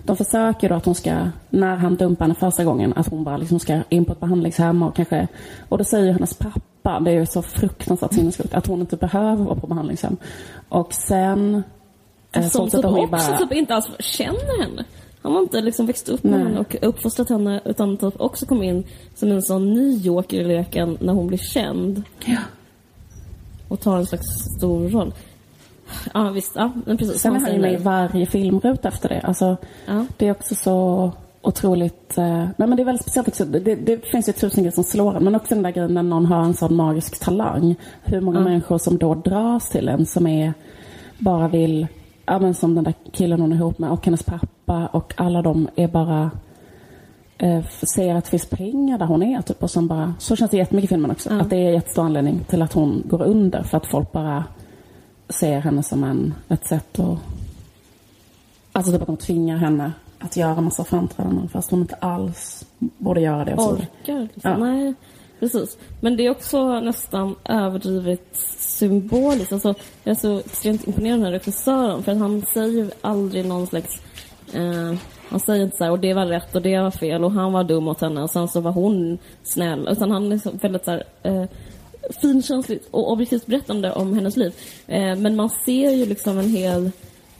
de 0.09 0.17
försöker 0.17 0.69
då 0.69 0.75
att 0.75 0.85
hon 0.85 0.95
ska, 0.95 1.29
när 1.49 1.75
han 1.75 1.95
dumpar 1.95 2.25
henne 2.25 2.35
första 2.35 2.63
gången, 2.63 2.93
att 2.95 3.07
hon 3.07 3.23
bara 3.23 3.37
liksom 3.37 3.59
ska 3.59 3.79
in 3.89 4.05
på 4.05 4.13
ett 4.13 4.19
behandlingshem 4.19 4.83
och 4.83 4.95
kanske, 4.95 5.27
och 5.69 5.77
då 5.77 5.83
säger 5.83 6.13
hennes 6.13 6.33
pappa, 6.33 6.99
det 6.99 7.11
är 7.11 7.15
ju 7.15 7.25
så 7.25 7.41
fruktansvärt 7.41 8.13
sinnessjukt, 8.13 8.53
att 8.53 8.67
hon 8.67 8.79
inte 8.79 8.97
behöver 8.97 9.43
vara 9.43 9.55
på 9.55 9.67
behandlingshem. 9.67 10.17
Och 10.69 10.93
sen 10.93 11.63
som 12.51 12.69
typ 12.69 12.85
också 12.85 13.07
bara... 13.07 13.37
typ 13.37 13.53
inte 13.53 13.75
alls 13.75 13.87
känner 13.99 14.61
henne. 14.61 14.85
Han 15.21 15.31
har 15.31 15.41
inte 15.41 15.61
liksom 15.61 15.85
växt 15.85 16.09
upp 16.09 16.23
med 16.23 16.39
Nej. 16.39 16.43
henne 16.43 16.59
och 16.59 16.75
uppfostrat 16.81 17.29
henne 17.29 17.61
utan 17.65 17.97
typ 17.97 18.21
också 18.21 18.45
kom 18.45 18.63
in 18.63 18.83
som 19.15 19.31
en 19.31 19.41
sån 19.41 19.73
ny 19.73 19.97
joker 19.97 20.41
i 20.41 20.43
leken 20.43 20.97
när 21.01 21.13
hon 21.13 21.27
blir 21.27 21.37
känd. 21.37 22.03
Ja. 22.25 22.39
Och 23.67 23.79
tar 23.79 23.97
en 23.97 24.05
slags 24.05 24.27
stor 24.57 24.89
roll. 24.89 25.13
Ja 26.13 26.29
visst, 26.29 26.51
ja 26.55 26.71
men 26.85 26.97
precis. 26.97 27.21
Sen 27.21 27.35
är 27.35 27.39
han 27.39 27.53
ju 27.53 27.59
med 27.59 27.73
i 27.73 27.77
varje 27.77 28.25
filmruta 28.25 28.87
efter 28.87 29.09
det. 29.09 29.21
Alltså, 29.21 29.57
ja. 29.85 30.05
Det 30.17 30.27
är 30.27 30.31
också 30.31 30.55
så 30.55 31.11
otroligt... 31.41 32.17
Eh, 32.17 32.25
nej 32.25 32.67
men 32.67 32.75
det 32.75 32.83
är 32.83 32.85
väldigt 32.85 33.01
speciellt 33.01 33.27
också. 33.27 33.45
Det, 33.45 33.75
det 33.75 34.05
finns 34.05 34.29
ju 34.29 34.33
tusen 34.33 34.63
grejer 34.63 34.75
som 34.75 34.83
slår 34.83 35.17
en. 35.17 35.23
Men 35.23 35.35
också 35.35 35.53
den 35.55 35.63
där 35.63 35.71
grejen 35.71 35.93
när 35.93 36.03
någon 36.03 36.25
har 36.25 36.43
en 36.43 36.53
sån 36.53 36.75
magisk 36.75 37.19
talang. 37.19 37.75
Hur 38.03 38.21
många 38.21 38.39
ja. 38.39 38.43
människor 38.43 38.77
som 38.77 38.97
då 38.97 39.15
dras 39.15 39.69
till 39.69 39.89
en 39.89 40.05
som 40.05 40.27
är 40.27 40.53
bara 41.17 41.47
vill 41.47 41.87
ja, 42.25 42.39
men 42.39 42.53
som 42.53 42.75
den 42.75 42.83
där 42.83 42.93
killen 43.11 43.41
hon 43.41 43.51
är 43.51 43.55
ihop 43.55 43.79
med 43.79 43.91
och 43.91 44.05
hennes 44.05 44.23
pappa 44.23 44.87
och 44.87 45.13
alla 45.17 45.41
de 45.41 45.67
är 45.75 45.87
bara 45.87 46.31
eh, 47.37 47.65
ser 47.95 48.15
att 48.15 48.23
det 48.23 48.29
finns 48.29 48.49
pengar 48.49 48.97
där 48.97 49.05
hon 49.05 49.23
är 49.23 49.41
typ 49.41 49.63
och 49.63 49.71
som 49.71 49.87
bara, 49.87 50.13
så 50.19 50.35
känns 50.35 50.51
det 50.51 50.57
jättemycket 50.57 50.91
i 50.91 50.93
filmen 50.93 51.11
också. 51.11 51.29
Mm. 51.29 51.41
Att 51.41 51.49
det 51.49 51.55
är 51.55 51.71
jättestor 51.71 52.05
anledning 52.05 52.39
till 52.47 52.61
att 52.61 52.73
hon 52.73 53.03
går 53.05 53.21
under 53.23 53.63
för 53.63 53.77
att 53.77 53.85
folk 53.85 54.11
bara 54.11 54.43
ser 55.29 55.59
henne 55.59 55.83
som 55.83 56.03
en, 56.03 56.33
ett 56.49 56.67
sätt 56.67 56.99
att 56.99 57.17
Alltså 58.71 58.91
typ 58.91 59.01
att 59.01 59.07
de 59.07 59.17
tvingar 59.17 59.57
henne 59.57 59.91
att 60.19 60.37
göra 60.37 60.61
massa 60.61 60.83
framträdanden 60.83 61.49
fast 61.49 61.71
hon 61.71 61.81
inte 61.81 61.95
alls 61.95 62.65
borde 62.79 63.21
göra 63.21 63.45
det. 63.45 63.53
Och 63.53 63.73
Orkar 63.73 64.29
liksom. 64.33 64.51
Ja. 64.51 64.57
Nej, 64.57 64.93
precis. 65.39 65.77
Men 66.01 66.17
det 66.17 66.25
är 66.25 66.29
också 66.29 66.79
nästan 66.79 67.35
överdrivet 67.45 68.27
symboliskt. 68.57 69.53
Alltså, 69.53 69.75
jag 70.03 70.11
är 70.11 70.19
så 70.19 70.39
extremt 70.39 70.87
imponerad 70.87 71.13
av 71.13 71.19
den 71.19 71.33
här 71.33 71.39
regissören 71.39 72.03
för 72.03 72.11
att 72.11 72.17
han 72.17 72.45
säger 72.53 72.91
aldrig 73.01 73.45
någon 73.45 73.67
slags... 73.67 74.01
Eh, 74.53 74.93
han 75.29 75.39
säger 75.39 75.63
inte 75.63 75.77
så 75.77 75.83
här, 75.83 75.91
och 75.91 75.99
det 75.99 76.13
var 76.13 76.25
rätt 76.25 76.55
och 76.55 76.61
det 76.61 76.79
var 76.79 76.91
fel 76.91 77.23
och 77.23 77.31
han 77.31 77.53
var 77.53 77.63
dum 77.63 77.83
mot 77.83 78.01
henne 78.01 78.21
och 78.21 78.29
sen 78.29 78.47
så 78.47 78.61
var 78.61 78.71
hon 78.71 79.17
snäll. 79.43 79.87
Utan 79.91 80.11
han 80.11 80.31
är 80.31 80.57
väldigt 80.61 80.85
så 80.85 80.91
här, 80.91 81.03
eh, 81.23 81.43
finkänsligt 82.21 82.87
och 82.91 83.11
objektivt 83.11 83.45
berättande 83.45 83.93
om 83.93 84.13
hennes 84.13 84.37
liv. 84.37 84.53
Eh, 84.87 85.15
men 85.15 85.35
man 85.35 85.49
ser 85.65 85.91
ju 85.91 86.05
liksom 86.05 86.37
en 86.37 86.49
hel... 86.49 86.91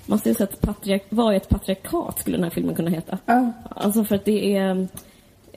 Man 0.05 0.19
ser 0.19 0.33
så 0.33 0.43
att 0.43 0.61
patriark, 0.61 1.05
vad 1.09 1.33
är 1.33 1.37
ett 1.37 1.49
patriarkat 1.49 2.19
skulle 2.19 2.37
den 2.37 2.43
här 2.43 2.51
filmen 2.51 2.75
kunna 2.75 2.89
heta. 2.89 3.17
Uh. 3.29 3.49
Alltså 3.69 4.03
för 4.03 4.15
att 4.15 4.25
det 4.25 4.55
är... 4.55 4.87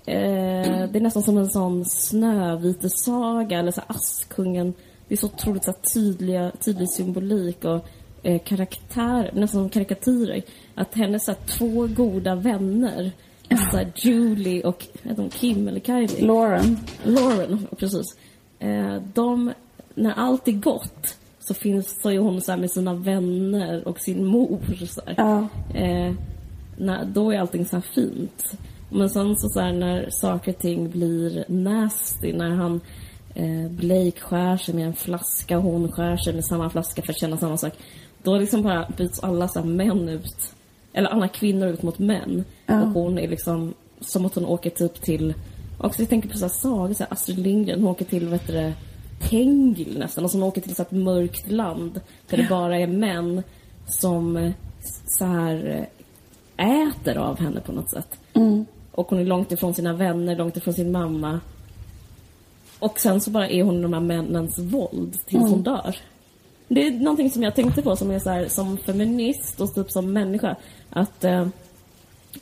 Eh, 0.07 0.88
det 0.91 0.99
är 0.99 1.01
nästan 1.01 1.23
som 1.23 1.38
en 1.38 1.51
sån 1.51 1.85
Snövitesaga 1.85 3.59
eller 3.59 3.73
så 3.73 3.83
Askungen 3.87 4.75
det 5.12 5.17
är 5.17 5.19
så 5.19 5.27
otroligt 5.27 5.65
så 5.65 5.73
tydliga, 5.95 6.53
tydlig 6.65 6.91
symbolik 6.91 7.65
och 7.65 7.87
eh, 8.23 8.43
karaktär, 8.43 9.31
nästan 9.35 9.61
som 9.61 9.69
karikatyrer. 9.69 10.43
Att 10.75 10.95
hennes 10.95 11.25
så 11.25 11.35
två 11.47 11.87
goda 11.87 12.35
vänner, 12.35 13.12
Julie 13.97 14.62
och 14.62 14.87
heter 15.03 15.29
Kim 15.29 15.69
eller 15.69 15.81
Kylie? 15.81 16.27
Lauren. 16.27 16.79
Lauren, 17.05 17.67
precis. 17.79 18.07
Eh, 18.62 19.03
de, 19.14 19.53
när 19.94 20.12
allt 20.12 20.48
är 20.48 20.53
gott 20.53 21.18
så 21.38 21.55
finns 21.55 22.01
så 22.03 22.11
är 22.11 22.18
hon 22.18 22.40
så 22.40 22.57
med 22.57 22.70
sina 22.70 22.94
vänner 22.94 23.88
och 23.88 24.01
sin 24.01 24.25
mor. 24.25 24.87
Så 24.87 25.01
ja. 25.16 25.48
eh, 25.75 26.14
när, 26.77 27.05
då 27.05 27.33
är 27.33 27.38
allting 27.38 27.66
så 27.66 27.81
fint. 27.81 28.59
Men 28.90 29.11
sen 29.11 29.37
så, 29.37 29.48
så 29.48 29.61
här, 29.61 29.72
när 29.72 30.09
saker 30.11 30.53
och 30.53 30.59
ting 30.59 30.90
blir 30.90 31.44
nasty, 31.48 32.33
när 32.33 32.51
han 32.51 32.81
eh, 33.35 33.70
Blake 33.70 34.20
skär 34.20 34.57
sig 34.57 34.75
med 34.75 34.87
en 34.87 34.94
flaska 34.94 35.59
och 35.59 35.64
hon 35.64 35.92
skär 35.92 36.16
sig 36.16 36.35
med 36.35 36.44
samma 36.44 36.70
flaska 36.70 37.03
för 37.03 37.12
att 37.12 37.20
känna 37.20 37.37
samma 37.37 37.57
sak. 37.57 37.72
Då 38.22 38.38
liksom 38.38 38.62
bara 38.62 38.88
byts 38.96 39.20
alla 39.20 39.48
så 39.48 39.62
män 39.64 40.09
ut, 40.09 40.55
eller 40.92 41.11
alla 41.11 41.29
kvinnor 41.29 41.68
ut 41.68 41.83
mot 41.83 41.98
män. 41.98 42.44
Ja. 42.66 42.83
Och 42.83 42.88
hon 42.88 43.18
är 43.18 43.29
liksom 43.29 43.75
som 44.01 44.27
att 44.27 44.35
hon 44.35 44.46
åker 44.46 44.70
typ 44.70 45.03
till, 45.03 45.35
också 45.83 46.03
jag 46.03 46.09
tänker 46.09 46.29
på 46.29 46.38
så 46.38 46.45
här 46.45 46.53
sagor, 46.53 46.95
så 46.95 47.03
här 47.03 47.12
Astrid 47.12 47.38
Lindgren, 47.38 47.81
hon 47.81 47.90
åker 47.90 48.05
till, 48.05 48.29
vet 48.29 48.47
du 48.47 48.73
Tengil 49.29 49.99
nästan. 49.99 50.25
Alltså 50.25 50.38
hon 50.38 50.49
åker 50.49 50.61
till 50.61 50.75
så 50.75 50.83
ett 50.83 50.90
mörkt 50.90 51.51
land 51.51 52.01
där 52.29 52.37
det 52.37 52.47
bara 52.49 52.79
är 52.79 52.87
män 52.87 53.42
som 53.87 54.53
så 55.07 55.25
här 55.25 55.88
äter 56.57 57.16
av 57.16 57.40
henne 57.40 57.61
på 57.61 57.73
något 57.73 57.90
sätt. 57.90 58.18
Mm. 58.33 58.66
Och 58.92 59.07
hon 59.11 59.18
är 59.18 59.25
långt 59.25 59.53
ifrån 59.53 59.75
sina 59.75 59.92
vänner, 59.92 60.37
långt 60.37 60.57
ifrån 60.57 60.75
sin 60.75 60.92
mamma. 60.92 61.40
Och 62.79 63.01
sen 63.01 63.21
så 63.21 63.31
bara 63.31 63.49
är 63.49 63.62
hon 63.62 63.83
de 63.83 63.92
här 63.92 64.01
männens 64.01 64.59
våld 64.59 65.12
tills 65.12 65.42
mm. 65.42 65.51
hon 65.51 65.62
dör. 65.62 65.97
Det 66.68 66.87
är 66.87 66.90
någonting 66.90 67.31
som 67.31 67.42
jag 67.42 67.55
tänkte 67.55 67.83
på 67.83 67.97
som 67.97 68.11
är 68.11 68.18
så 68.18 68.31
här, 68.31 68.49
som 68.49 68.79
feminist 68.79 69.61
och 69.61 69.75
typ 69.75 69.90
som 69.90 70.12
människa. 70.12 70.57
Att 70.90 71.25
eh, 71.25 71.47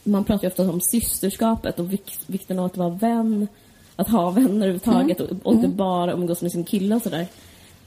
man 0.05 0.25
pratar 0.25 0.43
ju 0.45 0.49
ofta 0.49 0.71
om 0.71 0.81
systerskapet 0.81 1.79
och 1.79 1.93
vik 1.93 2.19
vikten 2.27 2.59
av 2.59 2.65
att 2.65 2.77
vara 2.77 2.91
vän. 2.91 3.49
Att 3.97 4.09
ha 4.09 4.31
vänner 4.31 4.49
överhuvudtaget 4.49 5.21
mm. 5.21 5.31
och, 5.31 5.47
och 5.47 5.55
inte 5.55 5.67
mm. 5.67 5.77
bara 5.77 6.13
umgås 6.13 6.43
med 6.43 6.53
sin 6.53 6.65
kille 6.65 6.95
och 6.95 7.03
sådär. 7.03 7.27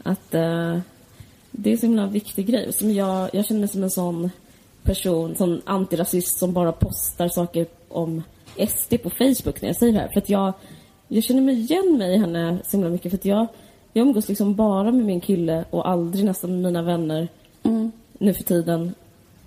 Att 0.03 0.33
eh, 0.33 0.77
det 1.51 1.71
är 1.71 1.77
så 1.77 1.85
himla 1.85 2.07
viktig 2.07 2.47
grej. 2.47 2.73
Som 2.73 2.91
jag, 2.93 3.29
jag 3.33 3.45
känner 3.45 3.59
mig 3.59 3.69
som 3.69 3.83
en 3.83 3.91
sån 3.91 4.29
person, 4.83 5.35
sån 5.35 5.61
antirasist 5.65 6.39
som 6.39 6.53
bara 6.53 6.71
postar 6.71 7.27
saker 7.27 7.67
om 7.89 8.23
SD 8.67 8.93
på 9.03 9.09
Facebook 9.09 9.61
när 9.61 9.69
jag 9.69 9.75
säger 9.75 9.93
det 9.93 9.99
här. 9.99 10.09
För 10.13 10.17
att 10.17 10.29
jag 10.29 10.53
jag 11.07 11.23
känner 11.23 11.41
mig 11.41 11.59
igen 11.59 11.97
mig 11.97 12.15
i 12.15 12.17
henne 12.17 12.57
så 12.65 12.77
himla 12.77 12.89
mycket 12.89 13.11
för 13.11 13.17
att 13.17 13.25
jag, 13.25 13.47
jag 13.93 14.07
umgås 14.07 14.27
liksom 14.27 14.55
bara 14.55 14.91
med 14.91 15.05
min 15.05 15.21
kille 15.21 15.65
och 15.69 15.89
aldrig 15.89 16.25
nästan 16.25 16.51
med 16.51 16.59
mina 16.59 16.81
vänner 16.81 17.27
mm. 17.63 17.91
nu 18.17 18.33
för 18.33 18.43
tiden. 18.43 18.95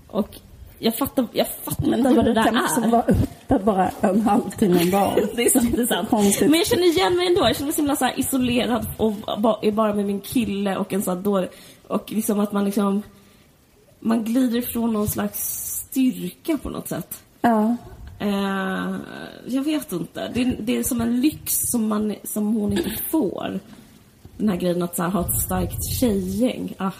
Och 0.06 0.40
jag 0.78 0.96
fattar, 0.96 1.26
jag 1.32 1.46
fattar 1.64 1.98
inte 1.98 2.14
vad 2.14 2.24
det 2.24 2.34
där 2.34 2.46
är. 2.46 2.52
Men 2.52 2.82
du 2.82 2.88
vara 2.88 3.02
uppe 3.02 3.58
bara 3.58 3.90
en 4.00 4.20
halvtimme 4.20 4.82
om 4.82 4.90
dagen. 4.90 5.28
det 5.36 5.46
är 5.46 5.50
sant, 5.50 5.76
det 5.76 5.82
är 5.82 5.86
sant. 5.86 6.10
Men 6.40 6.54
jag 6.54 6.66
känner 6.66 6.86
igen 6.86 7.16
mig 7.16 7.26
ändå. 7.26 7.40
Jag 7.40 7.56
känner 7.56 7.66
mig 7.66 7.74
så 7.74 7.80
himla 7.80 7.96
så 7.96 8.04
här 8.04 8.20
isolerad 8.20 8.86
och 8.96 9.14
är 9.62 9.72
bara 9.72 9.94
med 9.94 10.06
min 10.06 10.20
kille 10.20 10.76
och 10.76 10.92
en 10.92 11.02
sån 11.02 11.22
dålig... 11.22 11.48
Och 11.88 12.12
liksom 12.12 12.40
att 12.40 12.52
man 12.52 12.64
liksom... 12.64 13.02
Man 14.00 14.24
glider 14.24 14.58
ifrån 14.58 14.92
någon 14.92 15.08
slags 15.08 15.38
styrka 15.90 16.58
på 16.58 16.70
något 16.70 16.88
sätt. 16.88 17.22
Ja. 17.40 17.76
Eh, 18.18 18.96
jag 19.46 19.62
vet 19.62 19.92
inte. 19.92 20.30
Det 20.34 20.42
är, 20.42 20.56
det 20.60 20.76
är 20.76 20.82
som 20.82 21.00
en 21.00 21.20
lyx 21.20 21.52
som, 21.70 21.88
man, 21.88 22.14
som 22.24 22.54
hon 22.54 22.72
inte 22.72 22.90
får. 23.10 23.60
Den 24.36 24.48
här 24.48 24.56
grejen 24.56 24.82
att 24.82 24.96
så 24.96 25.02
här, 25.02 25.10
ha 25.10 25.20
ett 25.28 25.40
starkt 25.40 25.84
tjejgäng. 26.00 26.74
Ah. 26.78 26.90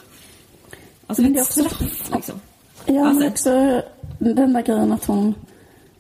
Alltså 1.07 1.23
men 1.23 1.33
det 1.33 1.39
är 1.39 1.43
också 1.43 1.65
straff 1.65 2.11
liksom. 2.15 2.41
Ja, 2.87 3.09
alltså, 3.09 3.21
men 3.21 3.29
också 3.29 3.83
den 4.19 4.53
där 4.53 4.63
grejen 4.63 4.93
att 4.93 5.05
hon 5.05 5.35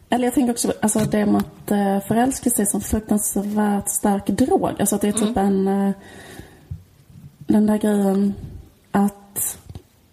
eller 0.09 0.25
jag 0.25 0.35
tänker 0.35 0.53
också 0.53 0.73
alltså 0.83 0.99
det 0.99 1.27
med 1.27 1.37
att 1.37 1.71
eh, 1.71 2.01
förälskelse 2.09 2.63
är 2.63 2.67
som 2.67 2.81
fruktansvärt 2.81 3.89
stark 3.89 4.27
drog. 4.27 4.81
Alltså 4.81 4.95
att 4.97 5.01
det 5.01 5.09
är 5.09 5.13
typ 5.13 5.37
en... 5.37 5.69
Eh, 5.69 5.91
den 7.47 7.67
där 7.67 7.79
grejen 7.79 8.35
att 8.91 9.59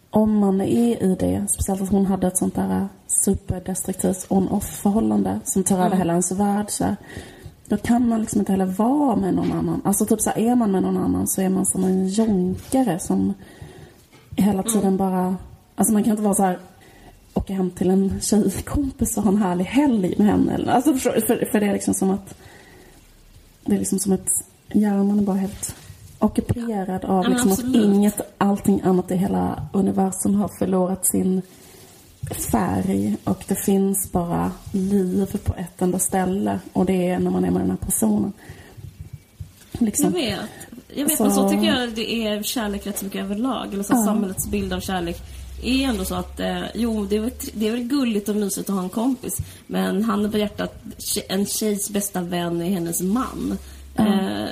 om 0.09 0.37
man 0.37 0.61
är 0.61 1.03
i 1.03 1.15
det, 1.19 1.45
speciellt 1.49 1.81
att 1.81 1.89
hon 1.89 2.05
hade 2.05 2.27
ett 2.27 2.37
sånt 2.37 2.55
där 2.55 2.87
superdestruktivt 3.07 4.25
on-off 4.29 4.81
förhållande 4.81 5.39
som 5.43 5.63
tar 5.63 5.75
över 5.75 5.85
mm. 5.85 5.97
hela 5.97 6.13
ens 6.13 6.31
värld 6.31 6.65
så 6.69 6.83
här, 6.83 6.95
Då 7.67 7.77
kan 7.77 8.09
man 8.09 8.21
liksom 8.21 8.39
inte 8.39 8.51
heller 8.51 8.65
vara 8.65 9.15
med 9.15 9.33
någon 9.33 9.51
annan. 9.51 9.81
Alltså 9.85 10.05
typ 10.05 10.21
så 10.21 10.29
här, 10.29 10.39
är 10.39 10.55
man 10.55 10.71
med 10.71 10.83
någon 10.83 10.97
annan 10.97 11.27
så 11.27 11.41
är 11.41 11.49
man 11.49 11.65
som 11.65 11.83
en 11.83 12.07
jonkare 12.07 12.99
som 12.99 13.33
hela 14.35 14.63
tiden 14.63 14.81
mm. 14.81 14.97
bara... 14.97 15.35
Alltså 15.75 15.93
man 15.93 16.03
kan 16.03 16.11
inte 16.11 16.23
vara 16.23 16.35
så 16.35 16.43
här 16.43 16.59
åka 17.33 17.53
hem 17.53 17.71
till 17.71 17.89
en 17.89 18.21
tjejkompis 18.21 19.17
och 19.17 19.23
ha 19.23 19.31
en 19.31 19.37
härlig 19.37 19.65
helg 19.65 20.15
med 20.17 20.27
henne. 20.27 20.71
Alltså 20.71 20.93
för, 20.93 21.21
för, 21.21 21.49
för 21.51 21.59
det 21.59 21.65
är 21.65 21.73
liksom 21.73 21.93
som 21.93 22.09
att... 22.09 22.35
Det 23.65 23.75
är 23.75 23.79
liksom 23.79 23.99
som 23.99 24.13
att 24.13 24.29
hjärnan 24.73 25.19
är 25.19 25.23
bara 25.23 25.37
helt 25.37 25.75
ockuperad 26.19 27.05
av 27.05 27.29
liksom 27.29 27.51
att 27.51 27.63
inget, 27.63 28.21
allting 28.37 28.81
annat 28.83 29.11
i 29.11 29.15
hela 29.15 29.67
universum 29.73 30.35
har 30.35 30.49
förlorat 30.59 31.05
sin 31.05 31.41
färg 32.51 33.17
och 33.23 33.43
det 33.47 33.55
finns 33.55 34.11
bara 34.11 34.51
liv 34.71 35.37
på 35.45 35.53
ett 35.57 35.81
enda 35.81 35.99
ställe 35.99 36.59
och 36.73 36.85
det 36.85 37.09
är 37.09 37.19
när 37.19 37.31
man 37.31 37.45
är 37.45 37.51
med 37.51 37.61
den 37.61 37.69
här 37.69 37.77
personen. 37.77 38.33
Liksom. 39.71 40.05
Jag 40.05 40.11
vet. 40.11 40.49
Jag 40.95 41.05
vet, 41.05 41.17
så... 41.17 41.23
men 41.23 41.33
så 41.33 41.49
tycker 41.49 41.65
jag 41.65 41.89
det 41.89 42.27
är 42.27 42.43
kärlek 42.43 42.87
rätt 42.87 42.99
så 42.99 43.05
mycket 43.05 43.21
överlag. 43.21 43.73
Eller 43.73 43.83
så 43.83 43.93
ja. 43.93 44.05
samhällets 44.05 44.47
bild 44.47 44.73
av 44.73 44.79
kärlek 44.79 45.21
är 45.69 45.89
ändå 45.89 46.05
så 46.05 46.15
att, 46.15 46.39
eh, 46.39 46.63
jo, 46.73 47.05
det 47.05 47.15
är, 47.15 47.19
väl, 47.19 47.31
det 47.53 47.67
är 47.67 47.71
väl 47.71 47.83
gulligt 47.83 48.29
och 48.29 48.35
mysigt 48.35 48.69
att 48.69 48.75
ha 48.75 48.83
en 48.83 48.89
kompis. 48.89 49.37
Men 49.67 50.03
handen 50.03 50.31
på 50.31 50.37
hjärtat, 50.37 50.83
en 51.29 51.45
tjejs 51.45 51.89
bästa 51.89 52.21
vän 52.21 52.61
är 52.61 52.69
hennes 52.69 53.01
man. 53.01 53.57
Mm. 53.95 54.19
Eh, 54.19 54.49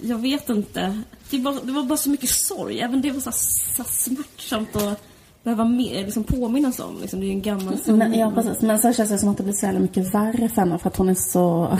jag 0.00 0.18
vet 0.18 0.48
inte. 0.48 1.02
Det 1.30 1.38
var, 1.38 1.58
det 1.62 1.72
var 1.72 1.82
bara 1.82 1.96
så 1.96 2.10
mycket 2.10 2.30
sorg. 2.30 2.80
Även 2.80 3.02
det 3.02 3.10
var 3.10 3.20
så, 3.20 3.32
så 3.76 3.84
smärtsamt 3.84 4.76
att 4.76 5.02
behöva 5.42 5.64
med, 5.64 6.04
liksom 6.04 6.24
påminnas 6.24 6.80
om. 6.80 7.00
Liksom, 7.00 7.20
det 7.20 7.26
är 7.26 7.28
ju 7.28 7.32
en 7.32 7.42
gammal 7.42 7.78
men, 7.86 8.18
Ja, 8.18 8.32
precis. 8.34 8.62
Men 8.62 8.78
så 8.78 8.92
känns 8.92 9.10
det 9.10 9.18
som 9.18 9.28
att 9.28 9.36
det 9.36 9.42
blir 9.42 9.54
så 9.54 9.66
jävla 9.66 9.80
mycket 9.80 10.14
värre 10.14 10.48
för 10.48 10.60
henne 10.60 10.78
för 10.78 10.88
att 10.88 10.96
hon 10.96 11.08
är 11.08 11.14
så... 11.14 11.64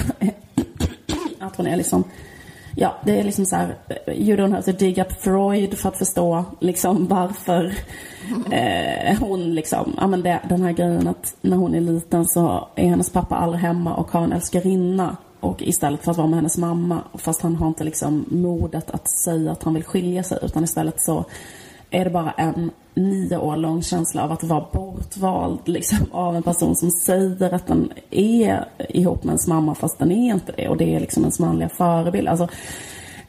att 1.41 1.57
hon 1.57 1.67
är 1.67 1.77
liksom... 1.77 2.05
Ja, 2.79 2.97
det 3.05 3.21
är 3.21 3.25
liksom 3.25 3.47
så 3.47 3.57
här, 3.57 3.77
eh, 3.89 4.15
you 4.15 4.37
don't 4.37 4.51
have 4.51 4.63
to 4.63 4.73
dig 4.73 5.01
up 5.01 5.13
Freud 5.13 5.79
för 5.79 5.89
att 5.89 5.99
förstå 5.99 6.45
liksom 6.61 7.07
varför 7.07 7.75
eh, 8.51 9.19
hon 9.21 9.55
liksom, 9.55 9.95
ja 9.97 10.07
men 10.07 10.23
det, 10.23 10.41
den 10.49 10.63
här 10.63 10.73
grejen 10.73 11.09
att 11.09 11.37
när 11.41 11.57
hon 11.57 11.75
är 11.75 11.81
liten 11.81 12.25
så 12.25 12.69
är 12.75 12.89
hennes 12.89 13.11
pappa 13.11 13.37
aldrig 13.37 13.63
hemma 13.63 13.95
och 13.95 14.11
har 14.11 14.23
en 14.23 14.33
älskarinna 14.33 15.17
och 15.41 15.63
istället 15.63 16.05
för 16.05 16.11
att 16.11 16.17
vara 16.17 16.27
med 16.27 16.37
hennes 16.37 16.59
mamma, 16.59 17.03
fast 17.15 17.43
han 17.43 17.57
har 17.57 17.69
inte 17.69 17.85
liksom 17.85 18.25
modet 18.29 18.91
att 18.91 19.11
säga 19.25 19.53
att 19.53 19.63
han 19.63 19.75
vill 19.75 19.85
skilja 19.85 20.23
sig, 20.23 20.39
utan 20.43 20.65
istället 20.65 21.03
så 21.03 21.25
är 21.91 22.05
det 22.05 22.11
bara 22.11 22.31
en 22.31 22.71
nio 22.95 23.37
år 23.37 23.57
lång 23.57 23.83
känsla 23.83 24.25
av 24.25 24.33
att 24.33 24.45
vara 24.45 24.67
bortvald 24.73 25.69
liksom, 25.69 25.99
av 26.11 26.37
en 26.37 26.43
person 26.43 26.77
som 26.77 26.91
säger 26.91 27.55
att 27.55 27.67
den 27.67 27.93
är 28.11 28.65
ihop 28.89 29.25
med 29.25 29.31
ens 29.31 29.47
mamma 29.47 29.75
fast 29.75 29.99
den 29.99 30.13
är 30.13 30.35
inte 30.35 30.53
det. 30.57 30.69
Och 30.69 30.77
det 30.77 30.95
är 30.95 31.01
liksom 31.01 31.23
ens 31.23 31.39
manliga 31.39 31.69
förebild. 31.69 32.29
Alltså, 32.29 32.49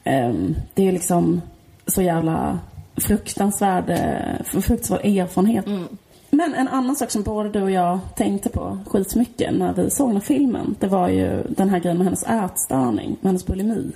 um, 0.04 0.56
det 0.74 0.88
är 0.88 0.92
liksom 0.92 1.40
så 1.86 2.02
jävla 2.02 2.58
fruktansvärd, 2.96 3.90
eh, 3.90 4.44
fruktansvärd 4.44 5.04
erfarenhet. 5.04 5.66
Mm. 5.66 5.88
Men 6.30 6.54
en 6.54 6.68
annan 6.68 6.96
sak 6.96 7.10
som 7.10 7.22
både 7.22 7.48
du 7.48 7.62
och 7.62 7.70
jag 7.70 7.98
tänkte 8.16 8.48
på 8.48 8.78
skitmycket 8.86 9.54
när 9.54 9.72
vi 9.72 9.90
såg 9.90 10.08
den 10.08 10.16
här 10.16 10.22
filmen, 10.22 10.76
det 10.78 10.86
var 10.86 11.08
ju 11.08 11.42
den 11.48 11.68
här 11.68 11.78
grejen 11.78 11.98
med 11.98 12.06
hennes 12.06 12.22
ätstörning, 12.22 13.16
med 13.20 13.28
hennes 13.28 13.46
bulimi. 13.46 13.92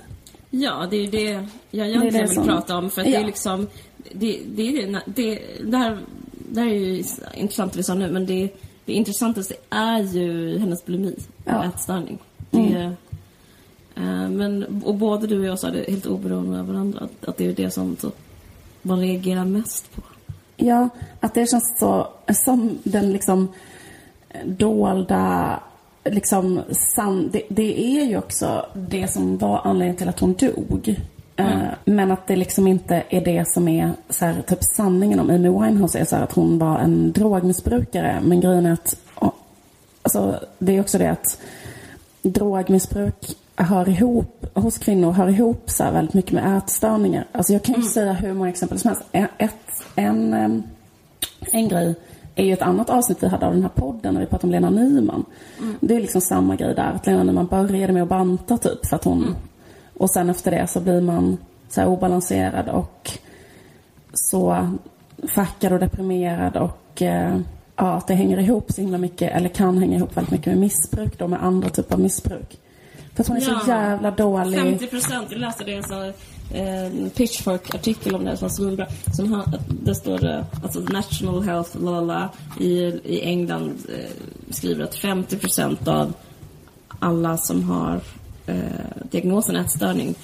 Ja, 0.49 0.87
det 0.89 0.97
är 0.97 1.01
ju 1.01 1.11
det 1.11 1.47
jag 1.71 1.87
egentligen 1.87 2.13
det 2.13 2.19
det 2.19 2.25
vill 2.25 2.35
som... 2.35 2.45
prata 2.45 2.77
om. 2.77 2.89
För 2.89 3.01
att 3.01 3.07
ja. 3.07 3.17
det 3.17 3.23
är 3.23 3.25
liksom, 3.25 3.67
det, 4.11 4.39
det, 4.45 4.71
det, 4.71 5.01
det, 5.05 5.41
det, 5.63 5.77
här, 5.77 5.99
det 6.31 6.61
här 6.61 6.67
är 6.67 6.73
ju 6.73 7.03
intressant 7.33 7.73
det 7.73 7.77
vi 7.77 7.83
sa 7.83 7.93
nu, 7.93 8.11
men 8.11 8.25
det, 8.25 8.49
det 8.85 8.93
intressantaste 8.93 9.55
är 9.69 9.99
ju 9.99 10.57
hennes 10.57 10.85
bulimi, 10.85 11.15
ja. 11.45 11.65
ätstörning. 11.65 12.19
Det, 12.49 12.57
mm. 12.57 12.93
äh, 13.95 14.29
men, 14.29 14.81
och 14.83 14.95
både 14.95 15.27
du 15.27 15.39
och 15.39 15.45
jag 15.45 15.59
sa 15.59 15.71
det 15.71 15.89
helt 15.89 16.05
oberoende 16.05 16.59
av 16.59 16.67
varandra, 16.67 16.99
att, 16.99 17.29
att 17.29 17.37
det 17.37 17.47
är 17.47 17.53
det 17.53 17.71
som 17.71 17.97
så, 17.97 18.11
man 18.81 18.99
reagerar 18.99 19.45
mest 19.45 19.95
på. 19.95 20.01
Ja, 20.57 20.89
att 21.19 21.33
det 21.33 21.49
känns 21.49 21.79
så 21.79 22.07
som 22.45 22.77
den 22.83 23.13
liksom 23.13 23.47
dolda 24.45 25.59
liksom 26.05 26.61
san, 26.71 27.29
det, 27.31 27.41
det, 27.49 27.97
är 27.97 28.05
ju 28.05 28.17
också 28.17 28.65
det 28.73 29.07
som 29.07 29.37
var 29.37 29.61
anledningen 29.63 29.97
till 29.97 30.09
att 30.09 30.19
hon 30.19 30.33
dog. 30.33 30.99
Eh, 31.35 31.55
mm. 31.55 31.75
Men 31.85 32.11
att 32.11 32.27
det 32.27 32.35
liksom 32.35 32.67
inte 32.67 33.03
är 33.09 33.21
det 33.21 33.47
som 33.47 33.67
är 33.67 33.91
så 34.09 34.25
här, 34.25 34.41
typ 34.41 34.63
sanningen 34.75 35.19
om 35.19 35.29
Amy 35.29 35.49
Winehouse 35.49 35.99
är 35.99 36.05
så 36.05 36.15
här, 36.15 36.23
att 36.23 36.33
hon 36.33 36.59
var 36.59 36.79
en 36.79 37.11
drogmissbrukare. 37.11 38.19
Men 38.23 38.41
grejen 38.41 38.65
är 38.65 38.73
att, 38.73 38.95
alltså, 40.01 40.39
det 40.59 40.77
är 40.77 40.81
också 40.81 40.97
det 40.97 41.11
att 41.11 41.41
drogmissbruk 42.21 43.37
hör 43.55 43.89
ihop, 43.89 44.45
hos 44.53 44.77
kvinnor 44.77 45.11
hör 45.11 45.29
ihop 45.29 45.69
så 45.69 45.83
väldigt 45.83 46.13
mycket 46.13 46.31
med 46.31 46.57
ätstörningar. 46.57 47.25
Alltså 47.31 47.53
jag 47.53 47.63
kan 47.63 47.75
ju 47.75 47.79
mm. 47.81 47.89
säga 47.89 48.13
hur 48.13 48.33
många 48.33 48.49
exempel 48.49 48.79
som 48.79 48.89
helst. 48.89 49.03
Ett, 49.37 49.85
en, 49.95 50.33
en, 50.33 50.63
en 51.51 51.67
grej 51.67 51.95
är 52.35 52.45
ju 52.45 52.53
ett 52.53 52.61
annat 52.61 52.89
avsnitt 52.89 53.23
vi 53.23 53.27
hade 53.27 53.45
av 53.45 53.53
den 53.53 53.61
här 53.61 53.69
podden 53.69 54.13
när 54.13 54.21
vi 54.21 54.27
pratade 54.27 54.47
om 54.47 54.51
Lena 54.51 54.69
Nyman. 54.69 55.25
Mm. 55.59 55.75
Det 55.81 55.95
är 55.95 56.01
liksom 56.01 56.21
samma 56.21 56.55
grej 56.55 56.75
där, 56.75 56.91
att 56.95 57.07
Lena 57.07 57.23
Nyman 57.23 57.47
började 57.47 57.93
med 57.93 58.03
att 58.03 58.09
banta 58.09 58.57
typ 58.57 58.85
för 58.85 58.95
att 58.95 59.03
hon... 59.03 59.35
Och 59.97 60.09
sen 60.09 60.29
efter 60.29 60.51
det 60.51 60.67
så 60.67 60.79
blir 60.79 61.01
man 61.01 61.37
så 61.69 61.81
här 61.81 61.87
obalanserad 61.87 62.69
och 62.69 63.11
så 64.13 64.69
fackad 65.35 65.73
och 65.73 65.79
deprimerad 65.79 66.57
och 66.57 67.01
eh, 67.01 67.39
ja, 67.75 67.93
att 67.93 68.07
det 68.07 68.13
hänger 68.13 68.39
ihop 68.39 68.71
så 68.71 68.81
himla 68.81 68.97
mycket, 68.97 69.35
eller 69.35 69.49
kan 69.49 69.77
hänga 69.77 69.97
ihop 69.97 70.17
väldigt 70.17 70.31
mycket 70.31 70.47
med 70.47 70.57
missbruk 70.57 71.19
då, 71.19 71.27
med 71.27 71.43
andra 71.43 71.69
typer 71.69 71.93
av 71.93 72.01
missbruk. 72.01 72.59
För 73.15 73.23
att 73.23 73.27
hon 73.27 73.37
är 73.37 73.41
ja, 73.41 73.59
så 73.59 73.69
jävla 73.69 74.11
dålig. 74.11 74.59
50 74.59 74.87
procent. 74.87 75.27
Jag 75.31 75.39
läste 75.39 75.63
det 75.63 75.83
så 75.87 76.13
en 76.53 77.09
Pitchfork-artikel 77.09 78.15
om 78.15 78.25
det 78.25 78.37
som 78.37 78.47
var 78.47 78.53
svinbra. 78.53 78.87
Som 79.15 79.33
han, 79.33 79.53
det 79.83 79.95
står 79.95 80.17
det, 80.17 80.45
alltså 80.63 80.79
National 80.79 81.43
Health 81.43 81.77
lala, 81.77 82.29
i, 82.59 82.73
i 83.03 83.21
England 83.21 83.73
eh, 83.89 84.11
skriver 84.49 84.83
att 84.83 84.95
50 84.95 85.37
procent 85.37 85.87
av 85.87 86.13
alla 86.99 87.37
som 87.37 87.69
har 87.69 87.95
eh, 87.95 88.01
diagnosen 89.11 89.55
ätstörning 89.55 90.15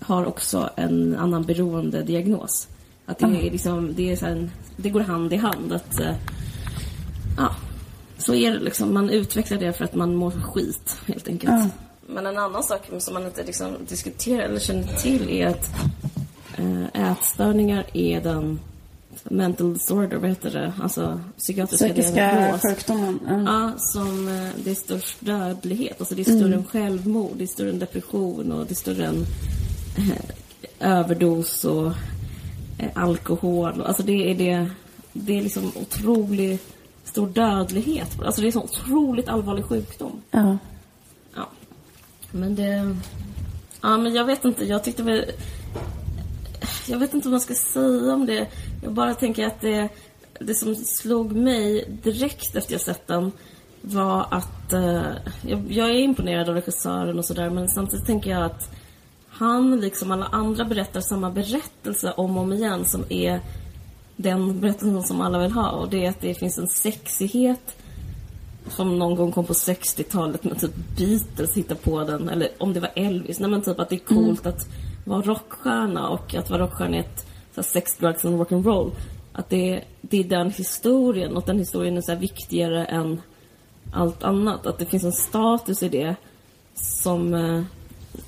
har 0.00 0.26
också 0.26 0.70
en 0.76 1.16
annan 1.16 1.42
beroendediagnos. 1.42 2.68
Att 3.06 3.18
det 3.18 3.26
är 3.26 3.50
liksom, 3.50 3.94
det 3.94 4.12
är 4.12 4.16
så 4.16 4.26
här, 4.26 4.50
det 4.76 4.90
går 4.90 5.00
hand 5.00 5.32
i 5.32 5.36
hand. 5.36 5.72
Att, 5.72 6.00
eh, 6.00 6.14
ja, 7.36 7.56
så 8.18 8.34
är 8.34 8.50
det 8.50 8.58
liksom. 8.58 8.94
Man 8.94 9.10
utvecklar 9.10 9.58
det 9.58 9.72
för 9.72 9.84
att 9.84 9.94
man 9.94 10.14
mår 10.14 10.30
skit, 10.30 10.96
helt 11.06 11.28
enkelt. 11.28 11.52
Mm. 11.52 11.68
Men 12.06 12.26
en 12.26 12.38
annan 12.38 12.62
sak 12.62 12.90
som 12.98 13.14
man 13.14 13.26
inte 13.26 13.44
liksom 13.44 13.76
diskuterar 13.88 14.42
eller 14.42 14.60
känner 14.60 14.86
till 14.86 15.30
är 15.30 15.46
att 15.46 15.70
äh, 16.58 17.10
ätstörningar 17.10 17.84
är 17.92 18.20
den 18.20 18.60
mental 19.24 19.72
disorder, 19.72 20.16
vad 20.16 20.30
heter 20.30 20.50
det? 20.50 20.72
Alltså 20.82 21.20
psykiatriska 21.38 21.88
Psykiska 21.88 22.58
sjukdomen. 22.62 23.20
Mm. 23.28 23.44
Ja, 23.44 23.72
som 23.78 24.28
äh, 24.28 24.48
det 24.64 24.70
är 24.70 24.74
störst 24.74 25.16
dödlighet. 25.20 26.00
Alltså 26.00 26.14
det 26.14 26.22
är 26.22 26.24
större 26.24 26.46
mm. 26.46 26.58
än 26.58 26.64
självmord, 26.64 27.32
det 27.36 27.44
är 27.44 27.48
större 27.48 27.70
än 27.70 27.78
depression 27.78 28.52
och 28.52 28.66
det 28.66 28.72
är 28.72 28.76
större 28.76 29.06
än 29.06 29.26
äh, 29.96 30.90
överdos 30.98 31.64
och 31.64 31.92
alkohol. 32.94 33.82
Alltså 33.82 34.02
det 34.02 34.30
är 34.30 34.34
det, 34.34 34.70
det 35.12 35.38
är 35.38 35.42
liksom 35.42 35.72
otroligt 35.80 36.66
stor 37.04 37.28
dödlighet. 37.28 38.22
Alltså 38.22 38.40
det 38.40 38.46
är 38.46 38.52
så 38.52 38.62
otroligt 38.62 39.28
allvarlig 39.28 39.64
sjukdom. 39.64 40.22
Ja. 40.30 40.58
Men 42.32 42.54
det... 42.54 42.96
Ja, 43.80 43.96
men 43.96 44.14
jag 44.14 44.24
vet 44.24 44.44
inte. 44.44 44.64
Jag 44.64 44.84
tyckte 44.84 45.02
väl... 45.02 45.24
Jag 46.86 46.98
vet 46.98 47.14
inte 47.14 47.28
vad 47.28 47.32
man 47.32 47.40
ska 47.40 47.54
säga 47.54 48.14
om 48.14 48.26
det. 48.26 48.46
Jag 48.82 48.92
bara 48.92 49.14
tänker 49.14 49.46
att 49.46 49.60
det, 49.60 49.88
det 50.40 50.54
som 50.54 50.74
slog 50.74 51.32
mig 51.32 51.88
direkt 52.02 52.56
efter 52.56 52.72
jag 52.72 52.80
sett 52.80 53.06
den 53.06 53.32
var 53.80 54.26
att... 54.30 54.72
Uh, 54.72 55.02
jag, 55.42 55.72
jag, 55.72 55.90
är 55.90 55.94
imponerad 55.94 56.48
av 56.48 56.54
regissören 56.54 57.18
och 57.18 57.24
sådär, 57.24 57.50
men 57.50 57.68
samtidigt 57.68 58.06
tänker 58.06 58.30
jag 58.30 58.44
att 58.44 58.70
han, 59.28 59.80
liksom 59.80 60.10
alla 60.10 60.26
andra, 60.26 60.64
berättar 60.64 61.00
samma 61.00 61.30
berättelse 61.30 62.12
om 62.16 62.36
och 62.36 62.42
om 62.42 62.52
igen 62.52 62.84
som 62.84 63.04
är 63.08 63.40
den 64.16 64.60
berättelsen 64.60 65.02
som 65.02 65.20
alla 65.20 65.38
vill 65.38 65.52
ha. 65.52 65.70
Och 65.70 65.88
det 65.88 66.04
är 66.04 66.10
att 66.10 66.20
det 66.20 66.34
finns 66.34 66.58
en 66.58 66.68
sexighet 66.68 67.76
som 68.68 68.98
någon 68.98 69.14
gång 69.14 69.32
kom 69.32 69.44
på 69.44 69.52
60-talet 69.52 70.44
med 70.44 70.60
typ 70.60 70.74
Beatles 70.96 71.56
hittade 71.56 71.80
på 71.80 72.04
den, 72.04 72.28
eller 72.28 72.48
om 72.58 72.72
det 72.72 72.80
var 72.80 72.90
Elvis. 72.94 73.40
Nej 73.40 73.50
men 73.50 73.62
typ 73.62 73.78
att 73.78 73.88
det 73.88 73.96
är 73.96 74.14
coolt 74.14 74.46
mm. 74.46 74.54
att 74.54 74.68
vara 75.04 75.22
rockstjärna 75.22 76.08
och 76.08 76.34
att 76.34 76.50
vara 76.50 76.62
rockstjärna 76.62 76.96
är 76.96 77.00
ett 77.00 77.26
så 77.54 77.62
sex, 77.62 77.96
drugs 77.96 78.24
and 78.24 78.40
rock'n'roll. 78.40 78.92
Att 79.32 79.50
det, 79.50 79.84
det 80.00 80.18
är 80.18 80.24
den 80.24 80.50
historien 80.50 81.36
och 81.36 81.44
den 81.46 81.58
historien 81.58 81.96
är 81.96 82.00
så 82.00 82.14
viktigare 82.14 82.84
än 82.84 83.20
allt 83.92 84.22
annat. 84.22 84.66
Att 84.66 84.78
det 84.78 84.86
finns 84.86 85.04
en 85.04 85.12
status 85.12 85.82
i 85.82 85.88
det 85.88 86.16
som 86.74 87.34
eh, 87.34 87.62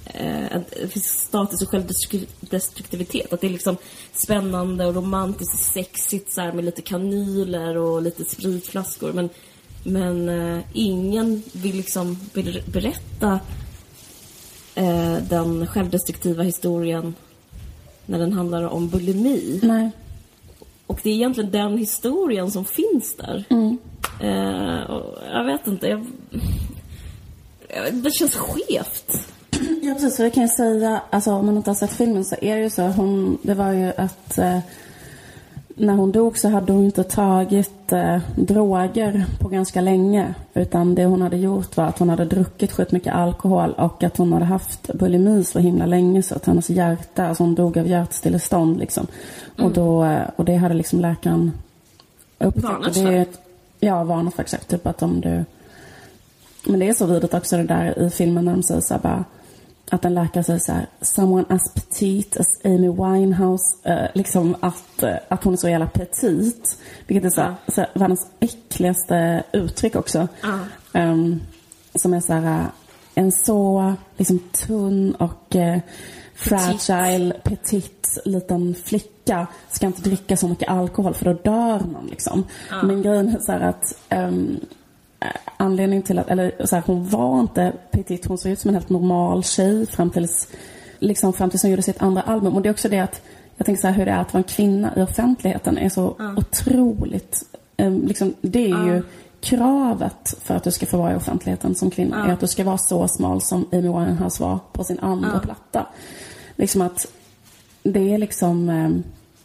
eh 0.05 0.61
det 0.83 0.89
finns 0.89 1.07
status 1.07 1.63
och 1.63 1.69
självdestruktivitet. 1.69 3.33
Att 3.33 3.41
det 3.41 3.47
är 3.47 3.51
liksom 3.51 3.77
spännande 4.13 4.87
och 4.87 4.95
romantiskt 4.95 5.55
och 5.55 5.61
sexigt 5.61 6.33
så 6.33 6.41
här, 6.41 6.53
med 6.53 6.65
lite 6.65 6.83
kanyler 6.83 7.77
och 7.77 8.03
lite 8.03 8.25
spritflaskor. 8.25 9.13
Men, 9.13 9.29
men 9.85 10.29
eh, 10.29 10.65
ingen 10.73 11.43
vill 11.53 11.77
liksom 11.77 12.19
berätta 12.67 13.41
eh, 14.75 15.17
den 15.29 15.67
självdestruktiva 15.67 16.43
historien 16.43 17.15
när 18.07 18.19
den 18.19 18.33
handlar 18.33 18.63
om 18.63 18.89
bulimi. 18.89 19.61
Nej. 19.63 19.91
Och 20.87 21.01
det 21.03 21.11
är 21.11 21.15
egentligen 21.15 21.51
den 21.51 21.79
historien 21.79 22.51
som 22.51 22.65
finns 22.65 23.17
där. 23.17 23.45
Mm. 23.51 23.79
Eh, 24.21 25.01
jag 25.33 25.45
vet 25.45 25.67
inte. 25.67 25.89
Jag, 25.89 26.07
det 27.93 28.11
känns 28.11 28.35
skevt. 28.35 29.13
Ja, 29.83 29.95
precis. 29.95 30.17
Så 30.17 30.23
det 30.23 30.31
kan 30.31 30.43
jag 30.43 30.51
säga, 30.51 31.03
alltså 31.11 31.33
om 31.33 31.47
man 31.47 31.57
inte 31.57 31.71
har 31.71 31.75
sett 31.75 31.93
filmen 31.93 32.25
så 32.25 32.37
är 32.41 32.57
det 32.57 32.63
ju 32.63 32.71
så. 32.71 32.83
Hon, 32.83 33.39
det 33.43 33.55
var 33.55 33.73
ju 33.73 33.93
att 33.97 34.39
eh, 34.39 34.59
när 35.77 35.95
hon 35.95 36.13
dog 36.13 36.39
så 36.39 36.49
hade 36.49 36.73
hon 36.73 36.85
inte 36.85 37.05
tagit 37.05 37.93
eh, 37.93 38.19
droger 38.37 39.27
på 39.39 39.49
ganska 39.49 39.81
länge. 39.81 40.35
Utan 40.55 40.95
det 40.95 41.05
hon 41.05 41.23
hade 41.23 41.37
gjort 41.37 41.77
var 41.77 41.85
att 41.85 41.99
hon 41.99 42.09
hade 42.09 42.25
druckit 42.25 42.73
skit 42.73 42.93
mycket 42.93 43.15
alkohol 43.15 43.73
och 43.73 44.03
att 44.03 44.17
hon 44.17 44.33
hade 44.33 44.45
haft 44.45 44.93
bulimi 44.93 45.45
så 45.45 45.59
himla 45.59 45.87
länge 45.87 46.23
så 46.23 46.35
att 46.35 46.47
hennes 46.47 46.71
hjärta, 46.71 47.27
alltså 47.27 47.43
hon 47.43 47.55
dog 47.55 47.79
av 47.79 47.87
hjärtstillestånd 47.87 48.79
liksom. 48.79 49.07
Mm. 49.57 49.67
Och, 49.67 49.75
då, 49.75 50.05
eh, 50.05 50.23
och 50.37 50.45
det 50.45 50.57
hade 50.57 50.75
liksom 50.75 51.01
läkaren 51.01 51.53
upptäckt. 52.39 52.65
Varnat 52.65 52.97
för? 52.97 53.27
Ja, 53.81 54.05
varnat 54.05 54.35
för 54.35 54.43
exakt. 54.43 54.69
Typ 54.69 54.87
att 54.87 55.03
om 55.03 55.21
du... 55.21 55.45
Men 56.67 56.81
det 56.81 56.89
är 56.89 56.95
så 56.95 57.07
vidrigt 57.07 57.35
också 57.35 57.57
det 57.57 57.63
där 57.63 57.99
i 57.99 58.11
filmen 58.11 58.45
när 58.45 58.53
de 58.53 58.63
säger 58.63 58.81
så 58.81 58.95
här 58.95 59.01
bara 59.01 59.25
att 59.95 60.05
en 60.05 60.15
läkare 60.15 60.45
säger 60.45 60.59
så 60.59 60.73
här, 60.73 60.87
someone 61.01 61.45
as 61.49 61.75
petite 61.75 62.41
as 62.41 62.47
Amy 62.65 62.89
Winehouse, 62.89 63.77
eh, 63.83 64.07
liksom 64.15 64.57
att, 64.61 65.03
eh, 65.03 65.17
att 65.29 65.45
hon 65.45 65.53
är 65.53 65.57
så 65.57 65.69
jävla 65.69 65.87
petit. 65.87 66.79
Vilket 67.07 67.25
är 67.25 67.35
så, 67.35 67.41
här, 67.41 67.55
så 67.69 67.81
här, 67.81 67.91
världens 67.95 68.27
äckligaste 68.41 69.43
uttryck 69.53 69.97
också. 69.97 70.29
Uh. 70.45 70.63
Um, 70.93 71.43
som 71.95 72.15
är 72.15 72.21
så 72.21 72.33
här, 72.33 72.61
eh, 72.61 72.67
en 73.15 73.33
så 73.33 73.95
liksom 74.17 74.39
tunn 74.39 75.15
och 75.15 75.57
eh, 75.57 75.79
fragile, 76.35 77.35
petit 77.43 78.19
liten 78.25 78.75
flicka 78.85 79.47
ska 79.71 79.87
inte 79.87 80.03
dricka 80.03 80.37
så 80.37 80.49
mycket 80.49 80.69
alkohol 80.69 81.15
för 81.15 81.25
då 81.25 81.33
dör 81.33 81.81
man 81.93 82.07
liksom. 82.11 82.45
Uh. 82.73 82.85
Men 82.85 83.03
grejen 83.03 83.29
är 83.29 83.39
så 83.39 83.53
här 83.53 83.61
att 83.61 83.97
um, 84.11 84.61
anledning 85.57 86.03
till 86.03 86.19
att, 86.19 86.29
eller 86.29 86.67
så 86.67 86.77
här, 86.77 86.83
hon 86.87 87.09
var 87.09 87.41
inte 87.41 87.73
petit, 87.91 88.27
hon 88.27 88.39
såg 88.39 88.53
ut 88.53 88.61
som 88.61 88.69
en 88.69 88.75
helt 88.75 88.89
normal 88.89 89.45
tjej 89.45 89.87
fram 89.87 90.11
tills, 90.11 90.49
liksom 90.99 91.33
fram 91.33 91.51
tills 91.51 91.63
hon 91.63 91.71
gjorde 91.71 91.83
sitt 91.83 92.03
andra 92.03 92.23
album. 92.23 92.55
Och 92.55 92.63
det 92.63 92.69
är 92.69 92.71
också 92.71 92.89
det 92.89 92.99
att, 92.99 93.23
jag 93.57 93.67
tänker 93.67 93.81
så 93.81 93.89
här, 93.89 93.95
hur 93.95 94.05
det 94.05 94.13
är 94.13 94.19
att 94.19 94.33
vara 94.33 94.43
en 94.43 94.49
kvinna 94.49 94.93
i 94.97 95.03
offentligheten 95.03 95.79
är 95.79 95.89
så 95.89 96.17
mm. 96.19 96.39
otroligt, 96.39 97.43
um, 97.79 98.07
liksom, 98.07 98.35
det 98.41 98.71
är 98.71 98.95
ju 98.95 99.03
kravet 99.41 100.35
för 100.43 100.55
att 100.55 100.65
du 100.65 100.71
ska 100.71 100.87
få 100.87 100.97
vara 100.97 101.13
i 101.13 101.17
offentligheten 101.17 101.75
som 101.75 101.91
kvinna, 101.91 102.17
mm. 102.17 102.29
är 102.29 102.35
att 102.35 102.41
du 102.41 102.47
ska 102.47 102.65
vara 102.65 102.79
så 102.79 103.09
smal 103.09 103.41
som 103.41 103.69
Amy 103.73 103.89
Winehouse 103.89 104.43
var 104.43 104.59
på 104.73 104.85
sin 104.85 104.99
andra 104.99 105.41
platta. 105.41 105.87
Liksom 106.57 106.81
att, 106.81 107.07
det 107.83 108.15
är 108.15 108.19
liksom 108.19 108.69
um, 108.69 109.03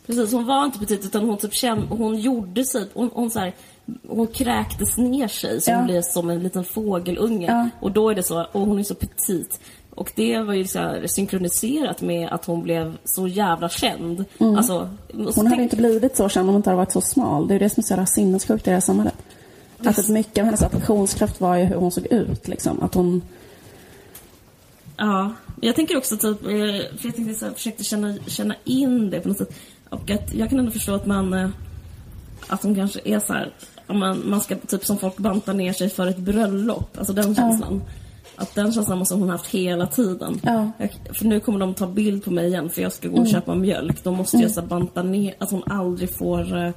Precis, 0.09 0.33
hon 0.33 0.45
var 0.45 0.65
inte 0.65 0.79
petit 0.79 1.05
utan 1.05 1.25
hon 1.25 1.37
typ 1.37 1.53
kände, 1.53 1.85
hon 1.89 2.19
gjorde 2.19 2.63
sig, 2.63 2.87
hon, 2.93 3.09
hon 3.13 3.29
så 3.29 3.39
här, 3.39 3.53
hon 4.07 4.27
kräktes 4.27 4.97
ner 4.97 5.27
sig 5.27 5.61
så 5.61 5.71
ja. 5.71 5.75
hon 5.75 5.85
blev 5.85 6.01
som 6.01 6.29
en 6.29 6.43
liten 6.43 6.63
fågelunge. 6.63 7.47
Ja. 7.47 7.69
Och 7.79 7.91
då 7.91 8.09
är 8.09 8.15
det 8.15 8.23
så, 8.23 8.45
och 8.51 8.61
hon 8.61 8.79
är 8.79 8.83
så 8.83 8.95
petit. 8.95 9.59
Och 9.95 10.11
det 10.15 10.39
var 10.39 10.53
ju 10.53 10.67
så 10.67 10.79
här 10.79 11.07
synkroniserat 11.07 12.01
med 12.01 12.29
att 12.29 12.45
hon 12.45 12.63
blev 12.63 12.97
så 13.03 13.27
jävla 13.27 13.69
känd. 13.69 14.25
Mm. 14.37 14.55
Alltså, 14.55 14.89
hon 15.13 15.27
hade 15.27 15.49
tänk... 15.49 15.59
inte 15.61 15.75
blivit 15.75 16.17
så 16.17 16.29
känd 16.29 16.49
om 16.49 16.53
hon 16.53 16.59
inte 16.59 16.69
hade 16.69 16.77
varit 16.77 16.91
så 16.91 17.01
smal. 17.01 17.47
Det 17.47 17.55
är 17.55 17.59
det 17.59 17.69
som 17.69 17.81
är 17.81 17.85
så 17.85 17.91
jävla 17.91 18.05
sinnessjukt 18.05 18.67
i 18.67 18.69
det 18.69 18.73
här 18.73 18.81
samhället. 18.81 19.15
Det... 19.77 19.89
Att 19.89 20.07
mycket 20.07 20.37
av 20.37 20.45
hennes 20.45 20.61
attraktionskraft 20.61 21.41
var 21.41 21.55
ju 21.55 21.63
hur 21.63 21.75
hon 21.75 21.91
såg 21.91 22.05
ut. 22.05 22.47
Liksom. 22.47 22.83
Att 22.83 22.93
hon... 22.93 23.21
Ja, 24.97 25.33
jag 25.61 25.75
tänker 25.75 25.97
också 25.97 26.17
typ, 26.17 26.41
för 26.41 27.05
jag 27.05 27.15
tänkte 27.15 27.33
så 27.33 27.45
här, 27.45 27.53
försökte 27.53 27.83
känna, 27.83 28.17
känna 28.27 28.55
in 28.63 29.09
det 29.09 29.19
på 29.19 29.27
något 29.27 29.37
sätt. 29.37 29.53
Och 29.89 30.11
att 30.11 30.33
jag 30.33 30.49
kan 30.49 30.59
ändå 30.59 30.71
förstå 30.71 30.93
att 30.93 31.05
man, 31.05 31.33
eh, 31.33 31.49
att 32.47 32.63
hon 32.63 32.75
kanske 32.75 32.99
är 33.05 33.19
så 33.19 33.33
här, 33.33 33.53
man, 33.93 34.29
man 34.29 34.41
ska 34.41 34.55
typ 34.55 34.85
som 34.85 34.97
folk 34.97 35.17
bantar 35.17 35.53
ner 35.53 35.73
sig 35.73 35.89
för 35.89 36.07
ett 36.07 36.17
bröllop. 36.17 36.97
Alltså 36.97 37.13
den 37.13 37.35
känslan. 37.35 37.81
Ja. 37.85 37.91
Att 38.35 38.55
den 38.55 38.71
känslan 38.71 38.97
måste 38.97 39.15
hon 39.15 39.29
haft 39.29 39.47
hela 39.47 39.87
tiden. 39.87 40.39
Ja. 40.43 40.71
Jag, 40.77 41.17
för 41.17 41.25
nu 41.25 41.39
kommer 41.39 41.59
de 41.59 41.73
ta 41.73 41.87
bild 41.87 42.25
på 42.25 42.31
mig 42.31 42.47
igen 42.47 42.69
för 42.69 42.81
jag 42.81 42.93
ska 42.93 43.07
gå 43.07 43.13
och 43.13 43.19
mm. 43.19 43.31
köpa 43.31 43.55
mjölk. 43.55 44.03
Då 44.03 44.11
måste 44.11 44.37
mm. 44.37 44.43
jag 44.43 44.51
så 44.51 44.61
banta 44.61 45.03
ner, 45.03 45.33
att 45.37 45.51
hon 45.51 45.63
aldrig 45.65 46.17
får 46.17 46.57
eh, 46.57 46.71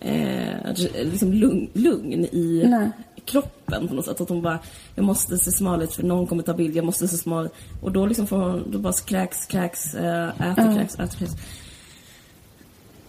eh, 0.00 0.74
liksom 1.04 1.32
lugn, 1.32 1.70
lugn 1.72 2.24
i 2.24 2.64
Nej. 2.66 2.90
kroppen 3.24 3.88
på 3.88 3.94
något 3.94 4.04
sätt. 4.04 4.20
Att 4.20 4.28
hon 4.28 4.42
bara, 4.42 4.58
jag 4.94 5.04
måste 5.04 5.38
se 5.38 5.50
smal 5.50 5.82
ut 5.82 5.92
för 5.92 6.02
någon 6.02 6.26
kommer 6.26 6.42
ta 6.42 6.54
bild, 6.54 6.76
jag 6.76 6.84
måste 6.84 7.08
se 7.08 7.16
smal 7.16 7.46
ut. 7.46 7.52
Och 7.82 7.92
då 7.92 8.06
liksom 8.06 8.26
får 8.26 8.36
hon, 8.38 8.70
då 8.70 8.78
bara 8.78 8.92
kräks, 8.92 9.46
kräks, 9.46 9.94
äh, 9.94 10.28
äter, 10.28 10.64
ja. 10.66 10.74
kräks, 10.74 10.94
äter, 10.94 11.18
kräks. 11.18 11.32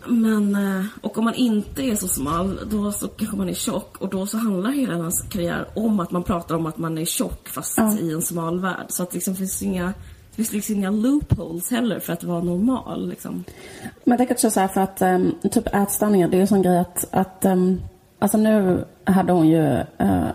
Men, 0.07 0.55
eh, 0.55 0.85
och 1.01 1.17
om 1.17 1.23
man 1.23 1.33
inte 1.33 1.83
är 1.83 1.95
så 1.95 2.07
smal, 2.07 2.59
då 2.71 2.91
så 2.91 3.07
kanske 3.07 3.37
man 3.37 3.49
är 3.49 3.53
tjock. 3.53 3.97
Och 4.01 4.09
då 4.09 4.25
så 4.25 4.37
handlar 4.37 4.71
hela 4.71 4.93
hans 4.93 5.21
karriär 5.29 5.67
om 5.73 5.99
att 5.99 6.11
man 6.11 6.23
pratar 6.23 6.55
om 6.55 6.65
att 6.65 6.77
man 6.77 6.97
är 6.97 7.05
tjock 7.05 7.47
fast 7.49 7.77
ja. 7.77 7.97
i 7.97 8.11
en 8.11 8.21
smal 8.21 8.59
värld. 8.59 8.85
Så 8.89 9.03
att 9.03 9.11
det 9.11 9.15
liksom 9.15 9.35
finns 9.35 9.61
inga 9.61 9.93
det 10.35 10.35
finns 10.35 10.53
liksom 10.53 10.75
inga 10.75 10.91
loopholes 10.91 11.71
heller 11.71 11.99
för 11.99 12.13
att 12.13 12.23
vara 12.23 12.43
normal. 12.43 13.09
Liksom. 13.09 13.43
Men 14.03 14.17
det 14.17 14.25
kan 14.25 14.37
jag 14.41 14.51
säga 14.51 14.67
för 14.67 14.81
att 14.81 15.01
um, 15.01 15.35
typ 15.51 15.75
ätstörningar, 15.75 16.27
det 16.27 16.35
är 16.35 16.37
ju 16.37 16.41
en 16.41 16.47
sån 16.47 16.61
grej 16.61 16.79
att, 16.79 17.07
att 17.11 17.45
um, 17.45 17.81
alltså 18.19 18.37
nu 18.37 18.85
hade 19.03 19.33
hon 19.33 19.47
ju 19.47 19.83
uh, 20.01 20.29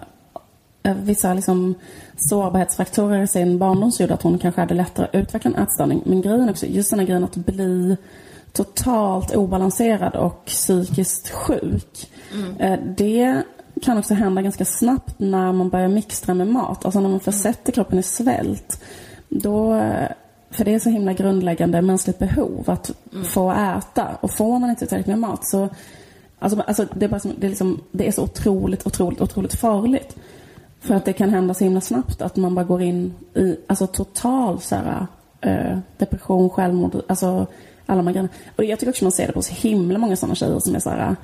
vissa 0.97 1.35
liksom 1.35 1.75
sårbarhetsfaktorer 2.17 3.23
i 3.23 3.27
sin 3.27 3.59
barndom 3.59 3.93
som 3.93 4.03
gjorde 4.03 4.15
att 4.15 4.23
hon 4.23 4.39
kanske 4.39 4.61
hade 4.61 4.75
lättare 4.75 5.07
att 5.07 5.15
utveckla 5.15 5.51
en 5.51 5.63
ätstörning. 5.63 6.03
Men 6.07 6.23
grejen 6.23 6.49
också, 6.49 6.67
just 6.67 6.91
den 6.91 6.99
här 6.99 7.07
grejen 7.07 7.25
att 7.25 7.37
bli 7.37 7.97
totalt 8.53 9.37
obalanserad 9.37 10.17
och 10.17 10.45
psykiskt 10.45 11.31
sjuk. 11.31 12.11
Mm. 12.33 12.95
Det 12.97 13.43
kan 13.83 13.99
också 13.99 14.15
hända 14.15 14.43
ganska 14.43 14.65
snabbt 14.65 15.15
när 15.19 15.53
man 15.53 15.69
börjar 15.69 15.89
mixtra 15.89 16.35
med 16.35 16.47
mat. 16.47 16.85
Alltså 16.85 17.01
när 17.01 17.09
man 17.09 17.21
försätter 17.21 17.73
kroppen 17.73 17.99
i 17.99 18.03
svält. 18.03 18.83
Då, 19.29 19.83
för 20.51 20.65
det 20.65 20.75
är 20.75 20.79
så 20.79 20.91
himla 20.91 21.13
grundläggande 21.13 21.83
mänskligt 21.83 22.19
behov 22.19 22.65
att 22.67 22.91
mm. 23.13 23.25
få 23.25 23.53
äta. 23.53 24.09
Och 24.21 24.31
får 24.31 24.59
man 24.59 24.71
inte 24.71 24.87
tillräckligt 24.87 25.07
med 25.07 25.19
mat 25.19 25.49
så 25.49 25.69
Alltså, 26.43 26.61
alltså 26.61 26.87
det, 26.95 27.05
är 27.05 27.09
bara 27.09 27.21
som, 27.21 27.33
det, 27.39 27.47
är 27.47 27.49
liksom, 27.49 27.81
det 27.91 28.09
är 28.09 28.13
så 28.13 28.23
otroligt, 28.23 28.87
otroligt, 28.87 29.21
otroligt 29.21 29.55
farligt. 29.55 30.17
För 30.81 30.95
att 30.95 31.05
det 31.05 31.13
kan 31.13 31.31
hända 31.31 31.55
så 31.55 31.65
himla 31.65 31.81
snabbt 31.81 32.23
att 32.23 32.37
man 32.37 32.55
bara 32.55 32.65
går 32.65 32.83
in 32.83 33.15
i 33.35 33.57
alltså, 33.67 33.87
total 33.87 34.61
så 34.61 34.77
här, 34.77 35.07
äh, 35.41 35.79
depression, 35.99 36.51
självmord. 36.51 37.03
Alltså, 37.09 37.47
alla 37.91 38.03
grejerna. 38.13 38.29
Och 38.57 38.65
jag 38.65 38.79
tycker 38.79 38.91
också 38.91 39.05
man 39.05 39.13
ser 39.13 39.27
det 39.27 39.33
på 39.33 39.43
så 39.43 39.55
himla 39.55 39.99
många 39.99 40.17
sådana 40.17 40.35
tjejer 40.35 40.59
som 40.59 40.75
är 40.75 40.81
så 40.81 40.91
här, 40.91 41.17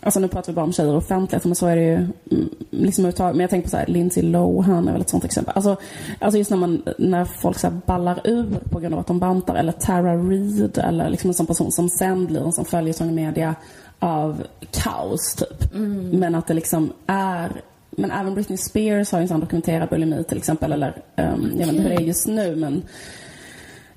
Alltså 0.00 0.20
nu 0.20 0.28
pratar 0.28 0.52
vi 0.52 0.56
bara 0.56 0.64
om 0.64 0.72
tjejer 0.72 0.90
och 0.90 0.98
offentlighet, 0.98 1.44
men 1.44 1.54
så 1.54 1.66
är 1.66 1.76
det 1.76 1.82
ju 1.82 1.94
mm, 1.94 2.48
liksom 2.70 3.12
Men 3.18 3.40
jag 3.40 3.50
tänker 3.50 3.66
på 3.66 3.70
så 3.70 3.76
här, 3.76 3.86
Lindsay 3.86 4.22
Lohan 4.22 4.88
är 4.88 4.92
väl 4.92 5.00
ett 5.00 5.08
sånt 5.08 5.24
exempel. 5.24 5.52
Alltså, 5.56 5.76
alltså 6.18 6.38
just 6.38 6.50
när, 6.50 6.56
man, 6.56 6.82
när 6.98 7.24
folk 7.24 7.58
så 7.58 7.70
ballar 7.70 8.20
ur 8.24 8.46
på 8.70 8.80
grund 8.80 8.94
av 8.94 9.00
att 9.00 9.06
de 9.06 9.18
bantar. 9.18 9.54
Eller 9.54 9.72
Tara 9.72 10.16
Reid 10.16 10.78
eller 10.78 11.10
liksom 11.10 11.30
en 11.30 11.34
sån 11.34 11.46
person 11.46 11.72
som 11.72 11.88
sen 11.88 12.26
blir 12.26 12.44
en 12.44 12.52
sån 12.52 12.64
följetong 12.64 13.08
i 13.08 13.12
media 13.12 13.54
av 13.98 14.42
kaos 14.70 15.34
typ. 15.34 15.74
Mm. 15.74 16.10
Men 16.10 16.34
att 16.34 16.46
det 16.46 16.54
liksom 16.54 16.92
är 17.06 17.52
men 17.90 18.10
även 18.10 18.34
Britney 18.34 18.58
Spears 18.58 19.12
har 19.12 19.18
ju 19.18 19.22
en 19.22 19.28
sån 19.28 19.40
dokumenterad 19.40 19.88
bulimi 19.88 20.24
till 20.24 20.38
exempel. 20.38 20.72
Eller 20.72 20.88
um, 21.16 21.52
jag 21.58 21.66
vet 21.66 21.68
inte 21.68 21.82
hur 21.82 21.88
det 21.88 21.94
är 21.94 22.00
just 22.00 22.26
nu 22.26 22.56
men 22.56 22.82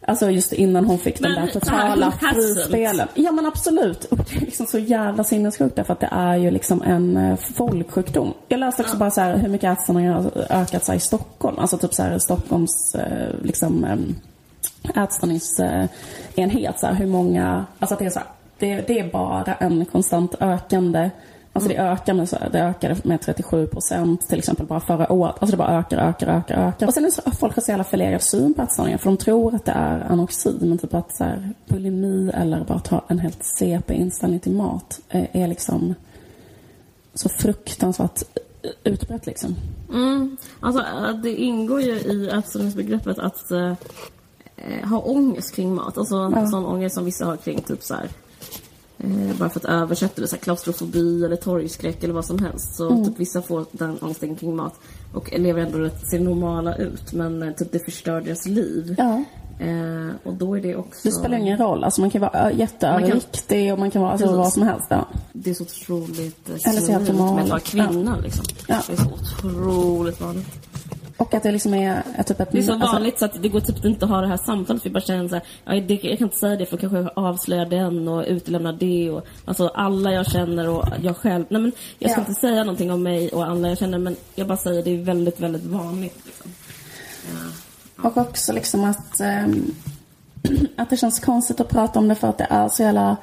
Alltså 0.10 0.30
just 0.30 0.54
innan 0.54 0.86
hon 0.86 1.00
fick 1.00 1.20
men, 1.20 1.32
den 1.32 1.46
där 1.46 1.54
totala 1.54 2.12
frispelen. 2.12 3.08
Ja 3.14 3.32
men 3.32 3.46
absolut. 3.46 4.06
Och 4.06 4.18
det 4.18 4.36
är 4.36 4.40
liksom 4.40 4.66
så 4.66 4.80
jävla 4.80 5.24
sinnessjukt 5.24 5.76
därför 5.76 5.94
att 5.94 6.00
det 6.00 6.10
är 6.12 6.36
ju 6.36 6.52
liksom 6.52 6.82
en 6.82 7.18
uh, 7.18 7.36
folksjukdom. 7.36 8.34
Jag 8.48 8.60
läste 8.60 8.82
också 8.82 8.96
ja. 8.96 9.00
bara 9.00 9.12
så 9.12 9.22
här 9.22 9.38
hur 9.38 9.50
mycket 9.50 9.78
ätstörningar 9.78 10.14
har 10.14 10.32
ökat 10.50 10.86
sig 10.86 10.98
i 10.98 11.00
Stockholm. 11.00 11.60
Alltså 11.60 11.78
typ 11.78 11.94
så 11.94 12.04
här 12.04 12.18
Stockholms 12.18 12.96
uh, 12.96 13.44
liksom 13.44 13.84
um, 13.84 14.16
ätstörningsenhet. 14.96 16.80
Så 16.80 16.88
här, 16.88 16.94
hur 16.94 17.08
många, 17.08 17.66
alltså 17.80 17.96
det 18.00 18.06
är 18.06 18.10
så 18.10 18.20
här, 18.20 18.28
det, 18.60 18.88
det 18.88 19.00
är 19.00 19.12
bara 19.12 19.54
en 19.54 19.86
konstant 19.86 20.36
ökande 20.40 21.10
Alltså 21.54 21.70
det 21.70 21.78
ökar 21.78 22.14
med, 22.14 22.30
så, 22.30 22.38
det 22.52 22.60
ökade 22.60 22.96
med 23.04 23.22
37 23.22 23.68
procent 23.68 24.28
till 24.28 24.40
exempel 24.40 24.66
bara 24.66 24.80
förra 24.80 25.12
året. 25.12 25.36
Alltså 25.40 25.52
det 25.52 25.58
bara 25.58 25.80
ökar, 25.80 25.98
ökar, 25.98 26.28
ökar, 26.28 26.68
ökar. 26.68 26.88
Och 26.88 26.94
sen 26.94 27.06
är 27.06 27.10
så, 27.10 27.22
folk 27.32 27.56
har 27.56 27.62
så 27.62 27.72
jävla 27.72 27.84
förlegad 27.84 28.22
syn 28.22 28.54
på 28.54 28.62
ätstörningar 28.62 28.98
för 28.98 29.06
de 29.06 29.18
tror 29.18 29.56
att 29.56 29.66
det 29.66 29.72
är 29.72 30.00
anorexi. 30.00 30.58
Men 30.62 30.78
typ 30.78 30.94
att 30.94 31.16
så 31.16 31.24
här, 31.24 31.54
bulimi 31.68 32.32
eller 32.34 32.64
bara 32.64 32.80
ta 32.80 33.06
en 33.08 33.20
helt 33.20 33.44
CP 33.44 33.94
inställning 33.94 34.40
till 34.40 34.52
mat 34.52 35.00
är, 35.10 35.28
är 35.32 35.48
liksom 35.48 35.96
så 37.14 37.30
fruktansvärt 37.30 38.24
utbrett 38.84 39.26
liksom. 39.26 39.56
Mm. 39.94 40.38
Alltså, 40.60 40.84
det 41.24 41.36
ingår 41.36 41.82
ju 41.82 41.92
i 41.92 42.30
ätstörningsbegreppet 42.30 43.20
att 43.20 43.52
eh, 43.52 43.74
ha 44.90 45.00
ångest 45.00 45.56
kring 45.56 45.76
mat. 45.76 45.98
Alltså 45.98 46.32
ja. 46.36 46.48
sån 46.48 46.66
ångest 46.66 46.96
som 46.96 47.06
vissa 47.06 47.26
har 47.26 47.38
kring 47.38 47.62
typ 47.62 47.84
så 47.84 47.94
här, 47.94 48.10
eh, 49.00 49.38
bara 49.40 49.50
för 49.50 49.60
att 49.60 49.66
översätta 49.66 50.22
det, 50.22 50.28
så 50.28 50.36
här, 50.36 50.42
klaustrofobi 50.42 51.26
eller 51.26 51.36
torgskräck 51.36 52.04
eller 52.04 52.14
vad 52.14 52.26
som 52.26 52.40
helst. 52.40 52.76
Så 52.76 52.90
mm. 52.90 53.06
typ 53.06 53.20
vissa 53.20 53.42
får 53.42 53.66
den 53.72 53.98
ångesten 54.02 54.36
kring 54.36 54.56
mat 54.56 54.74
och 55.14 55.40
lever 55.40 55.62
ändå 55.62 55.78
rätt, 55.78 56.08
ser 56.10 56.20
normala 56.20 56.76
ut 56.76 57.14
men 57.14 57.44
eh, 57.44 57.54
typ 57.54 57.72
det 57.72 57.80
förstör 57.80 58.22
deras 58.22 58.46
liv. 58.46 58.96
Ja. 58.98 59.24
Eh, 59.60 60.16
och 60.24 60.34
då 60.34 60.58
är 60.58 60.62
det 60.62 60.76
också... 60.76 61.00
Det 61.04 61.12
spelar 61.12 61.38
ingen 61.38 61.58
roll. 61.58 61.84
Alltså 61.84 62.02
man 62.02 62.10
kan 62.10 62.22
vara 62.22 62.52
jätteöverviktig 62.52 63.68
kan... 63.68 63.74
och 63.74 63.80
man 63.80 63.92
kan 63.92 64.02
vara 64.02 64.12
alltså, 64.12 64.38
vad 64.38 64.54
som 64.54 64.64
helst. 64.64 64.88
Ja. 64.90 65.08
Det 65.34 65.50
är 65.50 65.54
så 65.54 65.64
otroligt 65.64 66.50
eh, 66.50 66.70
Eller 66.70 66.82
så 66.82 66.96
att 66.96 67.50
vara 67.50 67.60
kvinna 67.60 68.16
ja. 68.18 68.24
liksom. 68.24 68.46
Ja. 68.68 68.82
Det 68.88 68.94
är 68.94 68.98
så 68.98 69.10
otroligt 69.14 70.22
vanligt. 70.22 70.48
Och 71.20 71.34
att 71.34 71.44
det 71.44 71.52
liksom 71.52 71.74
är, 71.74 72.04
är 72.16 72.24
typ 72.24 72.40
ett... 72.40 72.52
Det 72.52 72.58
är 72.58 72.64
så 72.64 72.74
alltså... 72.74 72.92
vanligt 72.92 73.20
så 73.20 73.26
att 73.26 73.42
det 73.42 73.50
går 73.50 73.60
typ 73.60 73.86
inte 73.86 74.06
att 74.06 74.12
ha 74.12 74.22
det 74.22 74.28
här 74.28 74.38
samtalet. 74.38 74.86
Vi 74.86 74.90
bara 74.90 75.02
känner 75.02 75.28
så 75.28 75.36
här, 75.36 75.44
ja, 75.66 75.72
det, 75.82 75.94
jag 76.04 76.18
kan 76.18 76.28
inte 76.28 76.38
säga 76.38 76.56
det 76.56 76.66
för 76.66 76.78
kanske 76.78 77.12
avslöja 77.16 77.66
den 77.66 78.08
och 78.08 78.26
utelämna 78.28 78.72
det 78.72 79.10
och 79.10 79.26
alltså 79.46 79.68
alla 79.68 80.14
jag 80.14 80.32
känner 80.32 80.70
och 80.70 80.86
jag 81.02 81.18
själv. 81.18 81.46
Nej 81.50 81.62
men 81.62 81.72
jag 82.00 82.12
ska 82.12 82.22
ja. 82.22 82.26
inte 82.28 82.42
säga 82.42 82.64
någonting 82.64 82.92
om 82.92 83.04
mig 83.04 83.30
och 83.30 83.46
alla 83.46 83.70
jag 83.70 83.78
känner 83.78 83.98
men 83.98 84.16
jag 84.36 84.48
bara 84.48 84.58
säger 84.58 84.84
det 84.84 84.92
är 84.92 85.04
väldigt, 85.04 85.40
väldigt 85.40 85.66
vanligt 85.66 86.26
liksom. 86.26 86.52
Ja. 87.26 88.10
Och 88.10 88.18
också 88.18 88.54
liksom 88.54 88.84
att, 88.84 89.20
ähm, 89.20 89.76
att 90.78 90.90
det 90.90 90.98
känns 90.98 91.20
konstigt 91.20 91.60
att 91.60 91.70
prata 91.70 92.00
om 92.00 92.08
det 92.08 92.16
för 92.16 92.28
att 92.28 92.38
det 92.38 92.48
är 92.50 92.70
så 92.70 92.84
jävla 92.84 93.18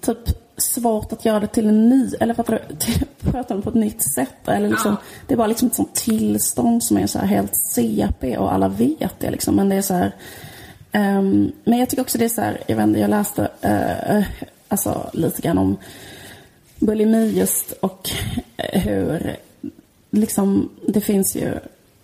typ 0.00 0.43
svårt 0.56 1.12
att 1.12 1.24
göra 1.24 1.40
det 1.40 1.46
till 1.46 1.68
en 1.68 1.88
ny, 1.88 2.10
eller 2.20 2.34
för 2.34 2.54
att 2.54 2.86
prata 3.20 3.54
om 3.54 3.60
det 3.60 3.64
på 3.64 3.70
ett 3.70 3.74
nytt 3.74 4.02
sätt. 4.14 4.48
Eller 4.48 4.68
liksom, 4.68 4.90
ja. 4.90 5.06
Det 5.26 5.34
är 5.34 5.38
bara 5.38 5.46
liksom 5.46 5.68
ett 5.68 5.74
sånt 5.74 5.94
tillstånd 5.94 6.82
som 6.82 6.96
är 6.96 7.06
så 7.06 7.18
här 7.18 7.26
helt 7.26 7.56
CP 7.56 8.36
och 8.36 8.52
alla 8.52 8.68
vet 8.68 9.20
det 9.20 9.30
liksom. 9.30 9.56
Men 9.56 9.68
det 9.68 9.76
är 9.76 9.82
så 9.82 9.94
här, 9.94 10.12
um, 10.92 11.52
men 11.64 11.78
jag 11.78 11.90
tycker 11.90 12.02
också 12.02 12.18
det 12.18 12.24
är 12.24 12.28
så 12.28 12.40
här, 12.40 12.60
jag 12.66 12.76
vet 12.76 12.98
jag 12.98 13.10
läste 13.10 13.42
uh, 13.64 14.26
alltså 14.68 15.10
lite 15.12 15.42
grann 15.42 15.58
om 15.58 15.76
bulimi 16.78 17.30
just 17.38 17.72
och 17.72 18.10
hur 18.56 19.36
liksom 20.10 20.70
det 20.86 21.00
finns 21.00 21.36
ju 21.36 21.58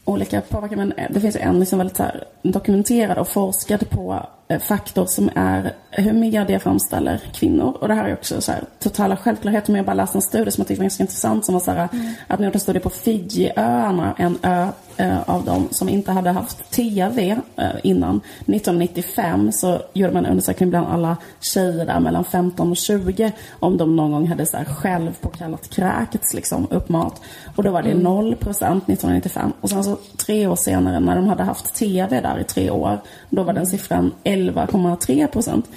olika 0.05 0.41
påverkan. 0.41 0.79
Men 0.79 0.93
det 1.11 1.21
finns 1.21 1.37
en 1.37 1.61
liksom 1.61 1.79
väldigt 1.79 1.97
så 1.97 2.03
här, 2.03 2.25
dokumenterad 2.43 3.19
och 3.19 3.29
forskad 3.29 3.91
på 3.91 4.13
eh, 4.13 4.25
faktor 4.59 5.07
som 5.07 5.31
är 5.35 5.73
hur 5.91 6.13
media 6.13 6.61
framställer 6.61 7.21
kvinnor. 7.35 7.77
Och 7.81 7.89
det 7.89 7.95
här 7.95 8.09
är 8.09 8.13
också 8.13 8.41
så 8.41 8.53
här, 8.53 8.65
totala 8.79 9.17
självklarheter. 9.17 9.73
Men 9.73 9.77
jag 9.77 9.87
bara 9.87 9.95
läste 9.95 10.19
en 10.19 10.23
studie 10.23 10.51
som 10.51 10.63
jag 10.63 10.69
tyckte 10.69 10.81
var 10.81 10.85
ganska 10.85 11.03
intressant. 11.03 11.45
Som 11.45 11.53
var 11.53 11.61
så 11.61 11.71
här, 11.71 11.89
mm. 11.93 12.13
att 12.27 12.41
gjort 12.41 12.55
en 12.55 12.61
studie 12.61 12.81
på 12.81 12.91
Fiji-öarna, 12.91 14.15
en 14.19 14.39
ö 14.43 14.69
eh, 15.01 15.31
av 15.31 15.45
dem 15.45 15.69
som 15.71 15.89
inte 15.89 16.13
hade 16.13 16.31
haft 16.31 16.71
TV 16.71 17.39
eh, 17.57 17.71
innan. 17.83 18.17
1995 18.17 19.53
så 19.53 19.83
gjorde 19.93 20.13
man 20.13 20.25
en 20.25 20.31
undersökning 20.31 20.71
bland 20.71 20.87
alla 20.87 21.17
tjejer 21.41 21.87
där 21.87 22.01
mellan 22.01 22.25
15 22.25 22.71
och 22.71 22.77
20 22.77 23.33
om 23.61 23.77
de 23.77 23.97
någon 23.97 24.13
gång 24.13 24.29
hade 24.29 24.47
så 24.47 24.57
här 24.57 24.65
självpåkallat 24.65 25.71
kräkts 25.71 26.35
liksom 26.35 26.67
upp 26.71 26.89
mat. 26.89 27.21
Och 27.57 27.63
då 27.63 27.71
var 27.71 27.83
det 27.83 27.91
mm. 27.91 28.03
0 28.03 28.37
procent 28.37 28.85
1995. 28.89 29.53
Och 29.61 29.71
sen 29.71 29.85
så 29.85 29.99
tre 30.27 30.47
år 30.47 30.57
senare 30.57 31.01
när 31.01 31.17
de 31.17 31.29
hade 31.29 31.43
haft 31.43 31.75
TV 31.75 32.21
där 32.21 32.39
i 32.39 32.45
tre 32.45 32.71
år, 32.71 33.01
då 33.31 33.43
var 33.43 33.53
den 33.53 33.67
siffran 33.67 34.13
11,3 34.41 35.27
procent. 35.27 35.69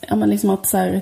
Ja 0.00 0.16
men 0.16 0.30
liksom 0.30 0.50
att 0.50 0.66
så 0.66 0.76
här, 0.76 1.00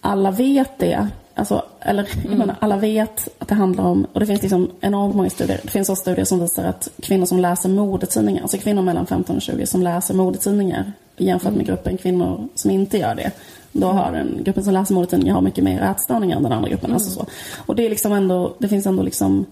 alla 0.00 0.30
vet 0.30 0.78
det 0.78 1.08
Alltså, 1.34 1.64
eller 1.80 2.08
mm. 2.24 2.38
menar, 2.38 2.56
alla 2.60 2.76
vet 2.76 3.28
att 3.38 3.48
det 3.48 3.54
handlar 3.54 3.84
om, 3.84 4.06
och 4.12 4.20
det 4.20 4.26
finns 4.26 4.42
liksom 4.42 4.70
enormt 4.80 5.14
många 5.14 5.30
studier. 5.30 5.60
Det 5.62 5.70
finns 5.70 5.88
också 5.88 6.00
studier 6.00 6.24
som 6.24 6.40
visar 6.40 6.64
att 6.64 6.88
kvinnor 7.02 7.26
som 7.26 7.38
läser 7.38 7.68
modetidningar, 7.68 8.42
alltså 8.42 8.58
kvinnor 8.58 8.82
mellan 8.82 9.06
15 9.06 9.36
och 9.36 9.42
20 9.42 9.66
som 9.66 9.82
läser 9.82 10.14
modetidningar 10.14 10.92
jämfört 11.16 11.52
med 11.52 11.62
mm. 11.62 11.66
gruppen 11.66 11.96
kvinnor 11.96 12.48
som 12.54 12.70
inte 12.70 12.98
gör 12.98 13.14
det. 13.14 13.30
Då 13.72 13.86
har 13.86 14.12
den 14.12 14.40
gruppen 14.44 14.64
som 14.64 14.72
läser 14.72 14.94
modetidningar 14.94 15.34
har 15.34 15.40
mycket 15.40 15.64
mer 15.64 15.82
ätstörningar 15.82 16.36
än 16.36 16.42
den 16.42 16.52
andra 16.52 16.68
gruppen. 16.68 16.92
Alltså 16.92 17.10
mm. 17.10 17.20
Alltså 17.20 17.34
så. 17.34 17.62
Och 17.66 17.76
det 17.76 17.86
är 17.86 17.90
liksom 17.90 18.12
ändå, 18.12 18.54
det 18.58 18.68
finns 18.68 18.86
ändå 18.86 19.02
liksom 19.02 19.46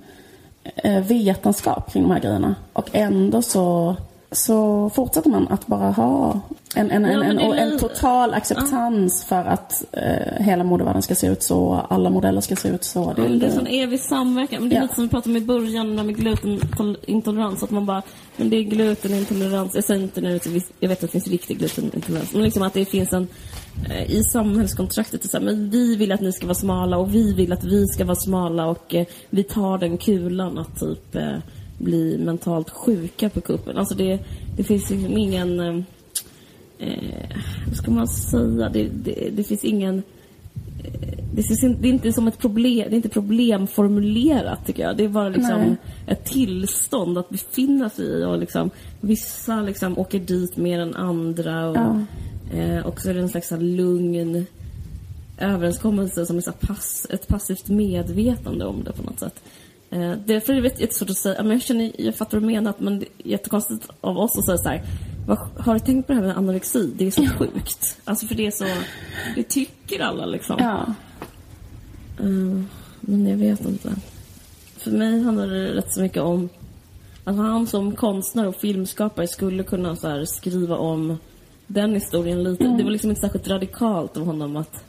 eh, 0.77 1.01
vetenskap 1.01 1.93
kring 1.93 2.03
de 2.03 2.11
här 2.13 2.21
grejerna. 2.21 2.55
Och 2.73 2.89
ändå 2.93 3.43
så 3.43 3.97
så 4.33 4.91
fortsätter 4.91 5.31
man 5.31 5.49
att 5.49 5.67
bara 5.67 5.91
ha 5.91 6.41
en, 6.75 6.91
en, 6.91 7.05
en, 7.05 7.23
en, 7.23 7.53
en 7.53 7.79
total 7.79 8.35
acceptans 8.35 9.27
ja. 9.31 9.37
för 9.37 9.51
att 9.51 9.85
eh, 9.93 10.45
hela 10.45 10.65
modevärlden 10.65 11.03
ska 11.03 11.15
se 11.15 11.27
ut 11.27 11.43
så, 11.43 11.87
alla 11.91 12.11
modeller 12.11 12.41
ska 12.41 12.57
se 12.57 12.69
ut 12.69 12.85
så. 12.85 13.13
Det, 13.13 13.29
det 13.29 13.47
är 13.47 13.59
en 13.59 13.67
evig 13.67 14.01
samverkan. 14.01 14.61
Men 14.61 14.69
det 14.69 14.75
är 14.75 14.79
ja. 14.79 14.83
lite 14.83 14.95
som 14.95 15.05
vi 15.05 15.11
pratade 15.11 15.31
om 15.31 15.43
i 15.43 15.47
början 15.47 15.95
med 15.95 16.17
glutenintolerans. 16.17 17.63
Att 17.63 17.71
man 17.71 17.87
bara, 17.87 18.03
men 18.37 18.51
det 18.51 18.57
är 18.57 18.63
glutenintolerans. 18.63 19.75
Jag 19.75 19.85
säger 19.85 20.03
inte 20.03 20.21
nu, 20.21 20.41
jag 20.81 20.89
vet 20.89 20.99
att 20.99 21.01
det 21.01 21.09
finns 21.09 21.29
riktig 21.29 21.59
glutenintolerans. 21.59 22.33
Men 22.33 22.43
liksom 22.43 22.63
att 22.63 22.75
det 22.75 22.85
finns 22.85 23.13
en, 23.13 23.29
eh, 23.91 24.11
i 24.11 24.23
samhällskontraktet, 24.33 25.31
så 25.31 25.37
här, 25.37 25.45
men 25.45 25.71
vi 25.71 25.97
vill 25.97 26.13
att 26.13 26.21
ni 26.21 26.33
ska 26.33 26.47
vara 26.47 26.55
smala 26.55 26.99
och 26.99 27.15
vi 27.15 27.33
vill 27.33 27.53
att 27.53 27.65
vi 27.65 27.87
ska 27.87 28.05
vara 28.05 28.17
smala 28.17 28.67
och 28.67 28.95
eh, 28.95 29.07
vi 29.31 29.43
tar 29.43 29.79
den 29.79 29.99
kulan 29.99 30.59
att 30.59 30.81
typ 30.81 31.15
eh, 31.15 31.37
bli 31.79 32.19
mentalt 32.19 32.71
sjuka 32.71 33.31
på 33.31 33.41
kuppen. 33.41 33.77
Alltså 33.77 33.95
det, 33.95 34.19
det 34.57 34.65
finns 34.65 34.91
liksom 34.91 35.19
ingen... 35.19 35.85
Eh, 36.79 37.37
vad 37.67 37.77
ska 37.77 37.91
man 37.91 38.09
säga? 38.09 38.69
Det, 38.69 38.89
det, 38.89 39.31
det 39.33 39.45
finns 39.45 39.65
ingen... 39.65 40.03
Eh, 40.85 41.19
det, 41.35 41.43
är, 41.43 41.83
det 41.83 41.89
är 41.89 41.93
inte 41.93 42.13
som 42.13 42.29
ett 42.29 42.39
problem, 42.39 42.87
det 42.89 42.95
är 42.95 42.97
inte 42.97 43.09
problemformulerat 43.09 44.67
tycker 44.67 44.83
jag. 44.83 44.97
Det 44.97 45.05
är 45.05 45.09
bara 45.09 45.29
liksom 45.29 45.61
Nej. 45.61 45.77
ett 46.07 46.25
tillstånd 46.25 47.19
att 47.19 47.29
befinna 47.29 47.91
sig 47.91 48.07
i 48.07 48.25
och 48.25 48.39
liksom 48.39 48.71
vissa 49.01 49.61
liksom 49.61 49.99
åker 49.99 50.19
dit 50.19 50.57
mer 50.57 50.81
än 50.81 50.95
andra 50.95 51.69
och, 51.69 51.77
ja. 51.77 52.01
eh, 52.59 52.87
och 52.87 53.01
så 53.01 53.11
är 53.11 53.15
det 53.15 53.21
en 53.21 53.29
slags 53.29 53.51
lugn 53.51 54.47
överenskommelse 55.39 56.27
som 56.27 56.37
är 56.37 56.41
så 56.41 56.53
pass, 56.53 57.07
ett 57.11 57.29
passivt 57.29 57.69
medvetande 57.69 58.65
om 58.65 58.85
det 58.85 58.93
på 58.93 59.03
något 59.03 59.21
sätt. 59.21 59.43
Eh, 59.91 60.13
därför 60.27 60.53
är 60.53 60.63
det 60.63 60.81
jättesvårt 60.81 61.11
att 61.11 61.17
säga. 61.17 61.43
Men 61.43 61.53
jag, 61.53 61.63
känner, 61.63 61.93
jag 61.99 62.15
fattar 62.15 62.37
vad 62.37 62.43
du 62.43 62.47
menar, 62.47 62.75
men 62.79 62.99
det 62.99 63.07
är 63.07 63.31
jättekonstigt 63.31 63.89
av 64.01 64.19
oss 64.19 64.39
att 64.39 64.47
säga 64.47 64.59
så 64.59 64.69
här. 64.69 64.83
Vad, 65.27 65.39
har 65.39 65.75
du 65.75 65.81
tänkt 65.81 66.07
på 66.07 66.13
det 66.13 66.19
här 66.19 66.27
med 66.27 66.37
anorexi? 66.37 66.93
Det 66.97 67.07
är 67.07 67.11
så 67.11 67.27
sjukt. 67.27 67.99
Alltså 68.05 68.27
för 68.27 68.35
det 68.35 68.47
är 68.47 68.51
så... 68.51 68.65
Det 69.35 69.43
tycker 69.43 70.01
alla 70.01 70.27
liksom. 70.27 70.57
Ja. 70.59 70.95
Uh, 72.25 72.63
men 73.01 73.27
jag 73.27 73.37
vet 73.37 73.61
inte. 73.61 73.93
För 74.77 74.91
mig 74.91 75.23
handlar 75.23 75.47
det 75.47 75.75
rätt 75.75 75.93
så 75.93 76.01
mycket 76.01 76.23
om 76.23 76.49
att 77.25 77.37
han 77.37 77.67
som 77.67 77.97
konstnär 77.97 78.47
och 78.47 78.57
filmskapare 78.57 79.29
skulle 79.29 79.63
kunna 79.63 79.97
så 79.97 80.27
skriva 80.27 80.77
om 80.77 81.19
den 81.67 81.95
historien 81.95 82.43
lite. 82.43 82.65
Mm. 82.65 82.77
Det 82.77 82.85
var 82.85 82.91
liksom 82.91 83.11
inte 83.11 83.21
särskilt 83.21 83.49
radikalt 83.49 84.17
av 84.17 84.25
honom 84.25 84.57
att... 84.57 84.85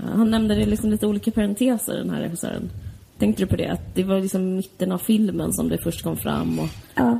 Uh, 0.00 0.06
han 0.16 0.30
nämnde 0.30 0.54
det 0.54 0.66
liksom 0.66 0.90
lite 0.90 1.06
olika 1.06 1.30
parenteser, 1.30 1.96
den 1.96 2.10
här 2.10 2.20
regissören. 2.20 2.70
Tänkte 3.18 3.42
du 3.42 3.46
på 3.46 3.56
det? 3.56 3.68
Att 3.68 3.94
det 3.94 4.04
var 4.04 4.20
liksom 4.20 4.56
mitten 4.56 4.92
av 4.92 4.98
filmen 4.98 5.52
som 5.52 5.68
det 5.68 5.78
först 5.78 6.02
kom 6.02 6.16
fram 6.16 6.58
och 6.58 6.68
ja. 6.94 7.18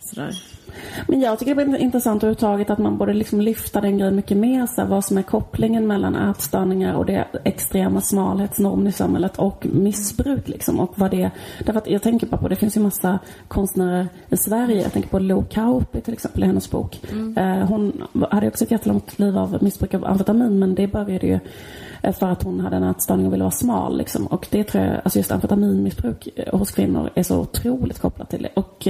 sådär. 0.00 0.36
Men 1.08 1.20
jag 1.20 1.38
tycker 1.38 1.54
det 1.54 1.62
är 1.62 1.76
intressant 1.76 2.22
överhuvudtaget 2.22 2.70
att 2.70 2.78
man 2.78 2.98
borde 2.98 3.12
liksom 3.12 3.40
lyfta 3.40 3.80
den 3.80 3.98
grejen 3.98 4.16
mycket 4.16 4.36
mer. 4.36 4.66
Så 4.66 4.80
här, 4.80 4.88
vad 4.88 5.04
som 5.04 5.18
är 5.18 5.22
kopplingen 5.22 5.86
mellan 5.86 6.30
ätstörningar 6.30 6.94
och 6.94 7.06
det 7.06 7.24
extrema 7.44 8.00
smalhetsnormen 8.00 8.86
i 8.86 8.92
samhället 8.92 9.38
och 9.38 9.66
missbruk. 9.70 10.48
Liksom, 10.48 10.80
och 10.80 10.92
vad 10.94 11.10
det, 11.10 11.30
därför 11.58 11.78
att 11.78 11.86
jag 11.86 12.02
tänker 12.02 12.26
bara 12.26 12.36
på, 12.36 12.48
det 12.48 12.56
finns 12.56 12.76
ju 12.76 12.80
massa 12.80 13.18
konstnärer 13.48 14.08
i 14.30 14.36
Sverige. 14.36 14.82
Jag 14.82 14.92
tänker 14.92 15.08
på 15.08 15.18
Lo 15.18 15.44
Kauppi 15.50 16.00
till 16.00 16.12
exempel 16.12 16.42
i 16.42 16.46
hennes 16.46 16.70
bok. 16.70 17.00
Mm. 17.12 17.38
Eh, 17.38 17.68
hon 17.68 18.02
hade 18.30 18.48
också 18.48 18.64
ett 18.64 18.70
jättelångt 18.70 19.18
liv 19.18 19.38
av 19.38 19.58
missbruk 19.60 19.94
av 19.94 20.04
amfetamin 20.04 20.58
men 20.58 20.74
det 20.74 20.86
började 20.86 21.26
ju 21.26 21.38
Eh, 22.02 22.12
för 22.12 22.26
att 22.26 22.42
hon 22.42 22.60
hade 22.60 22.76
en 22.76 22.82
ätstörning 22.82 23.26
och 23.26 23.32
ville 23.32 23.44
vara 23.44 23.50
smal. 23.50 23.98
Liksom. 23.98 24.26
Och 24.26 24.46
det 24.50 24.64
tror 24.64 24.84
jag, 24.84 25.00
alltså 25.04 25.18
just 25.18 25.32
amfetaminmissbruk 25.32 26.28
eh, 26.36 26.58
hos 26.58 26.70
kvinnor 26.70 27.10
är 27.14 27.22
så 27.22 27.38
otroligt 27.40 27.98
kopplat 27.98 28.30
till 28.30 28.42
det. 28.42 28.48
Och 28.54 28.88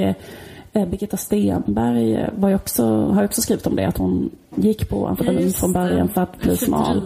Birgitta 0.72 1.16
Stenberg 1.16 2.30
var 2.36 2.48
ju 2.48 2.54
också, 2.54 2.84
har 3.06 3.24
också 3.24 3.42
skrivit 3.42 3.66
om 3.66 3.76
det, 3.76 3.84
att 3.84 3.98
hon 3.98 4.30
gick 4.54 4.88
på 4.88 5.06
amfetamin 5.06 5.52
från 5.52 5.72
början 5.72 6.08
för 6.08 6.20
att 6.20 6.38
bli 6.38 6.56
smal. 6.56 7.02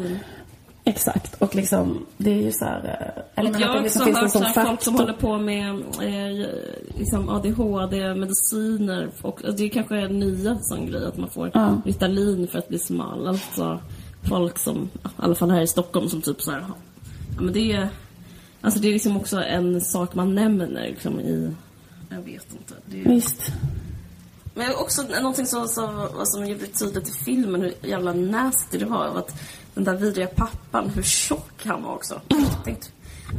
Exakt, 0.89 1.43
och 1.43 1.55
liksom 1.55 2.07
det 2.17 2.31
är 2.31 2.43
ju 2.43 2.53
så 2.53 2.65
här... 2.65 3.13
Eller 3.35 3.61
jag 3.61 3.69
har 3.69 3.85
också 3.85 4.05
hört 4.05 4.31
så 4.31 4.45
folk 4.45 4.83
som 4.83 4.95
håller 4.95 5.13
på 5.13 5.39
med 5.39 5.71
eh, 6.03 6.47
liksom 6.99 7.29
ADHD-mediciner. 7.29 9.09
Och, 9.23 9.41
det 9.57 9.65
är 9.65 9.69
kanske 9.69 9.97
är 9.97 10.09
nya 10.09 10.59
sån 10.61 10.87
grej 10.87 11.07
att 11.07 11.17
man 11.17 11.31
får 11.31 11.51
ja. 11.55 11.81
Ritalin 11.85 12.49
för 12.49 12.59
att 12.59 12.69
bli 12.69 12.79
smal. 12.79 13.27
Alltså, 13.27 13.79
folk 14.29 14.59
som, 14.59 14.89
i 15.05 15.09
alla 15.17 15.35
fall 15.35 15.51
här 15.51 15.61
i 15.61 15.67
Stockholm, 15.67 16.09
som 16.09 16.23
typ 16.23 16.43
så 16.43 16.51
här, 16.51 16.65
ja 17.37 17.43
men 17.43 17.53
det 17.53 17.73
är, 17.73 17.89
alltså 18.61 18.81
det 18.81 18.89
är 18.89 18.93
liksom 18.93 19.17
också 19.17 19.43
en 19.43 19.81
sak 19.81 20.15
man 20.15 20.35
nämner 20.35 20.87
liksom 20.89 21.21
i, 21.21 21.55
jag 22.09 22.23
vet 22.23 22.53
inte. 22.53 22.75
Det 22.87 23.01
är, 23.01 23.05
Visst. 23.05 23.43
Men 24.55 24.75
också 24.75 25.03
någonting 25.03 25.47
som, 25.47 25.69
som, 25.69 26.09
som 26.25 26.47
gjorde 26.47 26.67
tydligt 26.67 27.09
i 27.09 27.13
filmen 27.13 27.61
hur 27.61 27.75
jävla 27.83 28.13
nasty 28.13 28.79
det 28.79 28.85
var. 28.85 29.19
Att 29.19 29.41
den 29.75 29.85
där 29.85 29.97
vidriga 29.97 30.27
pappan, 30.27 30.91
hur 30.91 31.03
tjock 31.03 31.65
han 31.65 31.83
var 31.83 31.95
också. 31.95 32.21
Tänkte, 32.65 32.89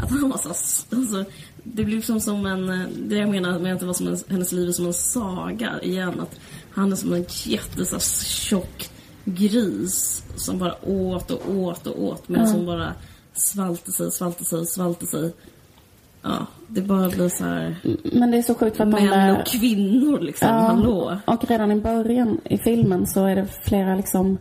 att 0.03 0.09
han 0.09 0.29
var 0.29 0.37
så, 0.37 0.49
alltså, 0.95 1.25
det 1.63 1.83
blev 1.83 1.95
liksom 1.95 2.19
som 2.19 2.45
en, 2.45 2.87
det 3.09 3.15
jag 3.15 3.29
menar 3.29 3.59
med 3.59 3.73
att 3.73 3.79
det 3.79 3.85
var 3.85 3.93
som 3.93 4.07
en, 4.07 4.19
hennes 4.29 4.51
liv 4.51 4.69
är 4.69 4.73
som 4.73 4.85
en 4.85 4.93
saga 4.93 5.81
igen. 5.81 6.19
Att 6.19 6.39
han 6.71 6.91
är 6.91 6.95
som 6.95 7.13
en 7.13 7.25
jätte 7.29 7.85
så 7.85 7.99
tjock 7.99 8.89
gris 9.25 10.23
som 10.35 10.59
bara 10.59 10.85
åt 10.85 11.31
och 11.31 11.49
åt 11.49 11.87
och 11.87 12.03
åt 12.03 12.29
men 12.29 12.41
mm. 12.41 12.53
som 12.53 12.65
bara 12.65 12.93
svalte 13.33 13.91
sig, 13.91 14.11
svalte 14.11 14.45
sig, 14.45 14.65
svalte 14.65 15.07
sig. 15.07 15.33
Ja, 16.27 16.45
det 16.67 16.81
bara 16.81 17.09
blir 17.09 17.29
så 17.29 17.43
här... 17.43 17.75
Men 18.03 18.31
det 18.31 18.37
är 18.37 18.41
så 18.41 18.55
sjukt 18.55 18.77
för 18.77 18.83
att 18.83 18.89
Män 18.89 19.07
där... 19.07 19.39
och 19.39 19.45
kvinnor 19.45 20.19
liksom, 20.19 20.47
ja, 20.47 20.53
hallå. 20.53 21.17
Och 21.25 21.49
redan 21.49 21.71
i 21.71 21.75
början 21.75 22.37
i 22.43 22.57
filmen 22.57 23.07
så 23.07 23.25
är 23.25 23.35
det 23.35 23.47
flera 23.63 23.95
liksom 23.95 24.37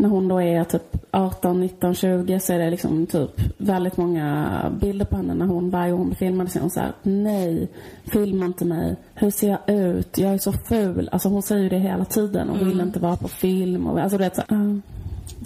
när 0.00 0.08
hon 0.08 0.28
då 0.28 0.40
är 0.42 0.64
typ 0.64 0.96
18, 1.10 1.60
19, 1.60 1.94
20 1.94 2.40
så 2.40 2.52
är 2.52 2.58
det 2.58 2.70
liksom 2.70 3.06
typ 3.06 3.30
väldigt 3.56 3.96
många 3.96 4.48
bilder 4.80 5.04
på 5.04 5.16
henne 5.16 5.34
när 5.34 5.46
hon 5.46 5.70
varje 5.70 5.92
gång 5.92 6.00
hon 6.00 6.14
filmade 6.14 6.50
sig 6.50 6.60
hon 6.60 6.70
säger 6.70 6.92
nej, 7.02 7.68
filma 8.04 8.46
inte 8.46 8.64
mig. 8.64 8.96
Hur 9.14 9.30
ser 9.30 9.48
jag 9.48 9.76
ut? 9.76 10.18
Jag 10.18 10.34
är 10.34 10.38
så 10.38 10.52
ful. 10.52 11.08
Alltså 11.12 11.28
hon 11.28 11.42
säger 11.42 11.62
ju 11.62 11.68
det 11.68 11.78
hela 11.78 12.04
tiden 12.04 12.50
och 12.50 12.56
mm. 12.56 12.68
vill 12.68 12.80
inte 12.80 12.98
vara 12.98 13.16
på 13.16 13.28
film 13.28 13.86
och 13.86 14.00
alltså 14.00 14.18
det 14.18 14.34
så, 14.34 14.54
uh. 14.54 14.78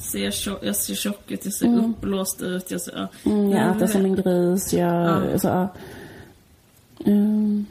Ser 0.01 0.31
tjock, 0.31 0.59
jag 0.63 0.77
ser 0.77 0.95
tjock 0.95 1.31
ut, 1.31 1.45
jag 1.45 1.55
ser 1.55 1.67
mm. 1.67 1.91
uppblåst 1.91 2.43
ut, 2.43 2.71
jag 2.71 2.81
ser... 2.81 3.09
Mm, 3.25 3.51
jag 3.51 3.77
äter 3.77 3.87
som 3.87 4.05
en 4.05 4.15
gris, 4.15 4.73
jag... 4.73 5.23
Uh. 5.23 5.37
Så, 5.39 5.69
uh. 7.07 7.63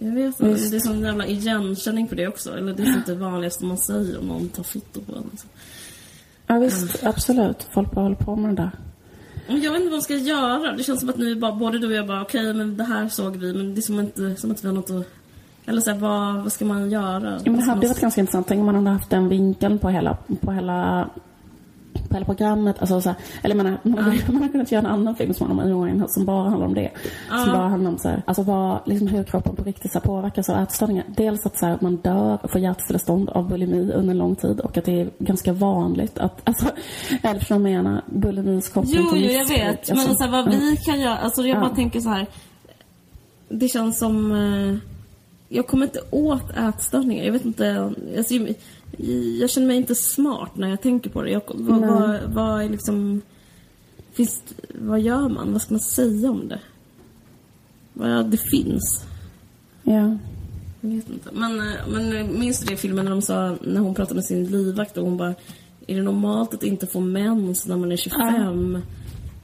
Jag 0.00 0.12
vet 0.12 0.40
inte. 0.40 0.68
Det 0.70 0.76
är 0.76 0.80
sån 0.80 1.00
jävla 1.00 1.26
igenkänning 1.26 2.08
på 2.08 2.14
det 2.14 2.28
också. 2.28 2.56
Eller 2.56 2.74
det 2.74 2.82
är 2.82 2.86
inte 2.86 3.12
det 3.12 3.18
vanligaste 3.18 3.64
man 3.64 3.78
säger 3.78 4.18
om 4.18 4.26
någon 4.26 4.48
tar 4.48 4.62
foto 4.62 5.00
på 5.00 5.16
en. 5.16 5.24
Liksom. 5.30 5.50
Ja 6.46 6.58
visst, 6.58 7.00
mm. 7.00 7.10
absolut. 7.14 7.68
Folk 7.70 7.90
bara 7.90 8.02
håller 8.02 8.16
på 8.16 8.36
med 8.36 8.56
det 8.56 8.62
där. 8.62 8.70
Jag 9.48 9.56
vet 9.56 9.64
inte 9.64 9.78
vad 9.80 9.92
man 9.92 10.02
ska 10.02 10.14
göra. 10.14 10.72
Det 10.72 10.82
känns 10.82 11.00
som 11.00 11.08
att 11.08 11.16
nu 11.16 11.34
bara, 11.34 11.52
både 11.52 11.78
du 11.78 11.86
och 11.86 11.92
jag 11.92 12.06
bara, 12.06 12.22
okej 12.22 12.40
okay, 12.40 12.52
men 12.52 12.76
det 12.76 12.84
här 12.84 13.08
såg 13.08 13.36
vi 13.36 13.52
men 13.54 13.74
det 13.74 13.80
är 13.80 13.82
som, 13.82 14.00
inte, 14.00 14.36
som 14.36 14.50
att 14.50 14.64
vi 14.64 14.68
har 14.68 14.74
något 14.74 14.90
att 14.90 15.06
eller 15.68 15.80
så 15.80 15.90
här, 15.90 15.98
vad, 15.98 16.42
vad 16.42 16.52
ska 16.52 16.64
man 16.64 16.90
göra? 16.90 17.40
Ja, 17.44 17.50
men 17.50 17.56
det 17.56 17.62
hade 17.62 17.88
varit 17.88 18.00
ganska 18.00 18.20
intressant. 18.20 18.46
Tänk 18.48 18.60
om 18.60 18.66
man 18.66 18.74
hade 18.74 18.90
haft 18.90 19.10
den 19.10 19.28
vinkeln 19.28 19.78
på 19.78 19.88
hela, 19.88 20.16
på 20.40 20.52
hela 20.52 21.08
på 22.08 22.14
hela 22.14 22.26
programmet. 22.26 22.76
Alltså, 22.78 23.00
så 23.00 23.08
här, 23.08 23.18
eller 23.42 23.54
man, 23.54 23.66
man, 23.66 23.78
man, 23.82 24.04
man 24.26 24.36
hade 24.36 24.48
kunnat 24.48 24.72
göra 24.72 24.80
en 24.80 24.92
annan 24.92 25.16
film 25.16 25.34
som 25.34 25.46
handlar 25.46 25.74
om 25.74 26.08
som 26.08 26.24
bara 26.24 26.48
handlar 26.48 26.66
om 26.66 26.74
det. 26.74 26.90
Uh. 27.30 27.44
Som 27.44 27.52
bara 27.52 27.68
handlar 27.68 27.90
om 27.90 27.98
så 27.98 28.08
här, 28.08 28.22
alltså 28.26 28.42
vad, 28.42 28.78
liksom 28.84 29.08
hur 29.08 29.24
kroppen 29.24 29.56
på 29.56 29.64
riktigt 29.64 29.92
så 29.92 29.98
här, 29.98 30.06
påverkas 30.06 30.48
av 30.48 30.62
ätstörningar. 30.62 31.04
Dels 31.16 31.46
att 31.46 31.58
så 31.58 31.66
här, 31.66 31.78
man 31.80 31.96
dör 31.96 32.38
och 32.42 32.50
får 32.50 32.60
hjärtstillestånd 32.60 33.28
av 33.28 33.48
bulimi 33.48 33.92
under 33.92 34.10
en 34.10 34.18
lång 34.18 34.36
tid 34.36 34.60
och 34.60 34.78
att 34.78 34.84
det 34.84 35.00
är 35.00 35.10
ganska 35.18 35.52
vanligt 35.52 36.18
att, 36.18 36.40
alltså, 36.44 36.66
eller 37.22 37.38
förstår 37.38 37.58
du 37.58 37.70
jag 37.70 37.84
menar? 37.84 38.02
Bulimis 38.06 38.68
koppling 38.68 38.94
Jo, 38.96 39.16
jo, 39.16 39.30
jag 39.30 39.48
vet. 39.48 39.90
Alltså, 39.90 39.94
men 39.94 40.16
så 40.16 40.28
vad 40.28 40.50
vi 40.50 40.76
kan 40.76 41.00
göra, 41.00 41.18
alltså 41.18 41.42
jag 41.42 41.60
bara 41.60 41.74
tänker 41.74 42.00
så 42.00 42.08
här. 42.08 42.26
Det 43.48 43.68
känns 43.68 43.98
som 43.98 44.32
eh, 44.32 44.97
jag 45.48 45.66
kommer 45.66 45.86
inte 45.86 46.02
åt 46.10 46.50
ätstörningar. 46.56 47.24
Jag 47.24 47.32
vet 47.32 47.44
inte. 47.44 47.92
Alltså, 48.16 48.34
jag 49.40 49.50
känner 49.50 49.66
mig 49.66 49.76
inte 49.76 49.94
smart 49.94 50.56
när 50.56 50.68
jag 50.68 50.80
tänker 50.80 51.10
på 51.10 51.22
det. 51.22 51.30
Jag, 51.30 51.42
vad, 51.46 51.80
vad, 51.80 52.20
vad, 52.26 52.62
är 52.62 52.68
liksom... 52.68 53.20
Finns, 54.12 54.42
vad 54.74 55.00
gör 55.00 55.28
man? 55.28 55.52
Vad 55.52 55.62
ska 55.62 55.74
man 55.74 55.80
säga 55.80 56.30
om 56.30 56.48
det? 56.48 56.60
Vad 57.92 58.30
det 58.30 58.36
finns. 58.36 59.04
Ja. 59.82 60.16
Jag 60.80 60.90
vet 60.90 61.10
inte. 61.10 61.30
Men, 61.32 61.60
eh, 61.60 61.88
men 61.88 62.38
minns 62.38 62.60
du 62.60 62.66
det 62.66 62.72
i 62.72 62.76
filmen 62.76 63.04
när 63.04 63.12
de 63.12 63.22
sa, 63.22 63.56
när 63.62 63.80
hon 63.80 63.94
pratade 63.94 64.14
med 64.14 64.24
sin 64.24 64.44
livvakt 64.44 64.96
och 64.96 65.04
hon 65.04 65.16
bara 65.16 65.34
Är 65.86 65.96
det 65.96 66.02
normalt 66.02 66.54
att 66.54 66.62
inte 66.62 66.86
få 66.86 67.00
mens 67.00 67.66
när 67.66 67.76
man 67.76 67.92
är 67.92 67.96
25? 67.96 68.74
Ja. 68.74 68.80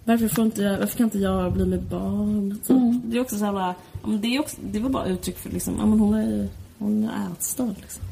Varför, 0.04 0.28
får 0.28 0.44
inte, 0.44 0.76
varför 0.80 0.96
kan 0.96 1.04
inte 1.04 1.18
jag 1.18 1.52
bli 1.52 1.66
med 1.66 1.82
barn? 1.82 2.58
Så, 2.62 2.72
mm. 2.72 3.00
Det 3.04 3.16
är 3.16 3.20
också 3.20 3.36
så 3.36 3.44
här 3.44 3.52
bara, 3.52 3.74
det, 4.06 4.36
är 4.36 4.40
också, 4.40 4.56
det 4.62 4.78
var 4.78 4.90
bara 4.90 5.06
uttryck 5.06 5.38
för 5.38 5.50
liksom, 5.50 5.74
ja, 5.78 5.86
men 5.86 6.00
hon 6.00 6.14
är, 6.14 6.48
hon 6.78 7.04
är 7.04 7.32
ätstörd 7.32 7.74
liksom. 7.80 8.04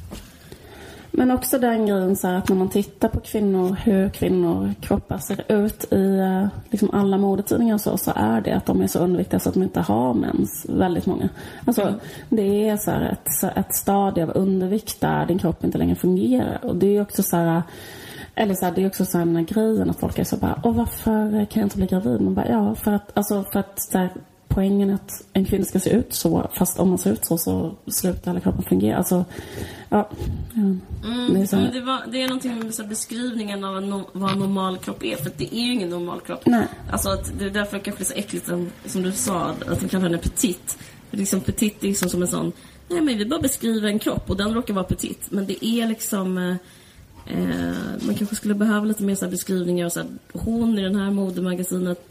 Men 1.15 1.31
också 1.31 1.59
den 1.59 1.87
grejen 1.87 2.17
så 2.17 2.29
att 2.29 2.49
när 2.49 2.57
man 2.57 2.69
tittar 2.69 3.09
på 3.09 3.21
kvinnor, 3.21 3.77
hur 3.85 4.09
kvinnor 4.09 4.75
kroppar 4.81 5.19
ser 5.19 5.53
ut 5.53 5.93
i 5.93 6.19
eh, 6.19 6.47
liksom 6.71 6.91
alla 6.93 7.19
modetidningar 7.19 7.75
och 7.75 7.81
så, 7.81 7.97
så 7.97 8.13
är 8.17 8.41
det 8.41 8.53
att 8.53 8.67
de 8.67 8.81
är 8.81 8.87
så 8.87 8.99
underviktiga 8.99 9.41
så 9.41 9.49
att 9.49 9.55
de 9.55 9.63
inte 9.63 9.81
har 9.81 10.15
mens, 10.15 10.67
väldigt 10.69 11.07
många. 11.07 11.29
Alltså, 11.65 11.83
mm. 11.83 11.95
det 12.29 12.69
är 12.69 12.77
så 12.77 12.91
ett, 12.91 13.57
ett 13.57 13.75
stadie 13.75 14.25
av 14.25 14.33
undervikt 14.35 15.01
där 15.01 15.27
din 15.27 15.39
kropp 15.39 15.65
inte 15.65 15.79
längre 15.79 15.95
fungerar. 15.95 16.65
Och 16.65 16.77
det 16.77 16.97
är 16.97 17.03
också 17.03 17.23
så 17.23 17.37
här, 17.37 17.63
eller 18.35 18.55
så 18.55 18.65
här, 18.65 18.73
det 18.73 18.83
är 18.83 18.87
också 18.87 19.05
så 19.05 19.19
här 19.19 19.25
den 19.25 19.37
här 19.37 19.45
grejen 19.45 19.91
att 19.91 20.01
folk 20.01 20.19
är 20.19 20.25
så 20.25 20.37
bara, 20.37 20.61
åh 20.65 20.75
varför 20.75 21.31
kan 21.31 21.61
jag 21.61 21.67
inte 21.67 21.77
bli 21.77 21.87
gravid? 21.87 22.21
Man 22.21 22.35
bara, 22.35 22.49
ja 22.49 22.75
för 22.75 22.93
att, 22.93 23.17
alltså 23.17 23.45
för 23.53 23.61
att 23.61 23.81
så 23.81 23.99
här, 23.99 24.11
poängen 24.55 24.91
att 24.91 25.25
en 25.33 25.45
kvinna 25.45 25.65
ska 25.65 25.81
se 25.81 25.91
ut 25.91 26.15
så, 26.15 26.51
fast 26.55 26.79
om 26.79 26.89
man 26.89 26.99
ser 26.99 27.13
ut 27.13 27.25
så 27.25 27.39
så 27.39 27.75
slutar 27.87 28.31
hela 28.31 28.41
kroppen 28.41 28.63
fungera. 28.63 28.97
Alltså, 28.97 29.25
ja. 29.89 30.09
ja. 30.55 30.61
Mm, 30.61 30.81
det, 31.35 31.41
är 31.41 31.47
så... 31.47 31.57
det, 31.57 31.81
var, 31.81 32.03
det 32.13 32.23
är 32.23 32.29
någonting 32.29 32.59
med 32.59 32.75
så 32.75 32.85
beskrivningen 32.85 33.65
av 33.65 33.77
en, 33.77 34.05
vad 34.13 34.33
en 34.33 34.39
normal 34.39 34.79
kropp 34.79 35.05
är, 35.05 35.17
för 35.17 35.31
det 35.37 35.55
är 35.55 35.63
ju 35.63 35.73
ingen 35.73 35.91
normal 35.91 36.21
kropp. 36.21 36.47
Nej. 36.47 36.67
Alltså 36.91 37.09
att 37.09 37.33
det 37.39 37.45
är 37.45 37.51
därför 37.51 37.77
det 37.77 37.83
kanske 37.83 38.03
är 38.03 38.07
så 38.07 38.15
äckligt, 38.15 38.51
som 38.87 39.03
du 39.03 39.13
sa, 39.13 39.55
att 39.67 39.81
de 39.81 39.89
kallar 39.89 40.05
henne 40.05 40.19
petit. 40.19 40.79
Liksom 41.11 41.41
petit 41.41 41.85
är 41.85 41.89
liksom 41.89 42.09
som 42.09 42.23
en 42.23 42.29
sån, 42.29 42.53
nej 42.89 43.01
men 43.01 43.19
vi 43.19 43.27
bara 43.27 43.41
beskriver 43.41 43.89
en 43.89 43.99
kropp 43.99 44.31
och 44.31 44.37
den 44.37 44.55
råkar 44.55 44.75
vara 44.75 44.85
petit. 44.85 45.27
Men 45.31 45.47
det 45.47 45.67
är 45.67 45.87
liksom 45.87 46.39
eh, 46.39 46.57
eh 47.27 47.75
man 48.01 48.15
kanske 48.15 48.37
skulle 48.37 48.55
behöva 48.55 48.85
lite 48.85 49.03
mer 49.03 49.15
så 49.15 49.29
beskrivningar. 49.29 49.89
Så 49.89 50.01
här, 50.01 50.09
hon 50.33 50.79
i 50.79 50.89
det 50.89 50.99
här 50.99 51.11
modemagasinet 51.11 52.09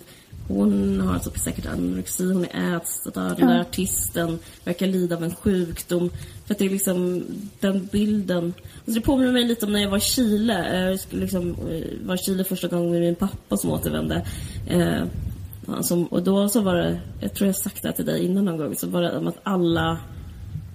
hon 0.48 1.02
har 1.02 1.14
alltså 1.14 1.32
säkert 1.32 1.66
anorexi, 1.66 2.34
hon 2.34 2.46
är 2.46 2.78
ätstörd, 2.78 3.38
den 3.38 3.48
där 3.48 3.62
artisten 3.62 4.40
verkar 4.64 4.88
lida 4.88 5.16
av 5.16 5.24
en 5.24 5.36
sjukdom. 5.36 6.10
För 6.46 6.54
att 6.54 6.60
det 6.60 6.66
är 6.66 6.70
liksom 6.70 7.24
den 7.60 7.86
bilden. 7.92 8.54
Alltså 8.78 9.00
det 9.00 9.02
påminner 9.02 9.32
mig 9.32 9.44
lite 9.44 9.66
om 9.66 9.72
när 9.72 9.82
jag 9.82 9.90
var 9.90 9.98
i 9.98 10.02
Chile. 10.02 10.88
Jag 10.90 11.00
skulle 11.00 11.22
liksom, 11.22 11.50
eh, 11.50 12.08
var 12.08 12.16
i 12.16 12.18
Chile 12.18 12.44
första 12.44 12.68
gången 12.68 12.92
med 12.92 13.02
min 13.02 13.16
pappa 13.16 13.58
som 13.58 13.70
återvände. 13.70 14.26
Eh, 14.68 15.04
som, 15.82 16.06
och 16.06 16.24
då 16.24 16.50
så 16.50 16.62
var 16.62 16.76
det, 16.76 17.00
jag 17.20 17.34
tror 17.34 17.48
jag 17.48 17.56
sagt 17.56 17.84
det 17.84 17.92
till 17.92 18.06
dig 18.06 18.26
innan 18.26 18.46
någon 18.46 18.58
gång, 18.58 18.76
så 18.76 18.88
var 18.88 19.02
det 19.02 19.18
om 19.18 19.28
att 19.28 19.40
alla 19.44 19.98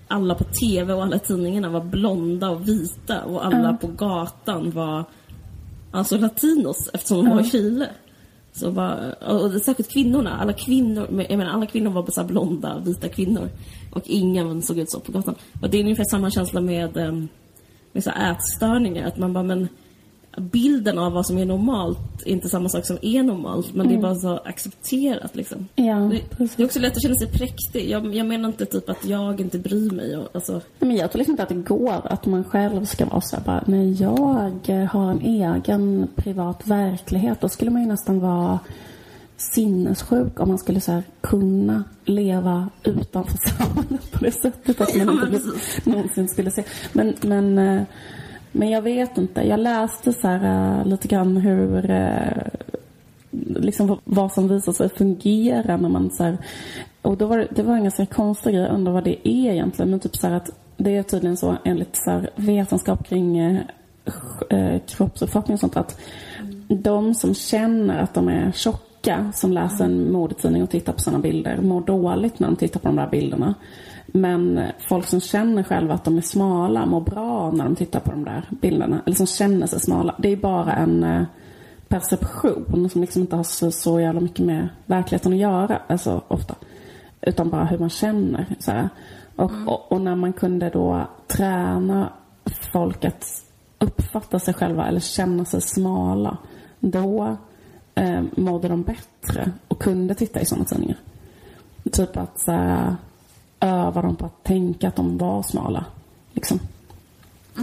alla 0.08 0.34
på 0.34 0.44
TV 0.44 0.92
och 0.92 1.02
alla 1.02 1.18
tidningarna 1.18 1.68
var 1.68 1.80
blonda 1.80 2.50
och 2.50 2.68
vita 2.68 3.24
och 3.24 3.46
alla 3.46 3.68
mm. 3.68 3.78
på 3.78 3.86
gatan 3.86 4.70
var 4.70 5.04
alltså 5.90 6.18
latinos 6.18 6.90
eftersom 6.92 7.24
de 7.24 7.30
var 7.30 7.40
i 7.40 7.50
Chile. 7.50 7.90
Så 8.56 8.70
bara, 8.70 9.12
och 9.12 9.52
särskilt 9.52 9.92
kvinnorna. 9.92 10.38
Alla 10.40 10.52
kvinnor, 10.52 11.24
jag 11.28 11.38
menar, 11.38 11.52
alla 11.52 11.66
kvinnor 11.66 11.90
var 11.90 12.10
så 12.10 12.24
blonda, 12.24 12.78
vita 12.78 13.08
kvinnor. 13.08 13.48
Och 13.92 14.02
ingen 14.04 14.62
såg 14.62 14.78
ut 14.78 14.90
så 14.90 15.00
på 15.00 15.12
gatan. 15.12 15.34
Och 15.62 15.70
det 15.70 15.78
är 15.78 15.82
ungefär 15.82 16.04
samma 16.04 16.30
känsla 16.30 16.60
med, 16.60 16.96
ehm, 16.96 17.28
med 17.92 18.04
så 18.04 18.10
ätstörningar. 18.10 19.06
Att 19.06 19.18
man 19.18 19.32
bara, 19.32 19.44
men 19.44 19.68
bilden 20.36 20.98
av 20.98 21.12
vad 21.12 21.26
som 21.26 21.38
är 21.38 21.44
normalt 21.44 22.22
är 22.26 22.30
inte 22.30 22.48
samma 22.48 22.68
sak 22.68 22.86
som 22.86 22.98
är 23.02 23.22
normalt. 23.22 23.74
Men 23.74 23.86
mm. 23.86 23.88
det 23.88 23.94
är 23.94 23.98
mm. 23.98 24.02
bara 24.02 24.14
så 24.14 24.48
accepterat 24.48 25.36
liksom. 25.36 25.68
Ja, 25.74 25.94
det, 25.94 26.22
det, 26.38 26.62
är 26.62 26.64
också 26.64 26.80
lätt 26.80 26.96
att 26.96 27.02
känna 27.02 27.14
sig 27.14 27.32
präktig. 27.32 27.90
Jag, 27.90 28.14
jag 28.14 28.26
menar 28.26 28.48
inte 28.48 28.66
typ 28.66 28.88
att 28.88 29.06
jag 29.06 29.40
inte 29.40 29.58
bryr 29.58 29.90
mig. 29.90 30.16
Och, 30.16 30.28
alltså. 30.32 30.60
men 30.78 30.96
jag 30.96 31.10
tror 31.12 31.18
liksom 31.18 31.32
inte 31.32 31.42
att 31.42 31.48
det 31.48 31.54
går 31.54 32.00
att 32.04 32.26
man 32.26 32.44
själv 32.44 32.84
ska 32.84 33.06
vara 33.06 33.20
så 33.20 33.36
här 33.36 33.42
bara, 33.44 33.64
nej 33.66 34.02
jag 34.02 34.86
har 34.90 35.10
en 35.10 35.20
egen 35.20 36.08
privat 36.16 36.66
verklighet. 36.66 37.40
Då 37.40 37.48
skulle 37.48 37.70
man 37.70 37.82
ju 37.82 37.88
nästan 37.88 38.20
vara 38.20 38.58
sinnessjuk 39.36 40.40
om 40.40 40.48
man 40.48 40.58
skulle 40.58 40.80
så 40.80 40.92
här, 40.92 41.02
kunna 41.20 41.84
leva 42.04 42.68
utanför 42.84 43.38
samhället 43.58 44.12
på 44.12 44.24
det 44.24 44.32
sättet. 44.32 44.80
Att 44.80 44.94
man 44.94 45.34
inte 45.34 45.40
någonsin 45.84 46.28
skulle 46.28 46.50
se. 46.50 46.64
Men, 46.92 47.14
men 47.20 47.58
eh, 47.58 47.82
men 48.56 48.70
jag 48.70 48.82
vet 48.82 49.18
inte. 49.18 49.42
Jag 49.42 49.60
läste 49.60 50.12
så 50.12 50.28
här, 50.28 50.78
uh, 50.78 50.86
lite 50.86 51.08
grann 51.08 51.36
hur 51.36 51.90
uh, 51.90 52.42
liksom 53.56 53.98
vad 54.04 54.32
som 54.32 54.48
visar 54.48 54.72
sig 54.72 54.88
fungera 54.88 55.76
när 55.76 55.88
man 55.88 56.10
så 56.10 56.24
här, 56.24 56.38
och 57.02 57.16
då 57.16 57.26
var 57.26 57.38
det, 57.38 57.48
det 57.50 57.62
var 57.62 57.74
en 57.74 57.82
ganska 57.82 58.06
konstig 58.06 58.52
grej. 58.54 58.62
Jag 58.62 58.74
undrar 58.74 58.92
vad 58.92 59.04
det 59.04 59.28
är 59.28 59.52
egentligen. 59.52 59.90
Men 59.90 60.00
typ 60.00 60.16
så 60.16 60.26
att 60.26 60.50
det 60.76 60.96
är 60.96 61.02
tydligen 61.02 61.36
så 61.36 61.56
enligt 61.64 61.96
så 61.96 62.10
här, 62.10 62.30
vetenskap 62.36 63.08
kring 63.08 63.40
uh, 63.40 64.78
kroppsuppfattning 64.86 65.54
och 65.54 65.60
sånt 65.60 65.76
att 65.76 66.00
de 66.68 67.14
som 67.14 67.34
känner 67.34 67.98
att 67.98 68.14
de 68.14 68.28
är 68.28 68.52
tjocka 68.52 69.32
som 69.34 69.52
läser 69.52 69.84
en 69.84 70.12
modetidning 70.12 70.62
och 70.62 70.70
tittar 70.70 70.92
på 70.92 71.00
sådana 71.00 71.22
bilder 71.22 71.60
mår 71.60 71.80
dåligt 71.80 72.38
när 72.38 72.48
de 72.48 72.56
tittar 72.56 72.80
på 72.80 72.88
de 72.88 72.96
där 72.96 73.08
bilderna. 73.10 73.54
Men 74.06 74.60
folk 74.88 75.06
som 75.06 75.20
känner 75.20 75.62
själva 75.62 75.94
att 75.94 76.04
de 76.04 76.16
är 76.16 76.22
smala 76.22 76.86
mår 76.86 77.00
bra 77.00 77.50
när 77.50 77.64
de 77.64 77.76
tittar 77.76 78.00
på 78.00 78.10
de 78.10 78.24
där 78.24 78.48
bilderna. 78.50 79.02
Eller 79.06 79.16
som 79.16 79.26
känner 79.26 79.66
sig 79.66 79.80
smala. 79.80 80.14
Det 80.18 80.32
är 80.32 80.36
bara 80.36 80.72
en 80.72 81.04
eh, 81.04 81.22
perception 81.88 82.88
som 82.90 83.00
liksom 83.00 83.22
inte 83.22 83.36
har 83.36 83.42
så, 83.42 83.70
så 83.70 84.00
jävla 84.00 84.20
mycket 84.20 84.46
med 84.46 84.68
verkligheten 84.86 85.32
att 85.32 85.38
göra. 85.38 85.80
Alltså 85.86 86.22
ofta. 86.28 86.54
Utan 87.20 87.50
bara 87.50 87.64
hur 87.64 87.78
man 87.78 87.90
känner. 87.90 88.46
Så 88.58 88.88
och, 89.36 89.50
mm. 89.50 89.68
och, 89.68 89.92
och, 89.92 90.00
när 90.00 90.14
man 90.14 90.32
kunde 90.32 90.70
då 90.70 91.06
träna 91.26 92.12
folk 92.72 93.04
att 93.04 93.24
uppfatta 93.78 94.38
sig 94.38 94.54
själva 94.54 94.86
eller 94.86 95.00
känna 95.00 95.44
sig 95.44 95.60
smala. 95.60 96.36
Då 96.80 97.36
eh, 97.94 98.22
mådde 98.36 98.68
de 98.68 98.82
bättre 98.82 99.52
och 99.68 99.82
kunde 99.82 100.14
titta 100.14 100.40
i 100.40 100.46
sådana 100.46 100.64
tidningar. 100.64 100.98
Typ 101.92 102.16
att 102.16 102.40
så 102.40 102.52
här, 102.52 102.96
öva 103.60 104.02
dem 104.02 104.16
på 104.16 104.26
att 104.26 104.44
tänka 104.44 104.88
att 104.88 104.96
de 104.96 105.18
var 105.18 105.42
smala. 105.42 105.84
Liksom. 106.32 106.60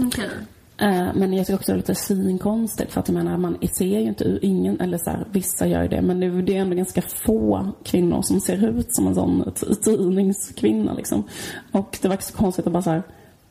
Okay. 0.08 0.30
Eh, 0.78 1.14
men 1.16 1.34
jag 1.34 1.46
tycker 1.46 1.60
också 1.60 1.72
det 1.72 1.76
är 1.76 1.78
lite 1.78 1.96
svinkonstigt 1.96 2.91
för 2.91 3.00
att 3.00 3.08
jag 3.08 3.16
menar 3.16 3.38
man 3.38 3.58
ser 3.78 3.86
ju 3.86 4.00
inte 4.00 4.39
ingen, 4.41 4.82
eller 4.82 4.98
så 4.98 5.10
här, 5.10 5.26
vissa 5.32 5.68
gör 5.68 5.88
det 5.88 6.02
men 6.02 6.20
nu, 6.20 6.41
det 6.41 6.58
är 6.58 6.62
ändå 6.62 6.76
ganska 6.76 7.02
få 7.02 7.72
kvinnor 7.84 8.22
som 8.22 8.41
ser 8.41 8.68
ut 8.80 8.96
som 8.96 9.08
en 9.08 9.16
sån 9.16 9.54
tidningskvinna 9.84 10.94
liksom. 10.94 11.24
Och 11.72 11.98
det 12.02 12.08
verkar 12.08 12.24
så 12.24 12.34
konstigt 12.34 12.68
att 12.68 12.74
bara 12.74 12.84
så 12.84 12.89
här 12.89 13.04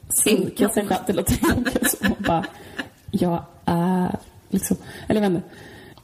svika 0.09 0.69
sig 0.69 0.87
själv 0.87 1.05
till 1.07 1.19
att 1.19 1.27
tänka 1.27 1.89
så. 1.89 2.07
Bara, 2.19 2.45
jag 3.11 3.43
är 3.65 4.19
liksom, 4.49 4.77
eller 5.09 5.23
jag 5.23 5.31
vet 5.31 5.37
inte. 5.37 5.49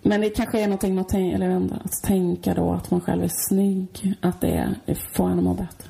Men 0.02 0.20
det 0.20 0.30
kanske 0.30 0.60
är 0.60 0.66
någonting 0.66 0.94
med 0.94 1.02
att, 1.02 1.08
tänka, 1.08 1.34
eller 1.34 1.46
jag 1.46 1.54
vet 1.54 1.62
inte, 1.62 1.80
att 1.84 2.02
tänka 2.02 2.54
då 2.54 2.72
att 2.72 2.90
man 2.90 3.00
själv 3.00 3.24
är 3.24 3.30
snygg, 3.48 4.14
att 4.20 4.40
det, 4.40 4.74
det 4.86 4.94
får 4.94 5.28
en 5.30 5.38
att 5.38 5.44
må 5.44 5.54
bättre. 5.54 5.88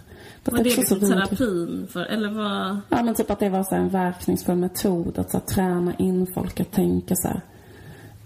Var 0.51 0.59
det 0.59 0.77
liksom 0.77 1.01
terapin 1.01 1.89
för, 1.91 2.05
eller 2.05 2.31
vad? 2.31 2.81
Ja 2.89 3.03
men 3.03 3.15
typ 3.15 3.31
att 3.31 3.39
det 3.39 3.49
var 3.49 3.63
så 3.63 3.75
en 3.75 3.89
verkningsfull 3.89 4.57
metod 4.57 5.19
att 5.19 5.31
så 5.31 5.41
träna 5.41 5.95
in 5.95 6.27
folk 6.35 6.61
att 6.61 6.73
tänka 6.73 7.15
så 7.17 7.29
här, 7.29 7.41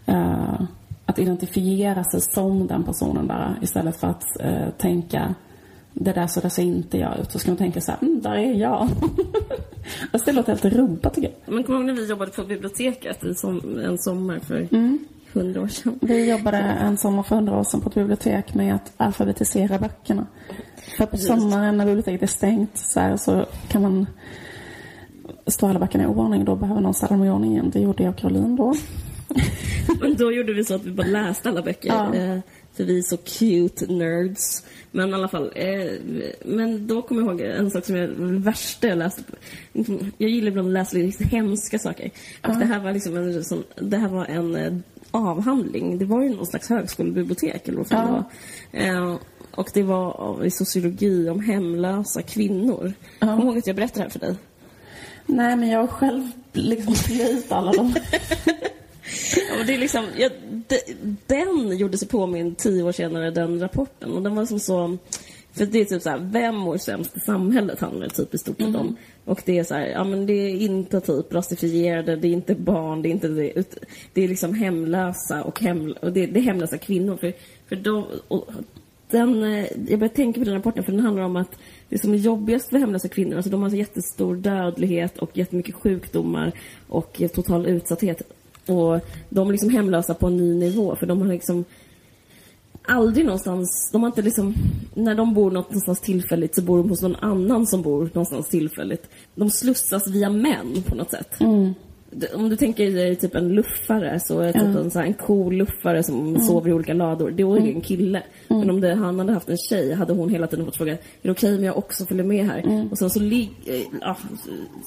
uh, 0.08 0.62
att 1.06 1.18
identifiera 1.18 2.04
sig 2.04 2.20
som 2.20 2.66
den 2.66 2.84
personen 2.84 3.26
bara 3.26 3.56
istället 3.62 4.00
för 4.00 4.06
att 4.06 4.24
uh, 4.44 4.70
tänka 4.78 5.34
det 5.92 6.12
där 6.12 6.26
så 6.26 6.40
där 6.40 6.48
ser 6.48 6.62
inte 6.62 6.98
jag 6.98 7.18
ut. 7.18 7.32
Så 7.32 7.38
ska 7.38 7.50
man 7.50 7.58
tänka 7.58 7.80
så 7.80 7.90
här, 7.92 7.98
mm, 8.02 8.20
där 8.20 8.34
är 8.34 8.54
jag. 8.54 8.88
Fast 10.12 10.24
det 10.24 10.32
låter 10.32 10.52
helt 10.52 10.64
Europa 10.64 11.10
tycker 11.10 11.28
jag. 11.28 11.54
Men 11.54 11.64
kommer 11.64 11.78
ihåg 11.78 11.86
när 11.86 11.94
vi 11.94 12.06
jobbade 12.06 12.30
på 12.30 12.44
biblioteket 12.44 13.24
en, 13.24 13.34
som, 13.34 13.78
en 13.84 13.98
sommar 13.98 14.38
för 14.38 14.68
mm. 14.70 14.98
hundra 15.32 15.60
år 15.60 15.68
sedan? 15.68 15.98
Vi 16.02 16.30
jobbade 16.30 16.58
en 16.58 16.98
sommar 16.98 17.22
för 17.22 17.36
hundra 17.36 17.58
år 17.58 17.64
sedan 17.64 17.80
på 17.80 17.88
ett 17.88 17.94
bibliotek 17.94 18.54
med 18.54 18.74
att 18.74 18.92
alfabetisera 18.96 19.78
böckerna. 19.78 20.26
För 20.96 21.06
på 21.06 21.16
sommaren 21.16 21.76
när 21.76 21.86
biblioteket 21.86 22.22
är 22.22 22.26
stängt 22.26 22.78
så, 22.78 23.00
här, 23.00 23.16
så 23.16 23.46
kan 23.68 23.82
man 23.82 24.06
stå 25.46 25.66
alla 25.66 25.78
böckerna 25.78 26.04
i 26.04 26.06
oordning. 26.06 26.44
Då 26.44 26.56
behöver 26.56 26.80
någon 26.80 26.94
ställa 26.94 27.16
dem 27.16 27.24
i 27.24 27.30
ordning 27.30 27.52
igen. 27.52 27.70
Det 27.70 27.80
gjorde 27.80 28.02
jag 28.02 28.10
och 28.10 28.18
Caroline 28.18 28.56
då. 28.56 28.74
Men 30.00 30.14
då 30.14 30.32
gjorde 30.32 30.52
vi 30.52 30.64
så 30.64 30.74
att 30.74 30.84
vi 30.84 30.90
bara 30.90 31.06
läste 31.06 31.48
alla 31.48 31.62
böcker. 31.62 31.88
Ja. 31.88 32.14
Eh, 32.14 32.38
för 32.72 32.84
vi 32.84 32.98
är 32.98 33.02
så 33.02 33.16
cute 33.16 33.86
nerds. 33.86 34.66
Men 34.90 35.10
i 35.10 35.14
alla 35.14 35.28
fall. 35.28 35.52
Eh, 35.54 35.92
men 36.44 36.86
då 36.86 37.02
kommer 37.02 37.22
jag 37.22 37.30
ihåg 37.30 37.40
en 37.40 37.70
sak 37.70 37.84
som 37.84 37.96
är 37.96 38.00
det 38.00 38.38
värsta 38.38 38.88
jag 38.88 38.98
läste. 38.98 39.22
Jag 40.18 40.30
gillar 40.30 40.48
ibland 40.48 40.68
att 40.68 40.72
läsa 40.72 40.96
lite 40.96 41.24
hemska 41.24 41.78
saker. 41.78 42.06
Och 42.42 42.48
ja. 42.48 42.54
det 42.54 42.64
här 42.64 42.80
var 42.80 42.92
liksom 42.92 43.16
en, 43.16 43.44
sån, 43.44 43.64
det 43.74 43.96
här 43.96 44.08
var 44.08 44.24
en 44.24 44.56
eh, 44.56 44.72
avhandling. 45.10 45.98
Det 45.98 46.04
var 46.04 46.22
ju 46.22 46.28
någon 46.28 46.46
slags 46.46 46.68
högskolebibliotek 46.68 47.68
eller 47.68 47.78
vad 47.78 47.86
ja. 47.90 48.02
det 48.02 48.12
var. 48.12 49.12
Eh, 49.12 49.16
och 49.54 49.70
det 49.74 49.82
var 49.82 50.44
i 50.44 50.50
sociologi 50.50 51.28
om 51.28 51.40
hemlösa 51.40 52.22
kvinnor. 52.22 52.92
Ja. 53.18 53.26
Kommer 53.26 53.44
ihåg 53.44 53.58
att 53.58 53.66
jag 53.66 53.76
berättade 53.76 53.98
det 53.98 54.02
här 54.02 54.10
för 54.10 54.18
dig? 54.18 54.36
Nej, 55.26 55.56
men 55.56 55.68
jag 55.68 55.80
har 55.80 55.86
själv 55.86 56.30
liksom 56.52 56.94
plöjt 56.94 57.52
alla 57.52 57.72
dem. 57.72 57.94
ja, 59.58 59.64
det 59.66 59.74
är 59.74 59.78
liksom, 59.78 60.06
ja, 60.18 60.30
de, 60.68 60.78
den 61.26 61.76
gjorde 61.76 61.98
sig 61.98 62.08
påminn 62.08 62.54
tio 62.54 62.82
år 62.82 62.92
senare, 62.92 63.30
den 63.30 63.60
rapporten. 63.60 64.12
Och 64.12 64.22
den 64.22 64.34
var 64.34 64.46
som 64.46 64.60
så... 64.60 64.98
För 65.54 65.66
det 65.66 65.80
är 65.80 65.84
typ 65.84 66.02
så 66.02 66.10
här, 66.10 66.18
vem 66.18 66.56
mår 66.56 66.76
sämst 66.76 67.16
i 67.16 67.20
samhället 67.20 67.80
handlar 67.80 68.08
det 68.08 68.14
typ 68.14 68.34
i 68.34 68.38
stort 68.38 68.56
sett 68.56 68.68
mm. 68.68 68.80
om. 68.80 68.96
Och 69.24 69.42
det 69.44 69.58
är 69.58 69.64
så 69.64 69.74
här, 69.74 69.86
ja 69.86 70.04
men 70.04 70.26
det 70.26 70.32
är 70.32 70.56
inte 70.56 71.00
typ 71.00 71.34
rasifierade, 71.34 72.16
det 72.16 72.28
är 72.28 72.32
inte 72.32 72.54
barn, 72.54 73.02
det 73.02 73.08
är 73.08 73.10
inte 73.10 73.28
det. 73.28 73.52
Det 74.12 74.24
är 74.24 74.28
liksom 74.28 74.54
hemlösa 74.54 75.42
och, 75.42 75.60
hem, 75.60 75.94
och 76.02 76.12
det, 76.12 76.26
det 76.26 76.40
är 76.40 76.42
hemlösa 76.42 76.78
kvinnor. 76.78 77.16
För, 77.16 77.32
för 77.68 77.76
de, 77.76 78.06
och 78.28 78.48
den, 79.12 79.42
eh, 79.42 79.66
jag 79.88 79.98
börjar 79.98 80.14
tänka 80.14 80.40
på 80.40 80.44
den 80.44 80.54
rapporten 80.54 80.84
för 80.84 80.92
den 80.92 81.00
handlar 81.00 81.22
om 81.22 81.36
att 81.36 81.58
det 81.88 81.98
som 81.98 82.12
är 82.12 82.16
jobbigast 82.16 82.70
för 82.70 82.78
hemlösa 82.78 83.08
kvinnor, 83.08 83.36
alltså 83.36 83.50
de 83.50 83.62
har 83.62 83.70
så 83.70 83.76
jättestor 83.76 84.36
dödlighet 84.36 85.18
och 85.18 85.30
jättemycket 85.38 85.74
sjukdomar 85.74 86.52
och 86.88 87.22
total 87.34 87.66
utsatthet. 87.66 88.22
Och 88.66 89.00
de 89.28 89.48
är 89.48 89.52
liksom 89.52 89.70
hemlösa 89.70 90.14
på 90.14 90.26
en 90.26 90.36
ny 90.36 90.54
nivå 90.54 90.96
för 90.96 91.06
de 91.06 91.20
har 91.20 91.28
liksom 91.28 91.64
aldrig 92.82 93.24
någonstans, 93.24 93.90
de 93.92 94.02
har 94.02 94.08
inte 94.08 94.22
liksom, 94.22 94.54
när 94.94 95.14
de 95.14 95.34
bor 95.34 95.50
någonstans 95.50 96.00
tillfälligt 96.00 96.54
så 96.54 96.62
bor 96.62 96.78
de 96.78 96.88
hos 96.88 97.02
någon 97.02 97.16
annan 97.16 97.66
som 97.66 97.82
bor 97.82 98.10
någonstans 98.14 98.48
tillfälligt. 98.48 99.08
De 99.34 99.50
slussas 99.50 100.08
via 100.08 100.30
män 100.30 100.82
på 100.86 100.94
något 100.94 101.10
sätt. 101.10 101.40
Mm 101.40 101.74
om 102.34 102.48
du 102.48 102.56
tänker 102.56 102.90
dig 102.90 103.16
typ 103.16 103.34
en 103.34 103.48
luffare 103.48 104.20
så 104.20 104.40
är 104.40 104.52
typ 104.52 104.62
en, 104.62 104.90
så 104.90 104.98
här, 104.98 105.06
en 105.06 105.14
cool 105.14 105.54
luffare 105.54 106.02
som 106.02 106.28
mm. 106.28 106.40
sover 106.40 106.70
i 106.70 106.72
olika 106.72 106.94
lador. 106.94 107.30
Det 107.30 107.42
är 107.42 107.56
mm. 107.56 107.76
en 107.76 107.80
kille. 107.80 108.22
Mm. 108.48 108.60
Men 108.60 108.70
om 108.70 108.80
det, 108.80 108.94
han 108.94 109.18
hade 109.18 109.32
haft 109.32 109.48
en 109.48 109.56
tjej 109.56 109.94
hade 109.94 110.12
hon 110.12 110.28
hela 110.28 110.46
tiden 110.46 110.64
fått 110.64 110.76
fråga, 110.76 110.92
är 110.92 110.98
det 111.22 111.30
okej 111.30 111.48
okay 111.48 111.58
om 111.58 111.64
jag 111.64 111.78
också 111.78 112.06
följer 112.06 112.24
med 112.24 112.46
här? 112.46 112.58
Mm. 112.58 112.88
Och 112.88 112.98
sen 112.98 113.10
så, 113.10 113.20
lig, 113.20 113.50
ja, 114.00 114.16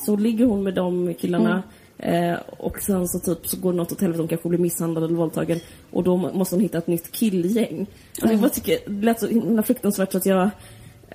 så 0.06 0.16
ligger 0.16 0.46
hon 0.46 0.64
med 0.64 0.74
de 0.74 1.14
killarna 1.14 1.64
mm. 1.98 2.34
eh, 2.34 2.40
och 2.58 2.80
sen 2.80 3.08
så 3.08 3.20
typ 3.20 3.48
så 3.48 3.58
går 3.58 3.74
något 3.74 3.92
åt 3.92 4.02
helvete, 4.02 4.22
hon 4.22 4.28
kanske 4.28 4.50
blir 4.50 4.60
misshandlad 4.60 5.04
eller 5.04 5.16
våldtagen. 5.16 5.60
Och 5.92 6.04
då 6.04 6.18
måste 6.18 6.56
hon 6.56 6.62
hitta 6.62 6.78
ett 6.78 6.88
nytt 6.88 7.12
killgäng. 7.12 7.88
Och 8.22 8.28
det, 8.28 8.38
bara 8.38 8.50
tycker, 8.50 8.78
det 8.86 9.06
lät 9.06 9.20
så 9.20 9.28
himla 9.28 9.64
fruktansvärt 9.64 10.12
så 10.12 10.18
att 10.18 10.26
jag 10.26 10.50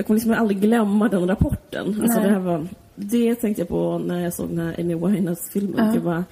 jag 0.01 0.07
kommer 0.07 0.21
liksom 0.21 0.35
aldrig 0.35 0.61
glömma 0.61 1.09
den 1.09 1.29
rapporten. 1.29 2.01
Alltså 2.03 2.21
det 2.21 2.29
här 2.29 2.39
var 2.39 2.67
det 2.95 3.35
tänkte 3.35 3.63
jag 3.63 3.69
på 3.69 3.99
när 3.99 4.21
jag 4.21 4.35
såg 4.35 4.49
den 4.49 4.59
här 4.59 4.81
Amy 4.81 4.95
Winehouse-filmen. 4.95 5.87
Ja. 5.87 5.93
Det 5.93 6.01
var 6.01 6.25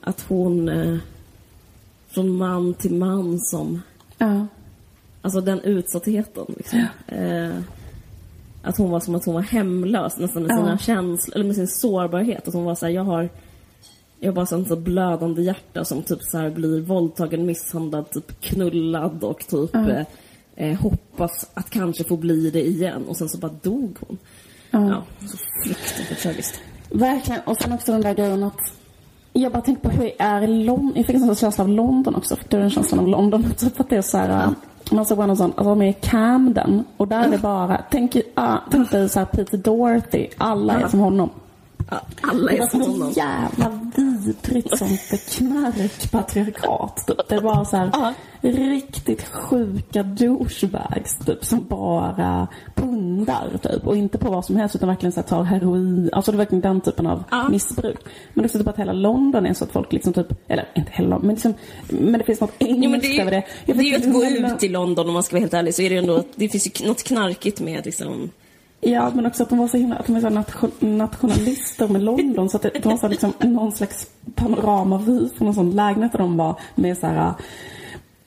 att 0.00 0.24
hon... 0.28 0.68
Eh, 0.68 0.98
från 2.08 2.36
man 2.36 2.74
till 2.74 2.94
man 2.94 3.40
som... 3.40 3.82
Ja. 4.18 4.46
Alltså 5.22 5.40
den 5.40 5.60
utsattheten. 5.60 6.44
Liksom. 6.56 6.78
Ja. 7.06 7.16
Eh, 7.16 7.56
att 8.62 8.78
hon 8.78 8.90
var 8.90 9.00
som 9.00 9.14
att 9.14 9.24
hon 9.24 9.34
var 9.34 9.42
hemlös 9.42 10.18
nästan 10.18 10.42
med 10.42 10.56
sina 10.56 10.78
känslor, 10.78 11.34
eller 11.34 11.44
med 11.44 11.56
sin 11.56 11.68
sårbarhet. 11.68 12.48
Att 12.48 12.54
hon 12.54 12.64
var 12.64 12.74
så 12.74 12.86
här, 12.86 12.92
jag 12.92 13.04
har... 13.04 13.28
Jag 14.20 14.28
har 14.28 14.34
bara 14.34 14.46
sånt 14.46 14.68
så 14.68 14.76
blödande 14.76 15.42
hjärta 15.42 15.84
som 15.84 16.02
typ 16.02 16.22
så 16.22 16.38
här 16.38 16.50
blir 16.50 16.80
våldtagen, 16.80 17.46
misshandlad, 17.46 18.10
typ 18.10 18.40
knullad 18.40 19.24
och 19.24 19.46
typ 19.48 19.74
eh, 19.74 20.02
eh, 20.56 20.78
hoppas 20.78 21.50
att 21.54 21.70
kanske 21.70 22.04
få 22.04 22.16
bli 22.16 22.50
det 22.50 22.66
igen. 22.66 23.04
Och 23.08 23.16
sen 23.16 23.28
så 23.28 23.38
bara 23.38 23.52
dog 23.62 23.96
hon. 24.00 24.18
Ja. 24.70 24.88
ja 24.88 25.26
så 25.26 25.36
fruktansvärt 25.64 26.22
tragiskt. 26.22 26.60
Verkligen. 26.90 27.40
Och 27.44 27.56
sen 27.56 27.72
också 27.72 27.92
den 27.92 28.00
där 28.00 28.14
grejen 28.14 28.42
att 28.42 28.60
jag 29.32 29.52
bara 29.52 29.62
tänkte 29.62 29.88
på 29.88 29.94
hur 29.94 30.12
är 30.18 30.42
i 30.42 30.64
London. 30.64 30.92
Jag 30.96 31.06
fick 31.06 31.16
en 31.16 31.36
känsla 31.36 31.64
av 31.64 31.70
London 31.70 32.14
också. 32.14 32.36
För 32.36 32.44
det 32.48 32.56
är 32.56 32.60
en 32.60 32.70
känsla 32.70 32.98
av 32.98 33.08
London. 33.08 33.44
Typ 33.56 33.80
att 33.80 33.90
det 33.90 33.96
är 33.96 34.02
så 34.02 34.18
här. 34.18 34.28
Ja. 34.28 34.54
Man 34.90 35.06
såg 35.06 35.18
någon 35.18 35.36
sån, 35.36 35.52
alltså 35.56 35.64
de 35.64 35.82
är 35.82 35.88
i 35.88 35.92
Camden. 35.92 36.84
Och 36.96 37.08
där 37.08 37.24
är 37.24 37.30
det 37.30 37.38
bara, 37.38 37.82
tänk, 37.90 38.16
uh, 38.16 38.56
tänk 38.70 38.90
dig 38.90 39.08
så 39.08 39.18
här 39.18 39.26
Peter 39.26 39.58
Dorothy. 39.58 40.26
Alla 40.36 40.80
är 40.80 40.88
som 40.88 41.00
honom. 41.00 41.30
Ja, 41.90 42.00
alla 42.20 42.52
är 42.52 42.66
som 42.66 42.80
honom. 42.80 43.10
Jävla 43.10 43.90
vidrigt 44.26 44.78
sånt 44.78 45.00
knarkpatriarkat. 45.30 47.06
Typ. 47.06 47.28
Det 47.28 47.40
var 47.40 47.64
så 47.64 47.76
här, 47.76 47.86
uh 47.86 48.12
riktigt 48.40 49.24
sjuka 49.24 50.02
douchebags 50.02 51.18
typ 51.26 51.44
som 51.44 51.66
bara 51.68 52.48
pundar 52.74 53.58
typ. 53.62 53.86
Och 53.86 53.96
inte 53.96 54.18
på 54.18 54.30
vad 54.30 54.44
som 54.44 54.56
helst 54.56 54.76
utan 54.76 54.88
verkligen 54.88 55.12
så 55.12 55.20
här, 55.20 55.28
tar 55.28 55.42
heroin. 55.42 56.10
Alltså 56.12 56.32
det 56.32 56.36
är 56.36 56.38
verkligen 56.38 56.62
den 56.62 56.80
typen 56.80 57.06
av 57.06 57.24
uh 57.32 57.50
missbruk. 57.50 57.98
Men 58.34 58.44
också 58.44 58.58
typ 58.58 58.68
att 58.68 58.78
hela 58.78 58.92
London 58.92 59.46
är 59.46 59.54
så 59.54 59.64
att 59.64 59.72
folk 59.72 59.92
liksom 59.92 60.12
typ, 60.12 60.50
eller 60.50 60.68
inte 60.74 60.90
hela 60.92 61.08
London, 61.08 61.26
men 61.26 61.34
liksom, 61.34 61.54
men 61.88 62.12
det 62.12 62.24
finns 62.24 62.40
något 62.40 62.54
engelskt 62.58 63.12
jo, 63.14 63.20
över 63.20 63.30
det. 63.30 63.42
Jag 63.66 63.76
det 63.76 63.82
är 63.82 63.84
ju 63.84 63.96
att 63.96 64.12
gå 64.12 64.24
ut 64.24 64.62
i 64.62 64.68
London 64.68 65.06
om 65.08 65.14
man 65.14 65.22
ska 65.22 65.36
vara 65.36 65.40
helt 65.40 65.54
ärlig 65.54 65.74
så 65.74 65.82
är 65.82 65.88
det 65.88 65.94
ju 65.94 66.00
ändå, 66.00 66.22
det 66.34 66.48
finns 66.48 66.80
ju 66.80 66.86
något 66.86 67.02
knarkigt 67.02 67.60
med 67.60 67.86
liksom 67.86 68.30
Ja, 68.90 69.10
men 69.14 69.26
också 69.26 69.42
att 69.42 69.48
de 69.48 69.58
var 69.58 69.68
så 69.68 69.76
himla, 69.76 69.96
att 69.96 70.06
de 70.06 70.16
är 70.16 70.20
så 70.20 70.28
nation, 70.28 70.70
nationalister 70.80 71.88
med 71.88 72.02
London. 72.02 72.50
Så 72.50 72.56
att 72.56 72.62
det, 72.62 72.70
de 72.82 72.88
har 72.88 72.96
så 72.96 73.08
liksom 73.08 73.32
någon 73.40 73.72
slags 73.72 74.06
panoramavy 74.34 75.28
från 75.28 75.48
en 75.48 75.54
sån 75.54 75.70
lägenhet 75.70 76.12
där 76.12 76.18
de 76.18 76.36
var 76.36 76.60
med 76.74 76.98
så 76.98 77.06
här 77.06 77.34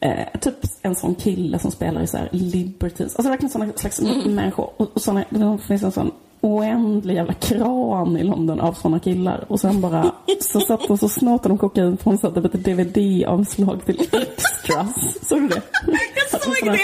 Eh, 0.01 0.39
typ 0.39 0.55
en 0.81 0.95
sån 0.95 1.15
kille 1.15 1.59
som 1.59 1.71
spelar 1.71 2.01
i 2.01 2.07
så 2.07 2.17
här 2.17 2.29
Liberties. 2.31 3.15
Alltså 3.15 3.29
verkligen 3.29 3.49
såna 3.49 3.73
slags 3.75 3.99
mm. 3.99 4.35
människor. 4.35 4.69
Och, 4.77 4.91
och 4.93 5.01
såna, 5.01 5.25
det 5.29 5.57
finns 5.67 5.83
en 5.83 5.91
sån 5.91 6.11
oändlig 6.41 7.15
jävla 7.15 7.33
kran 7.33 8.17
i 8.17 8.23
London 8.23 8.59
av 8.59 8.73
såna 8.73 8.99
killar. 8.99 9.45
Och 9.47 9.59
sen 9.59 9.81
bara 9.81 10.11
så 10.41 10.59
satt 10.59 10.87
de 10.87 10.97
så 10.97 11.09
snåtade 11.09 11.49
de 11.49 11.57
kokain 11.57 11.97
från 11.97 12.17
så 12.17 12.31
typ 12.31 12.45
ett 12.45 12.65
DVD-omslag 12.65 13.85
till 13.85 14.01
extras. 14.01 15.27
Såg 15.29 15.41
du 15.41 15.47
det? 15.47 15.61
Jag 16.31 16.41
såg 16.41 16.55
det! 16.63 16.79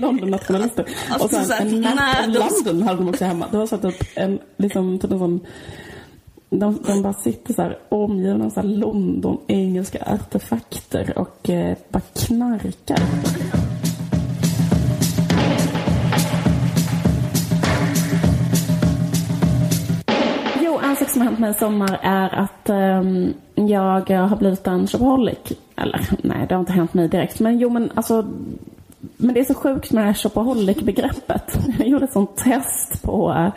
London-nationalister. 0.00 0.86
Alltså, 1.10 1.38
och 1.38 1.46
sen 1.46 1.68
en 1.68 1.80
map 1.80 2.28
of 2.28 2.64
London 2.66 2.82
hade 2.82 2.98
de 2.98 3.08
också 3.08 3.24
hemma. 3.24 3.46
Det 3.50 3.58
var 3.58 3.66
så 3.66 3.78
typ 3.78 3.96
en, 4.14 4.38
liksom, 4.56 4.98
typ 4.98 5.10
en 5.10 5.18
sån 5.18 5.40
de, 6.50 6.78
de 6.86 7.02
bara 7.02 7.12
sitter 7.12 7.54
så 7.54 7.62
här 7.62 7.78
omgivna 7.88 8.44
av 8.44 8.50
så 8.50 8.60
här 8.60 8.68
London, 8.68 9.38
engelska 9.46 9.98
artefakter 10.06 11.18
och 11.18 11.50
eh, 11.50 11.76
bara 11.90 12.02
knarkar. 12.14 13.00
Sak 20.96 21.08
som 21.10 21.20
har 21.20 21.28
hänt 21.28 21.38
mig 21.38 21.50
i 21.50 21.54
sommar 21.54 21.98
är 22.02 22.34
att 22.34 22.70
um, 22.70 23.34
jag 23.54 24.10
har 24.10 24.36
blivit 24.36 24.66
en 24.66 24.86
shopaholic. 24.86 25.52
Eller 25.76 26.00
nej, 26.22 26.46
det 26.48 26.54
har 26.54 26.60
inte 26.60 26.72
hänt 26.72 26.94
mig 26.94 27.08
direkt. 27.08 27.40
Men 27.40 27.58
jo, 27.58 27.70
men 27.70 27.90
alltså 27.94 28.26
men 29.16 29.34
det 29.34 29.40
är 29.40 29.44
så 29.44 29.54
sjukt 29.54 29.92
med 29.92 30.02
det 30.02 30.06
här 30.06 30.14
shopaholic-begreppet. 30.14 31.58
Jag 31.78 31.88
gjorde 31.88 32.04
ett 32.04 32.12
sånt 32.12 32.36
test 32.36 33.02
på 33.02 33.30
uh, 33.30 33.48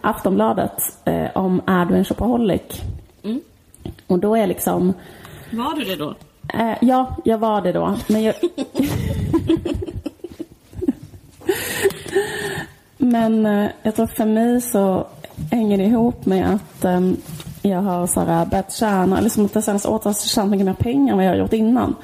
Aftonbladet 0.00 0.76
uh, 1.08 1.36
om 1.36 1.62
är 1.66 1.84
du 1.84 1.94
en 1.94 2.04
shopaholic? 2.04 2.82
Mm. 3.22 3.40
Och 4.06 4.18
då 4.18 4.36
är 4.36 4.46
liksom... 4.46 4.92
Var 5.52 5.76
du 5.76 5.84
det 5.84 5.96
då? 5.96 6.14
Uh, 6.54 6.74
ja, 6.80 7.16
jag 7.24 7.38
var 7.38 7.60
det 7.62 7.72
då. 7.72 7.96
Men 8.08 8.22
jag... 8.22 8.34
men 12.96 13.44
jag 13.82 13.96
tror 13.96 14.06
för 14.06 14.24
mig 14.24 14.60
så 14.60 15.06
hänger 15.50 15.80
ihop 15.80 16.26
med 16.26 16.54
att 16.54 16.84
um, 16.84 17.16
jag 17.62 17.82
har 17.82 18.06
så 18.06 18.20
här, 18.20 18.46
börjat 18.46 18.72
tjäna, 18.72 19.18
eller 19.18 19.28
som 19.28 19.44
att 19.44 19.54
det 19.54 19.62
senaste 19.62 19.88
året 19.88 20.04
har 20.04 20.12
tjänat 20.12 20.50
mycket 20.50 20.66
mer 20.66 20.74
pengar 20.74 21.12
än 21.12 21.16
vad 21.16 21.26
jag 21.26 21.30
har 21.30 21.38
gjort 21.38 21.52
innan. 21.52 21.94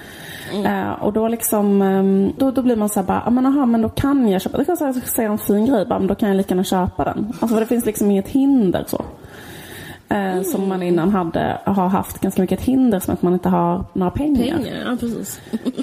Mm. 0.53 0.87
Uh, 0.87 1.05
och 1.05 1.12
då 1.12 1.28
liksom, 1.28 1.82
um, 1.82 2.32
då, 2.39 2.51
då 2.51 2.62
blir 2.62 2.76
man 2.76 2.89
så 2.89 3.01
här 3.01 3.07
bara, 3.07 3.30
men 3.30 3.47
aha, 3.47 3.66
men 3.66 3.82
då 3.82 3.89
kan 3.89 4.28
jag 4.28 4.43
köpa, 4.43 4.59
det 4.59 4.64
kan 4.64 4.76
jag 4.80 4.95
säga 5.09 5.30
en 5.30 5.39
fin 5.39 5.66
grej, 5.66 5.87
bara, 5.87 5.99
men 5.99 6.09
då 6.09 6.14
kan 6.14 6.28
jag 6.28 6.37
lika 6.37 6.55
gärna 6.55 6.64
köpa 6.64 7.05
den. 7.05 7.32
Alltså 7.41 7.47
för 7.47 7.61
det 7.61 7.66
finns 7.66 7.87
liksom 7.87 8.11
inget 8.11 8.28
hinder 8.28 8.84
så. 8.87 8.97
Uh, 10.11 10.18
mm. 10.18 10.45
Som 10.45 10.68
man 10.68 10.82
innan 10.82 11.11
hade, 11.11 11.59
har 11.64 11.89
haft 11.89 12.20
ganska 12.20 12.43
mycket 12.43 12.61
hinder 12.61 13.01
som 13.01 13.14
att 13.14 13.22
man 13.22 13.32
inte 13.32 13.49
har 13.49 13.84
några 13.93 14.11
pengar. 14.11 14.57
Pengar, 14.57 14.91
ja 14.91 14.97
precis. 15.01 15.41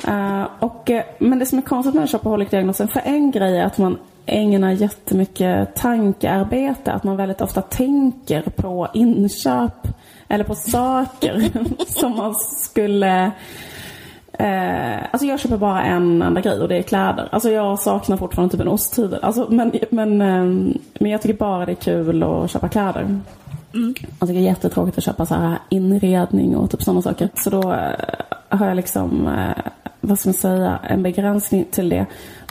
uh, 0.07 0.47
och, 0.59 0.91
men 1.19 1.39
det 1.39 1.45
som 1.45 1.57
är 1.57 1.61
konstigt 1.63 1.95
med 1.95 2.09
shopaholic-diagnosen, 2.09 2.87
för 2.87 3.01
en 3.05 3.31
grej 3.31 3.57
är 3.57 3.65
att 3.65 3.77
man 3.77 3.97
ägnar 4.26 4.71
jättemycket 4.71 5.76
tankearbete. 5.76 6.91
Att 6.91 7.03
man 7.03 7.17
väldigt 7.17 7.41
ofta 7.41 7.61
tänker 7.61 8.41
på 8.41 8.88
inköp 8.93 9.88
eller 10.28 10.43
på 10.43 10.55
saker 10.55 11.49
som 11.88 12.17
man 12.17 12.36
skulle... 12.36 13.32
Eh, 14.34 14.97
alltså 15.11 15.28
jag 15.28 15.39
köper 15.39 15.57
bara 15.57 15.84
en 15.84 16.21
enda 16.21 16.41
grej 16.41 16.59
och 16.61 16.67
det 16.67 16.78
är 16.78 16.82
kläder. 16.82 17.30
Alltså 17.32 17.49
jag 17.49 17.80
saknar 17.80 18.17
fortfarande 18.17 18.51
typ 18.51 18.61
en 18.61 18.67
osthyvel. 18.67 19.19
Alltså, 19.24 19.47
men, 19.49 19.71
men, 19.89 20.21
eh, 20.21 20.76
men 20.99 21.11
jag 21.11 21.21
tycker 21.21 21.38
bara 21.38 21.65
det 21.65 21.71
är 21.71 21.76
kul 21.76 22.24
att 22.24 22.51
köpa 22.51 22.69
kläder. 22.69 23.01
Mm. 23.01 23.24
Jag 24.19 24.30
tycker 24.30 24.34
det 24.34 24.45
är 24.45 24.49
jättetråkigt 24.49 24.97
att 24.97 25.03
köpa 25.03 25.26
så 25.26 25.36
här 25.36 25.57
inredning 25.69 26.55
och 26.55 26.71
typ 26.71 26.84
sådana 26.84 27.01
saker. 27.01 27.30
Så 27.36 27.49
då 27.49 27.74
eh, 27.74 27.91
har 28.49 28.67
jag 28.67 28.76
liksom, 28.76 29.28
eh, 29.28 29.71
vad 30.01 30.19
ska 30.19 30.30
man 30.30 30.34
säga, 30.34 30.80
en 30.84 31.03
begränsning 31.03 31.65
till 31.71 31.89
det. 31.89 32.05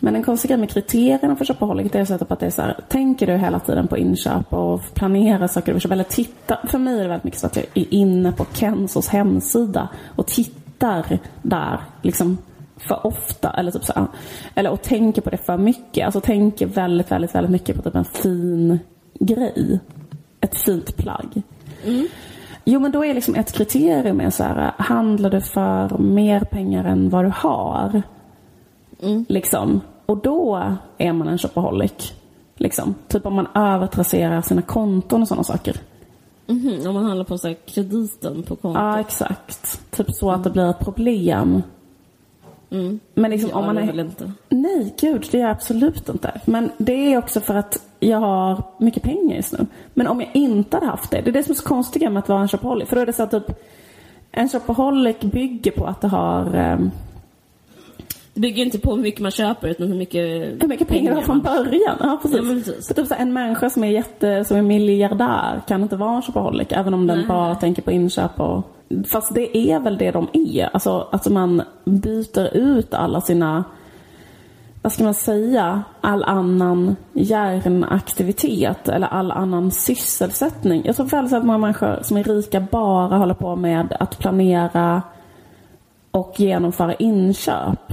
Men 0.05 0.16
en 0.16 0.22
konstig 0.22 0.48
grej 0.48 0.59
med 0.59 0.70
kriterierna 0.70 1.36
för 1.36 1.44
shopaholic 1.44 1.94
är 1.94 2.05
så 2.05 2.14
att 2.14 2.40
det 2.40 2.46
är 2.46 2.50
så 2.50 2.62
här, 2.62 2.76
tänker 2.88 3.26
du 3.26 3.36
hela 3.36 3.61
tiden 3.61 3.88
på 3.88 3.98
inköp 3.98 4.53
och 4.53 4.80
planerar 4.94 5.46
saker 5.46 5.66
du 5.66 5.72
vill 5.72 5.80
köpa 5.80 5.94
eller 5.94 6.05
titta. 6.05 6.59
För 6.68 6.78
mig 6.78 6.98
är 6.98 7.03
det 7.03 7.09
väldigt 7.09 7.24
mycket 7.24 7.40
så 7.40 7.46
att 7.46 7.57
jag 7.57 7.64
är 7.74 7.94
inne 7.94 8.32
på 8.32 8.46
Kensos 8.53 9.09
hemsida 9.09 9.88
och 10.16 10.26
tittar 10.26 11.18
där 11.42 11.80
liksom 12.03 12.38
för 12.76 13.07
ofta 13.07 13.50
eller 13.50 13.70
typ 13.70 13.84
så 13.84 14.07
Eller 14.55 14.70
och 14.70 14.82
tänker 14.82 15.22
på 15.22 15.30
det 15.30 15.36
för 15.36 15.57
mycket. 15.57 16.05
Alltså 16.05 16.20
tänker 16.20 16.66
väldigt, 16.66 17.11
väldigt, 17.11 17.34
väldigt 17.34 17.53
mycket 17.53 17.76
på 17.76 17.82
typ 17.82 17.94
en 17.94 18.05
fin 18.05 18.78
grej. 19.20 19.80
Ett 20.40 20.59
fint 20.59 20.96
plagg. 20.96 21.42
Mm. 21.84 22.07
Jo 22.64 22.80
men 22.80 22.92
då 22.92 23.05
är 23.05 23.14
liksom 23.14 23.34
ett 23.34 23.53
kriterium 23.53 24.20
är 24.20 24.30
så 24.30 24.44
här, 24.44 24.72
handlar 24.78 25.30
du 25.30 25.40
för 25.40 25.98
mer 25.98 26.40
pengar 26.40 26.84
än 26.84 27.11
vad 27.11 27.24
du 27.24 27.32
har? 27.34 28.03
Mm. 29.03 29.24
Liksom. 29.28 29.80
Och 30.13 30.19
då 30.19 30.73
är 30.99 31.13
man 31.13 31.29
en 31.29 31.39
shopaholic. 31.39 32.13
Liksom. 32.57 32.95
Typ 33.09 33.27
om 33.27 33.35
man 33.35 33.47
övertrasserar 33.55 34.43
sina 34.43 34.63
konton 34.63 35.23
och 35.23 35.29
sådana 35.29 35.45
saker. 35.45 35.77
Mm 36.47 36.63
-hmm. 36.63 36.87
Om 36.87 36.95
man 36.95 37.05
handlar 37.05 37.25
på 37.25 37.39
så 37.39 37.49
här, 37.49 37.57
krediten 37.67 38.43
på 38.43 38.57
kontot? 38.57 38.83
Ja, 38.83 39.01
exakt. 39.01 39.91
Typ 39.91 40.07
så 40.11 40.31
att 40.31 40.45
det 40.45 40.51
blir 40.51 40.71
ett 40.71 40.79
problem. 40.79 41.63
Mm. 42.71 43.01
Men 43.15 43.31
liksom, 43.31 43.51
om 43.53 43.67
man 43.67 43.79
är... 43.79 44.01
inte. 44.01 44.33
Nej, 44.49 44.95
gud, 45.01 45.29
det 45.31 45.39
är 45.39 45.43
jag 45.43 45.51
absolut 45.51 46.09
inte. 46.09 46.41
Men 46.45 46.71
det 46.79 47.13
är 47.13 47.19
också 47.19 47.41
för 47.41 47.55
att 47.55 47.83
jag 48.01 48.19
har 48.19 48.63
mycket 48.79 49.03
pengar 49.03 49.37
just 49.37 49.53
nu. 49.53 49.67
Men 49.95 50.07
om 50.07 50.21
jag 50.21 50.31
inte 50.35 50.77
hade 50.77 50.87
haft 50.87 51.11
det, 51.11 51.21
det 51.21 51.31
är 51.31 51.33
det 51.33 51.43
som 51.43 51.51
är 51.53 51.57
så 51.57 51.65
konstigt 51.65 52.03
med 52.03 52.19
att 52.19 52.29
vara 52.29 52.41
en 52.41 52.49
shopaholic. 52.49 52.89
För 52.89 52.97
då 52.97 53.03
är 53.03 53.07
det 53.07 53.13
så 53.13 53.23
att 53.23 53.31
typ, 53.31 53.59
en 54.31 54.49
shopaholic 54.49 55.21
bygger 55.21 55.71
på 55.71 55.87
att 55.87 56.01
det 56.01 56.09
har 56.09 56.73
um, 56.73 56.91
det 58.35 58.41
bygger 58.41 58.64
inte 58.64 58.78
på 58.78 58.95
hur 58.95 59.03
mycket 59.03 59.20
man 59.20 59.30
köper 59.30 59.68
utan 59.68 59.89
hur 59.89 59.95
mycket, 59.95 60.22
hur 60.62 60.68
mycket 60.68 60.89
pengar 60.89 61.11
du 61.11 61.16
har 61.16 61.22
från 61.22 61.41
början. 61.41 61.97
Ja, 62.01 62.18
precis. 62.22 62.39
Ja, 62.39 62.55
precis. 62.55 62.87
För 62.87 62.95
typ 62.95 63.07
så 63.07 63.14
en 63.14 63.33
människa 63.33 63.70
som 63.70 63.85
är, 63.85 63.89
jätte, 63.89 64.45
som 64.45 64.57
är 64.57 64.62
miljardär 64.62 65.61
kan 65.68 65.83
inte 65.83 65.97
vara 65.97 66.16
en 66.16 66.22
shopaholic 66.22 66.68
även 66.70 66.95
om 66.95 67.07
den 67.07 67.18
Nej. 67.18 67.26
bara 67.26 67.55
tänker 67.55 67.83
på 67.83 67.91
inköp 67.91 68.41
och... 68.41 68.62
Fast 69.07 69.35
det 69.35 69.57
är 69.57 69.80
väl 69.80 69.99
det 69.99 70.11
de 70.11 70.28
är. 70.33 70.68
Alltså 70.72 71.09
att 71.12 71.28
man 71.28 71.62
byter 71.85 72.57
ut 72.57 72.95
alla 72.95 73.20
sina 73.20 73.64
vad 74.83 74.93
ska 74.93 75.05
man 75.05 75.14
säga, 75.14 75.83
all 76.01 76.24
annan 76.24 76.97
hjärnaktivitet 77.12 78.89
eller 78.89 79.07
all 79.07 79.30
annan 79.30 79.70
sysselsättning. 79.70 80.83
Jag 80.85 80.97
tror 80.97 81.07
väldigt 81.07 81.33
att 81.35 81.45
många 81.45 81.59
människor 81.59 81.99
som 82.03 82.16
är 82.16 82.24
rika 82.24 82.61
bara 82.61 83.16
håller 83.16 83.35
på 83.35 83.57
med 83.57 83.97
att 84.01 84.18
planera 84.18 85.03
och 86.11 86.35
genomföra 86.37 86.95
inköp. 86.95 87.93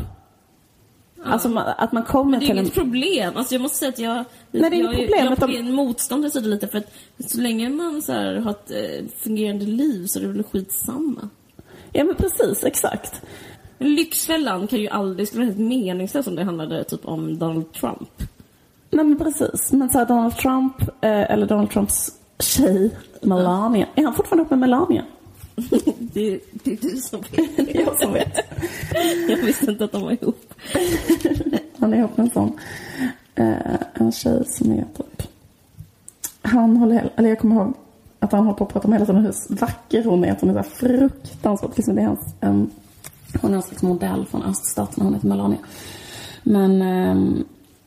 Alltså 1.26 1.58
att 1.78 1.92
man 1.92 2.04
kommer 2.04 2.40
till 2.40 2.50
en... 2.50 2.56
Det 2.56 2.60
är 2.60 2.64
inget 2.64 2.74
problem. 2.74 3.34
Alltså 3.36 3.56
jag 3.56 3.62
måste 3.62 3.78
säga 3.78 3.90
att 3.90 4.00
jag, 4.00 4.26
Nej, 4.52 4.70
det 4.70 4.76
är 4.76 4.84
jag, 4.84 4.96
problem, 4.96 5.26
jag, 5.26 5.38
jag 5.40 5.50
blir 5.50 5.60
en 5.60 5.74
motståndare 5.74 6.32
till 6.32 6.44
det 6.44 6.50
lite 6.50 6.68
för 6.68 6.78
att 6.78 6.92
så 7.32 7.42
länge 7.42 7.70
man 7.70 8.02
så 8.02 8.12
här, 8.12 8.36
har 8.36 8.52
ett 8.52 8.72
eh, 8.72 9.06
fungerande 9.18 9.66
liv 9.66 10.06
så 10.08 10.20
är 10.20 10.24
det 10.24 10.30
väl 10.30 10.44
skitsamma. 10.44 11.30
Ja 11.94 12.04
men 12.04 12.16
precis, 12.16 12.64
exakt. 12.64 13.22
Lyxfällan 13.78 14.68
kan 14.68 14.80
ju 14.80 14.88
aldrig, 14.88 15.28
skulle 15.28 15.46
vara 15.46 15.56
helt 15.56 15.68
meningslöst 15.68 16.28
om 16.28 16.36
det 16.36 16.44
handlade 16.44 16.84
typ 16.84 17.06
om 17.06 17.40
Donald 17.40 17.74
Trump. 17.74 18.24
Nej 18.90 19.06
men 19.06 19.18
precis. 19.18 19.72
Men 19.72 19.90
så 19.90 19.98
här, 19.98 20.06
Donald 20.06 20.38
Trump, 20.38 20.82
eh, 20.82 21.32
eller 21.32 21.46
Donald 21.46 21.72
Trumps 21.72 22.12
tjej, 22.40 22.92
Melania. 23.22 23.88
Är 23.96 24.04
han 24.04 24.14
fortfarande 24.14 24.44
upp 24.44 24.50
med 24.50 24.60
Melania? 24.60 25.06
det, 26.00 26.40
det 26.64 26.72
är 26.72 26.78
du 26.82 26.98
som 26.98 27.22
vet. 27.22 27.58
det 27.58 27.76
är 27.78 27.82
jag 27.82 28.02
som 28.02 28.14
vet. 28.14 28.38
jag 29.30 29.38
visste 29.38 29.72
inte 29.72 29.84
att 29.84 29.92
de 29.92 30.02
var 30.02 30.12
ihop. 30.12 30.54
Han 31.78 31.94
är 31.94 31.98
ihop 31.98 32.18
med 32.18 32.24
en 32.26 32.32
sån. 32.32 32.60
Eh, 33.36 33.76
en 33.94 34.12
tjej 34.12 34.44
som 34.46 34.72
är 34.72 34.86
typ... 34.98 35.24
Han 36.42 36.78
håller... 36.78 37.10
Eller 37.16 37.30
jag 37.30 37.40
kommer 37.40 37.56
ihåg 37.56 37.74
att 38.20 38.32
han 38.32 38.46
håller 38.46 38.58
på 38.58 38.64
att 38.64 38.74
prata 38.74 38.88
om 38.88 38.94
hela 38.94 39.06
tiden 39.06 39.22
hur 39.22 39.56
vacker 39.56 40.04
hon 40.04 40.24
är. 40.24 40.32
Att 40.32 40.42
hon 40.42 40.50
är 40.50 40.64
så 40.64 40.70
fruktansvärt... 40.70 41.78
Liksom 41.78 41.96
det 41.96 42.02
är 42.02 42.06
hans, 42.06 42.36
um, 42.42 42.70
hon 43.42 43.52
är 43.52 43.56
hans 43.56 43.70
liksom 43.70 43.90
modell 43.90 44.26
från 44.26 44.44
öststaterna. 44.44 45.06
Hon 45.06 45.14
heter 45.14 45.28
Melania. 45.28 45.60
Men... 46.44 46.82
Um, 46.82 47.46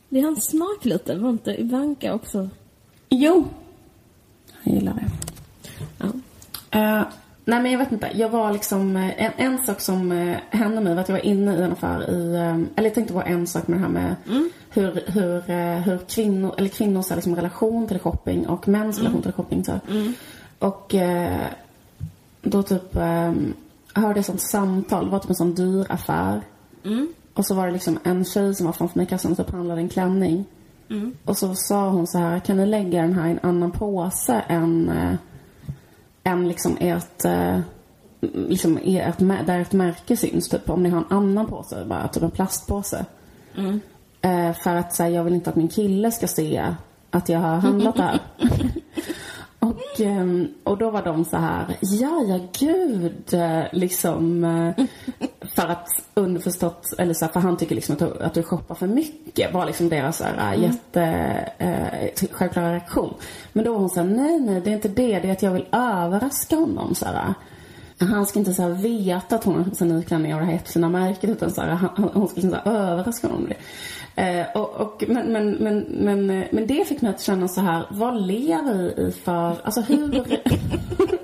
det 0.09 0.19
är 0.19 0.23
hans 0.23 0.49
smak 0.49 0.85
lite. 0.85 1.15
Var 1.15 1.29
inte 1.29 1.61
Ivanka 1.61 2.13
också? 2.13 2.49
Jo. 3.09 3.45
Jag 4.63 4.75
gillar 4.75 4.93
det. 4.93 5.11
Ja. 5.97 6.99
Uh, 6.99 7.07
Nej 7.45 7.61
men 7.61 7.71
jag 7.71 7.79
vet 7.79 7.91
inte. 7.91 8.11
Jag 8.13 8.29
var 8.29 8.51
liksom, 8.51 8.97
eh, 8.97 9.23
en, 9.23 9.31
en 9.37 9.65
sak 9.65 9.81
som 9.81 10.11
eh, 10.11 10.37
hände 10.49 10.81
mig 10.81 10.93
var 10.93 11.01
att 11.01 11.09
jag 11.09 11.15
var 11.15 11.25
inne 11.25 11.55
i 11.55 11.61
en 11.61 11.71
affär 11.71 12.09
i, 12.09 12.35
eh, 12.35 12.55
eller 12.75 12.87
jag 12.87 12.93
tänkte 12.93 13.13
på 13.13 13.21
en 13.21 13.47
sak 13.47 13.67
med 13.67 13.79
det 13.79 13.81
här 13.81 13.91
med 13.91 14.15
mm. 14.27 14.49
hur, 14.69 15.03
hur, 15.07 15.41
hur 15.79 15.97
kvinnor, 15.97 16.55
eller 16.57 16.69
kvinnors 16.69 17.09
liksom 17.09 17.35
relation 17.35 17.87
till 17.87 17.99
shopping 17.99 18.47
och 18.47 18.67
mäns 18.67 18.97
mm. 18.97 19.05
relation 19.05 19.21
till 19.21 19.31
shopping. 19.31 19.63
Så. 19.63 19.79
Mm. 19.89 20.13
Och 20.59 20.95
då 22.41 22.63
typ 22.63 22.95
hörde 23.93 24.15
jag 24.15 24.25
sånt 24.25 24.41
samtal, 24.41 25.05
det 25.05 25.11
var 25.11 25.19
typ 25.19 25.29
en 25.29 25.35
sån 25.35 25.55
dyr 25.55 25.85
affär. 25.89 26.41
Mm. 26.85 27.07
Och 27.33 27.45
så 27.45 27.55
var 27.55 27.67
det 27.67 27.73
liksom 27.73 27.99
en 28.03 28.25
tjej 28.25 28.55
som 28.55 28.65
var 28.65 28.73
framför 28.73 28.99
mig 28.99 29.05
i 29.05 29.09
kassan 29.09 29.31
och 29.31 29.37
typ 29.37 29.49
handlade 29.49 29.81
en 29.81 29.89
klänning. 29.89 30.45
Mm. 30.89 31.13
Och 31.25 31.37
så 31.37 31.55
sa 31.55 31.89
hon 31.89 32.07
så 32.07 32.17
här, 32.17 32.39
kan 32.39 32.57
ni 32.57 32.65
lägga 32.65 33.01
den 33.01 33.13
här 33.13 33.27
i 33.27 33.31
en 33.31 33.39
annan 33.43 33.71
påse 33.71 34.43
än 34.47 34.91
än 36.23 36.47
liksom 36.47 36.77
ert, 36.79 37.25
eh, 37.25 37.59
liksom 38.21 38.79
ert, 38.83 39.17
där 39.19 39.59
ett 39.59 39.73
märke 39.73 40.17
syns. 40.17 40.49
Typ 40.49 40.69
om 40.69 40.83
ni 40.83 40.89
har 40.89 40.99
en 40.99 41.17
annan 41.17 41.47
påse, 41.47 41.85
bara 41.85 42.07
typ 42.07 42.23
en 42.23 42.31
plastpåse. 42.31 43.05
Mm. 43.57 43.79
Eh, 44.21 44.53
för 44.53 44.75
att 44.75 44.95
säga, 44.95 45.09
jag 45.09 45.23
vill 45.23 45.33
inte 45.33 45.49
att 45.49 45.55
min 45.55 45.67
kille 45.67 46.11
ska 46.11 46.27
se 46.27 46.75
att 47.11 47.29
jag 47.29 47.39
har 47.39 47.55
handlat 47.55 47.95
där. 47.95 48.19
och, 49.63 50.01
eh, 50.01 50.25
och 50.63 50.77
då 50.77 50.89
var 50.89 51.03
de 51.03 51.25
så 51.25 51.37
här, 51.37 51.77
ja, 51.81 52.23
ja, 52.27 52.39
gud, 52.59 53.33
eh, 53.33 53.63
liksom. 53.71 54.43
Eh, 54.43 54.85
för 55.55 55.67
att 55.67 55.89
underförstått, 56.13 56.93
eller 56.97 57.13
så 57.13 57.25
här, 57.25 57.31
för 57.31 57.39
han 57.39 57.57
tycker 57.57 57.75
liksom 57.75 57.93
att 57.93 57.99
du, 57.99 58.23
att 58.23 58.33
du 58.33 58.43
shoppar 58.43 58.75
för 58.75 58.87
mycket. 58.87 59.53
Var 59.53 59.65
liksom 59.65 59.89
deras 59.89 60.17
så 60.17 60.23
här, 60.23 60.53
mm. 60.53 60.61
jätte, 60.61 61.03
eh, 61.57 62.27
självklara 62.31 62.73
reaktion. 62.73 63.13
Men 63.53 63.65
då 63.65 63.73
var 63.73 63.79
hon 63.79 63.89
så 63.89 64.01
här, 64.01 64.07
nej, 64.07 64.39
nej, 64.39 64.61
det 64.61 64.69
är 64.69 64.73
inte 64.73 64.87
det. 64.87 65.19
Det 65.19 65.27
är 65.27 65.31
att 65.31 65.43
jag 65.43 65.51
vill 65.51 65.67
överraska 65.71 66.55
honom 66.55 66.95
så 66.95 67.05
här. 67.05 67.33
han 67.99 68.25
ska 68.25 68.39
inte 68.39 68.53
så 68.53 68.69
veta 68.69 69.35
att 69.35 69.43
hon 69.43 69.63
har 69.63 69.75
sin 69.75 69.87
ny 69.87 70.03
klänning 70.03 70.33
och 70.33 70.39
det 70.39 70.45
här 70.45 70.53
jättefina-märket 70.53 71.29
utan 71.29 71.51
så 71.51 71.61
här, 71.61 71.69
han, 71.69 72.09
hon 72.13 72.27
ska 72.27 72.41
liksom 72.41 72.59
så 72.63 72.69
överraska 72.69 73.27
honom 73.27 73.45
det. 73.49 73.55
Eh, 74.15 74.45
och, 74.55 74.69
och, 74.69 75.03
men, 75.07 75.31
men, 75.31 75.51
men, 75.51 75.79
men, 75.79 76.29
eh, 76.29 76.47
men 76.51 76.67
det 76.67 76.87
fick 76.87 77.01
mig 77.01 77.11
att 77.11 77.21
känna 77.21 77.47
så 77.47 77.61
här, 77.61 77.85
vad 77.89 78.21
lever 78.21 78.73
vi 78.73 79.07
i 79.07 79.11
för, 79.11 79.55
alltså 79.63 79.81
hur 79.81 80.39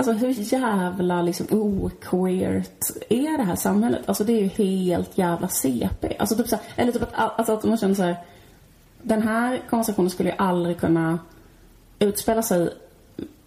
Alltså 0.00 0.12
hur 0.12 0.52
jävla 0.52 1.22
liksom 1.22 1.46
oqueert 1.50 2.90
är 3.08 3.38
det 3.38 3.42
här 3.42 3.56
samhället? 3.56 4.02
Alltså 4.06 4.24
det 4.24 4.32
är 4.32 4.42
ju 4.42 4.48
helt 4.48 5.18
jävla 5.18 5.48
CP. 5.48 6.16
Alltså 6.18 6.36
typ 6.36 6.48
så 6.48 6.56
här, 6.56 6.64
eller 6.76 6.92
typ 6.92 7.02
att, 7.02 7.38
alltså 7.38 7.52
att 7.52 7.64
man 7.64 7.76
känner 7.76 7.94
så 7.94 8.02
här, 8.02 8.16
den 9.02 9.22
här 9.22 9.62
konversationen 9.70 10.10
skulle 10.10 10.28
ju 10.28 10.36
aldrig 10.38 10.78
kunna 10.78 11.18
utspela 11.98 12.42
sig 12.42 12.70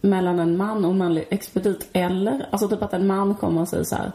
mellan 0.02 0.40
en 0.40 0.58
man 0.58 0.86
och 0.86 0.92
en 0.92 0.98
manlig 0.98 1.26
expedit 1.30 1.90
eller, 1.94 2.48
alltså 2.52 2.68
typ 2.68 2.82
att 2.82 2.94
en 2.94 3.08
man 3.08 3.36
kommer 3.36 3.62
och 3.62 3.68
säger 3.68 3.84
så 3.84 3.96
här, 3.96 4.12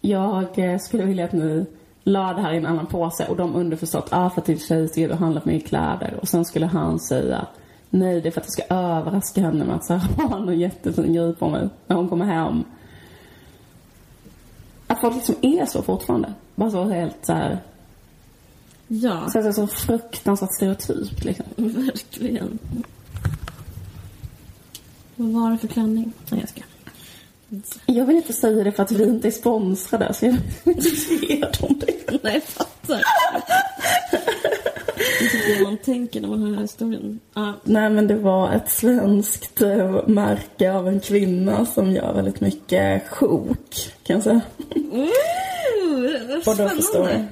jag 0.00 0.58
eh, 0.58 0.78
skulle 0.78 1.04
vilja 1.04 1.24
att 1.24 1.32
ni 1.32 1.66
la 2.04 2.32
det 2.32 2.42
här 2.42 2.52
i 2.52 2.56
en 2.56 2.66
annan 2.66 2.86
påse 2.86 3.26
och 3.26 3.36
de 3.36 3.54
underförstått, 3.54 4.08
ah 4.10 4.30
för 4.30 4.40
att 4.40 4.46
till 4.46 4.60
tjej 4.60 4.88
ska 4.88 5.14
handla 5.14 5.40
för 5.40 5.48
mycket 5.48 5.68
kläder 5.68 6.18
och 6.20 6.28
sen 6.28 6.44
skulle 6.44 6.66
han 6.66 6.98
säga 6.98 7.46
Nej, 7.90 8.20
det 8.20 8.28
är 8.28 8.30
för 8.30 8.40
att 8.40 8.46
jag 8.46 8.52
ska 8.52 8.74
överraska 8.74 9.40
henne 9.40 9.64
med 9.64 9.76
att 9.76 9.84
så 9.84 9.94
här, 9.94 10.08
ha 10.28 10.38
någon 10.38 10.58
jättefin 10.58 11.14
grej 11.14 11.34
på 11.34 11.48
mig 11.48 11.68
när 11.86 11.96
hon 11.96 12.08
kommer 12.08 12.24
hem. 12.24 12.64
Att 14.86 15.00
folk 15.00 15.14
liksom 15.14 15.34
är 15.42 15.66
så 15.66 15.82
fortfarande. 15.82 16.34
Bara 16.54 16.70
så 16.70 16.84
helt 16.84 17.16
så 17.22 17.32
här. 17.32 17.60
Ja. 18.88 19.30
Så, 19.30 19.42
så, 19.42 19.52
så 19.52 19.66
fruktansvärt 19.66 20.54
stereotypt 20.54 21.24
liksom. 21.24 21.46
Verkligen. 21.56 22.58
Vad 25.16 25.28
var 25.28 25.50
det 25.50 25.58
för 25.58 25.68
klänning? 25.68 26.12
Nej, 26.30 26.40
jag 26.40 26.48
ska. 26.48 26.60
Jag 27.86 28.04
vill 28.06 28.16
inte 28.16 28.32
säga 28.32 28.64
det 28.64 28.72
för 28.72 28.82
att 28.82 28.92
vi 28.92 29.04
inte 29.04 29.28
är 29.28 29.32
sponsrade 29.32 30.14
så 30.14 30.26
jag 30.26 30.36
vill 30.64 30.76
inte 30.76 31.26
ge 31.26 31.40
dem 31.40 31.80
det. 31.80 32.18
Nej, 32.22 32.34
jag 32.34 32.42
fattar. 32.42 33.02
Det 35.18 35.24
är 35.26 35.28
typ 35.30 35.58
det 35.58 35.64
man 35.64 35.76
tänker 35.76 36.20
när 36.20 36.28
man 36.28 36.38
hör 36.38 36.46
den 36.46 36.54
här 36.54 36.62
historien. 36.62 37.20
Ah. 37.34 37.52
Nej 37.64 37.90
men 37.90 38.06
det 38.06 38.14
var 38.16 38.52
ett 38.52 38.70
svenskt 38.70 39.62
eh, 39.62 40.06
märke 40.08 40.72
av 40.72 40.88
en 40.88 41.00
kvinna 41.00 41.66
som 41.66 41.92
gör 41.92 42.12
väldigt 42.14 42.40
mycket 42.40 43.08
sjok 43.08 43.92
kan 44.02 44.14
jag 44.16 44.22
säga. 44.22 44.40
Då 46.44 46.68
förstår 46.68 47.08
jag. 47.10 47.24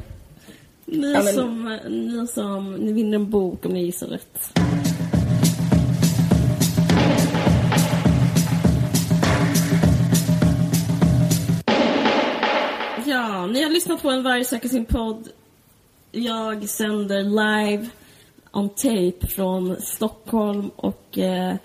Ni, 0.84 1.12
Ja, 1.12 1.22
men- 1.22 1.34
som, 1.34 1.78
ni 1.88 2.26
som, 2.26 2.74
ni 2.74 2.92
vinner 2.92 3.14
en 3.14 3.30
bok 3.30 3.66
om 3.66 3.72
ni 3.72 3.84
gissar 3.84 4.06
rätt. 4.06 4.58
Ja, 13.29 13.47
ni 13.47 13.62
har 13.62 13.70
lyssnat 13.70 14.03
på 14.03 14.11
En 14.11 14.22
varg 14.22 14.45
söker 14.45 14.68
sin 14.68 14.85
podd. 14.85 15.29
Jag 16.12 16.68
sänder 16.68 17.22
live 17.22 17.89
on 18.53 18.68
tape 18.68 19.26
från 19.26 19.76
Stockholm 19.81 20.70
och 20.76 21.18
eh, 21.18 21.57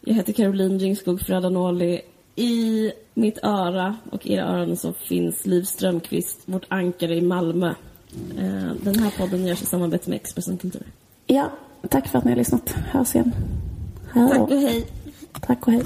jag 0.00 0.14
heter 0.14 0.32
Caroline 0.32 0.78
Ringskog 0.78 1.20
Frödanoli. 1.20 2.00
I 2.36 2.92
mitt 3.14 3.38
öra 3.42 3.96
och 4.10 4.26
era 4.26 4.44
öron 4.44 4.76
så 4.76 4.92
finns 4.92 5.46
Liv 5.46 5.62
Strömqvist, 5.62 6.38
vårt 6.44 6.64
ankare 6.68 7.14
i 7.14 7.20
Malmö. 7.20 7.74
Eh, 8.38 8.72
den 8.82 8.98
här 8.98 9.18
podden 9.18 9.46
görs 9.46 9.62
i 9.62 9.66
samarbete 9.66 10.10
med 10.10 10.16
Expressen 10.16 10.58
Kultur. 10.58 10.86
Ja, 11.26 11.50
tack 11.88 12.08
för 12.08 12.18
att 12.18 12.24
ni 12.24 12.30
har 12.30 12.38
lyssnat. 12.38 12.70
Hörs 12.70 13.14
igen. 13.14 13.32
Hej. 14.12 14.28
Tack 14.28 14.40
och 14.40 14.60
hej. 14.60 14.86
Tack 15.40 15.66
och 15.66 15.72
hej. 15.72 15.82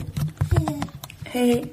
Hej. 1.25 1.73